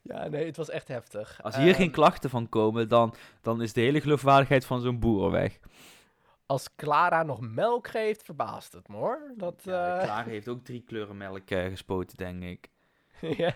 Ja, 0.01 0.27
nee, 0.27 0.45
het 0.45 0.57
was 0.57 0.69
echt 0.69 0.87
heftig. 0.87 1.39
Als 1.43 1.55
hier 1.55 1.75
geen 1.75 1.85
Ehm, 1.85 1.93
klachten 1.93 2.29
van 2.29 2.49
komen, 2.49 2.87
dan, 2.87 3.13
dan 3.41 3.61
is 3.61 3.73
de 3.73 3.81
hele 3.81 4.01
geloofwaardigheid 4.01 4.65
van 4.65 4.81
zo'n 4.81 4.99
boer 4.99 5.31
weg. 5.31 5.59
Als 6.45 6.75
Clara 6.75 7.23
nog 7.23 7.39
melk 7.41 7.87
geeft, 7.87 8.23
verbaast 8.23 8.73
het 8.73 8.87
me 8.87 8.95
hoor. 8.95 9.33
Dat, 9.37 9.61
Ja, 9.63 9.97
eh, 9.97 10.03
Klaar 10.03 10.25
heeft 10.25 10.47
ook 10.47 10.63
drie 10.63 10.83
kleuren 10.83 11.17
melk 11.17 11.49
eh, 11.49 11.65
gespoten, 11.65 12.17
denk 12.17 12.43
ik. 12.43 12.69
ja. 13.37 13.55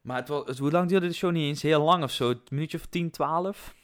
Maar 0.00 0.16
het 0.16 0.28
was, 0.28 0.46
het- 0.46 0.58
hoe 0.58 0.70
lang 0.70 0.88
duurde 0.88 1.06
de 1.06 1.12
show 1.14 1.32
niet 1.32 1.44
eens? 1.48 1.62
Heel 1.62 1.82
lang 1.82 2.02
of 2.02 2.10
zo? 2.10 2.30
Een 2.30 2.40
minuutje 2.50 2.78
of 2.78 2.86
10, 2.86 3.10
12? 3.10 3.74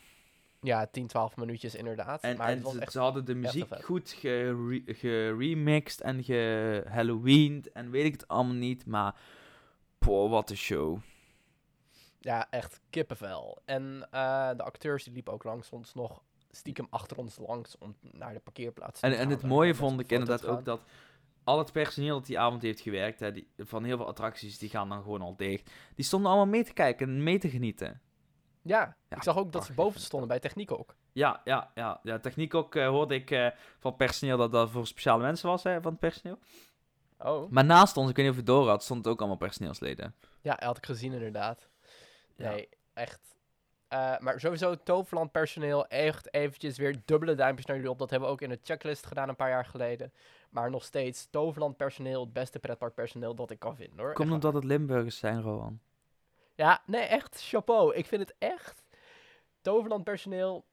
Ja, 0.61 0.87
10, 0.87 1.07
12 1.07 1.37
minuutjes 1.37 1.75
inderdaad. 1.75 2.23
En, 2.23 2.37
maar 2.37 2.49
en 2.49 2.55
het 2.55 2.63
was 2.63 2.73
ze, 2.73 2.81
echt... 2.81 2.93
ze 2.93 2.99
hadden 2.99 3.25
de 3.25 3.35
muziek 3.35 3.85
goed 3.85 4.11
gere- 4.11 4.83
geremixed 4.87 6.01
en 6.01 6.25
gehalloweened 6.25 7.73
en 7.73 7.91
weet 7.91 8.05
ik 8.05 8.13
het 8.13 8.29
allemaal 8.29 8.55
niet. 8.55 8.87
Maar, 8.87 9.15
poh, 9.99 10.31
wat 10.31 10.51
een 10.51 10.57
show. 10.57 10.99
Ja, 12.21 12.47
echt 12.51 12.81
kippenvel. 12.91 13.59
En 13.65 14.09
eh, 14.11 14.51
de 14.57 14.63
acteurs 14.63 15.05
die 15.05 15.13
liepen 15.13 15.33
ook 15.33 15.45
langs 15.45 15.71
ons 15.71 15.95
nog 15.95 16.23
stiekem 16.51 16.87
achter 16.91 17.17
ons 17.17 17.39
langs 17.47 17.79
om 17.79 17.97
naar 18.01 18.33
de 18.33 18.41
parkeerplaats 18.41 19.01
te 19.01 19.07
En, 19.07 19.13
gaan. 19.13 19.21
en 19.21 19.31
het 19.31 19.43
mooie 19.43 19.75
vond 19.75 20.01
ik 20.01 20.11
inderdaad 20.13 20.47
ook 20.47 20.65
dat 20.65 20.81
al 21.47 21.59
het 21.59 21.73
personeel 21.73 22.15
dat 22.15 22.27
die 22.27 22.39
avond 22.39 22.63
heeft 22.63 22.81
gewerkt, 22.81 23.21
hè, 23.21 23.33
die, 23.33 23.49
van 23.57 23.85
heel 23.85 23.97
veel 23.97 24.07
attracties, 24.07 24.59
die 24.59 24.69
gaan 24.69 24.89
dan 24.89 25.03
gewoon 25.03 25.23
al 25.23 25.37
dicht. 25.37 25.71
Die 25.95 26.05
stonden 26.05 26.31
allemaal 26.31 26.53
mee 26.53 26.65
te 26.65 26.73
kijken 26.73 27.09
en 27.09 27.23
mee 27.23 27.39
te 27.39 27.49
genieten. 27.49 28.01
Ja, 28.63 28.97
Ja, 29.09 29.17
ik 29.17 29.23
zag 29.23 29.37
ook 29.37 29.53
dat 29.53 29.65
ze 29.65 29.73
boven 29.73 30.01
stonden 30.01 30.29
bij 30.29 30.39
Techniek 30.39 30.71
ook. 30.71 30.95
Ja, 31.13 31.41
ja, 31.45 31.71
ja. 31.75 32.01
ja 32.03 32.19
techniek 32.19 32.55
ook 32.55 32.75
eh, 32.75 32.89
hoorde 32.89 33.15
ik 33.15 33.31
eh, 33.31 33.49
van 33.79 33.97
personeel 33.97 34.37
dat 34.37 34.53
dat 34.53 34.71
voor 34.71 34.87
speciale 34.87 35.23
mensen 35.23 35.49
was, 35.49 35.63
hè, 35.63 35.81
van 35.83 35.91
het 35.91 36.01
personeel. 36.01 36.39
Oh. 37.19 37.51
Maar 37.51 37.65
naast 37.65 37.97
ons, 37.97 38.11
ik 38.11 38.17
weet 38.17 38.25
niet 38.25 38.35
of 38.35 38.41
je 38.41 38.51
het 38.51 38.61
door 38.61 38.69
had, 38.69 38.85
stond 38.85 39.07
ook 39.07 39.19
allemaal 39.19 39.37
personeelsleden. 39.37 40.15
Ja, 40.41 40.57
had 40.61 40.77
ik 40.77 40.87
gezien 40.87 41.13
inderdaad. 41.13 41.69
Ja. 42.37 42.51
Nee, 42.51 42.69
echt. 42.95 43.37
Eh, 43.89 44.19
maar 44.19 44.41
sowieso 44.41 44.83
Toverland 44.83 45.33
personeel, 45.33 45.87
echt 45.87 46.35
eventjes 46.35 46.79
weer 46.79 47.03
dubbele 47.05 47.35
duimpjes 47.35 47.67
naar 47.67 47.77
jullie 47.77 47.91
op. 47.91 47.99
Dat 47.99 48.11
hebben 48.11 48.29
we 48.29 48.35
ook 48.35 48.43
in 48.43 48.49
de 48.49 48.59
checklist 48.63 49.07
gedaan 49.07 49.29
een 49.29 49.37
paar 49.37 49.51
jaar 49.51 49.65
geleden. 49.65 50.13
Maar 50.57 50.71
nog 50.71 50.85
steeds, 50.85 51.27
Toverland 51.31 51.77
personeel, 51.77 52.21
het 52.21 52.33
beste 52.33 52.59
pretparkpersoneel 52.59 53.35
dat 53.35 53.51
ik 53.51 53.59
kan 53.59 53.77
vinden 53.77 53.99
hoor. 53.99 54.13
Komt 54.13 54.33
omdat 54.33 54.55
het 54.55 54.65
Limburgers 54.65 55.19
zijn, 55.19 55.43
Rowan. 55.43 55.81
Ja, 56.55 56.83
nee, 56.87 57.03
echt 57.03 57.43
chapeau. 57.49 57.95
Ik 57.95 58.07
vind 58.07 58.23
het 58.23 58.35
echt. 58.39 58.85
Toverland 59.61 60.05
personeel. 60.05 60.65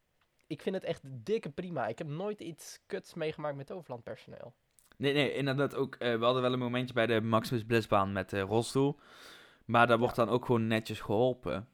Ik 0.47 0.61
vind 0.61 0.75
het 0.75 0.83
echt 0.83 1.01
dikke 1.03 1.49
prima. 1.49 1.87
Ik 1.87 1.97
heb 1.97 2.07
nooit 2.07 2.39
iets 2.39 2.79
kuts 2.85 3.13
meegemaakt 3.13 3.55
met 3.55 3.67
Toverland 3.67 4.03
personeel. 4.03 4.53
Nee, 4.97 5.13
nee, 5.13 5.33
inderdaad 5.33 5.75
ook. 5.75 5.95
eh, 5.95 6.17
we 6.17 6.23
hadden 6.23 6.41
wel 6.41 6.53
een 6.53 6.59
momentje 6.59 6.93
bij 6.93 7.05
de 7.05 7.21
Maximus 7.21 7.63
Blissbaan 7.63 8.11
met 8.11 8.29
de 8.29 8.39
rolstoel. 8.39 8.99
Maar 9.65 9.87
daar 9.87 9.99
wordt 9.99 10.15
dan 10.15 10.29
ook 10.29 10.45
gewoon 10.45 10.67
netjes 10.67 10.99
geholpen. 10.99 11.67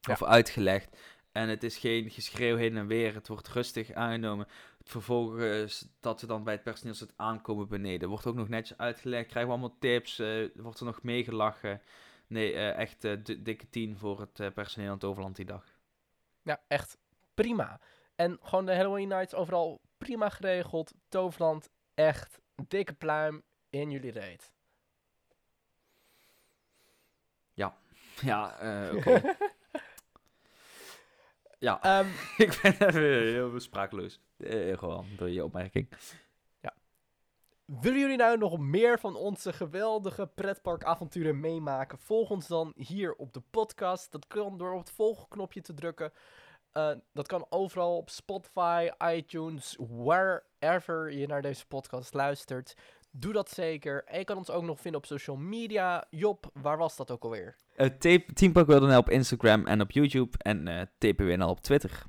Ja. 0.00 0.12
Of 0.12 0.22
uitgelegd. 0.22 0.98
En 1.32 1.48
het 1.48 1.62
is 1.62 1.76
geen 1.78 2.10
geschreeuw 2.10 2.56
heen 2.56 2.76
en 2.76 2.86
weer. 2.86 3.14
Het 3.14 3.28
wordt 3.28 3.48
rustig 3.48 3.92
aangenomen. 3.92 4.46
Vervolgens 4.88 5.88
dat 6.00 6.20
we 6.20 6.26
dan 6.26 6.44
bij 6.44 6.54
het 6.54 6.62
personeel 6.62 6.94
zit 6.94 7.12
aankomen 7.16 7.68
beneden. 7.68 8.08
Wordt 8.08 8.26
ook 8.26 8.34
nog 8.34 8.48
netjes 8.48 8.78
uitgelegd. 8.78 9.28
Krijgen 9.28 9.52
we 9.52 9.58
allemaal 9.58 9.78
tips. 9.78 10.18
eh, 10.18 10.48
wordt 10.54 10.78
er 10.80 10.84
nog 10.86 11.02
meegelachen. 11.02 11.82
Nee, 12.26 12.52
eh, 12.52 12.78
echt 12.78 13.04
eh, 13.04 13.16
di- 13.22 13.42
dikke 13.42 13.68
tien 13.70 13.96
voor 13.98 14.20
het 14.20 14.54
personeel 14.54 14.86
in 14.88 14.92
het 14.94 15.04
Overland 15.04 15.36
die 15.36 15.44
dag. 15.44 15.64
Ja, 16.42 16.60
echt 16.68 16.98
prima. 17.34 17.80
En 18.16 18.38
gewoon 18.42 18.66
de 18.66 18.74
Halloween 18.74 19.08
Nights 19.08 19.34
overal 19.34 19.80
prima 19.98 20.28
geregeld. 20.28 20.94
Toverland, 21.08 21.70
echt 21.94 22.40
dikke 22.68 22.94
pluim 22.94 23.42
in 23.70 23.90
jullie 23.90 24.10
reet. 24.12 24.52
Ja, 28.20 28.58
eh, 28.58 28.96
oké. 28.96 29.22
ja, 31.58 31.82
Ehm, 31.82 32.06
ik 32.44 32.58
ben 32.62 32.88
even 32.88 33.02
heel 33.02 33.60
sprakeloos. 33.60 34.20
Eh, 34.36 34.78
gewoon 34.78 35.06
door 35.16 35.30
je 35.30 35.44
opmerking. 35.44 35.88
willen 37.64 37.98
jullie 37.98 38.16
nou 38.16 38.38
nog 38.38 38.58
meer 38.58 38.98
van 38.98 39.16
onze 39.16 39.52
geweldige 39.52 40.26
pretparkavonturen 40.34 41.40
meemaken? 41.40 41.98
Volg 41.98 42.30
ons 42.30 42.46
dan 42.46 42.72
hier 42.76 43.14
op 43.14 43.32
de 43.32 43.42
podcast. 43.50 44.12
Dat 44.12 44.26
kan 44.26 44.58
door 44.58 44.72
op 44.72 44.78
het 44.78 44.90
volgknopje 44.90 45.60
te 45.60 45.74
drukken. 45.74 46.12
Eh, 46.72 46.90
dat 47.12 47.26
kan 47.26 47.46
overal 47.48 47.96
op 47.96 48.10
Spotify, 48.10 48.90
iTunes, 49.04 49.76
wherever 49.78 51.12
je 51.12 51.26
naar 51.26 51.42
deze 51.42 51.66
podcast 51.66 52.14
luistert. 52.14 52.74
Doe 53.20 53.32
dat 53.32 53.50
zeker. 53.50 54.04
En 54.04 54.18
je 54.18 54.24
kan 54.24 54.36
ons 54.36 54.50
ook 54.50 54.62
nog 54.62 54.80
vinden 54.80 55.00
op 55.00 55.06
social 55.06 55.36
media. 55.36 56.04
Job, 56.10 56.50
waar 56.52 56.78
was 56.78 56.96
dat 56.96 57.10
ook 57.10 57.22
alweer? 57.22 57.56
Uh, 57.76 57.86
Teampark.nl 58.34 58.98
op 58.98 59.10
Instagram 59.10 59.66
en 59.66 59.80
op 59.80 59.90
YouTube. 59.90 60.38
En 60.38 60.68
eh 60.68 60.82
TPWNL 60.98 61.48
op 61.48 61.60
Twitter. 61.60 62.06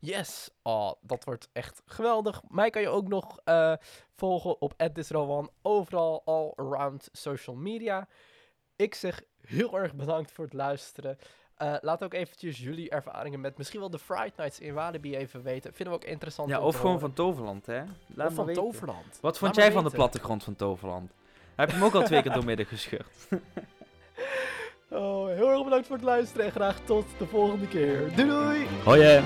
Yes! 0.00 0.50
Oh, 0.62 0.92
dat 1.00 1.24
wordt 1.24 1.48
echt 1.52 1.82
geweldig. 1.86 2.42
Mij 2.48 2.70
kan 2.70 2.82
je 2.82 2.88
ook 2.88 3.08
nog 3.08 3.38
eh, 3.44 3.72
volgen 4.14 4.60
op 4.60 4.74
@thisrowan 4.92 5.50
overal 5.62 6.22
all 6.24 6.52
around 6.54 7.08
social 7.12 7.56
media. 7.56 8.08
Ik 8.76 8.94
zeg 8.94 9.22
heel 9.40 9.78
erg 9.78 9.94
bedankt 9.94 10.32
voor 10.32 10.44
het 10.44 10.54
luisteren. 10.54 11.18
Eh, 11.56 11.74
laat 11.80 12.04
ook 12.04 12.14
eventjes 12.14 12.58
jullie 12.58 12.90
ervaringen 12.90 13.40
met 13.40 13.58
misschien 13.58 13.80
wel 13.80 13.90
de 13.90 13.98
Friday 13.98 14.32
Nights 14.36 14.60
in 14.60 14.74
Walibi 14.74 15.16
even 15.16 15.42
weten. 15.42 15.74
Vinden 15.74 15.94
we 15.94 16.00
ook 16.04 16.10
interessant. 16.10 16.48
Ja, 16.48 16.60
of 16.60 16.76
gewoon 16.76 16.98
van 17.00 17.12
Toverland, 17.12 17.66
hè? 17.66 17.82
Laat 18.14 18.28
Of 18.28 18.34
van 18.34 18.46
weten. 18.46 18.62
Toverland. 18.62 19.18
Wat 19.20 19.38
vond 19.38 19.56
Laat 19.56 19.64
jij 19.64 19.74
van 19.74 19.84
de 19.84 19.90
plattegrond 19.90 20.44
van 20.44 20.56
Toverland? 20.56 21.10
Heb 21.54 21.68
je 21.68 21.74
hem 21.74 21.84
ook 21.84 21.94
al 21.94 22.02
twee 22.02 22.22
keer 22.22 22.32
doormidden 22.32 22.66
gescheurd? 22.66 23.28
Oh, 24.90 25.26
heel 25.26 25.50
erg 25.50 25.64
bedankt 25.64 25.86
voor 25.86 25.96
het 25.96 26.04
luisteren 26.04 26.46
en 26.46 26.52
graag 26.52 26.80
tot 26.84 27.04
de 27.18 27.26
volgende 27.26 27.68
keer. 27.68 28.14
Doei 28.16 28.28
doei! 28.28 28.66
Hoi. 28.84 29.22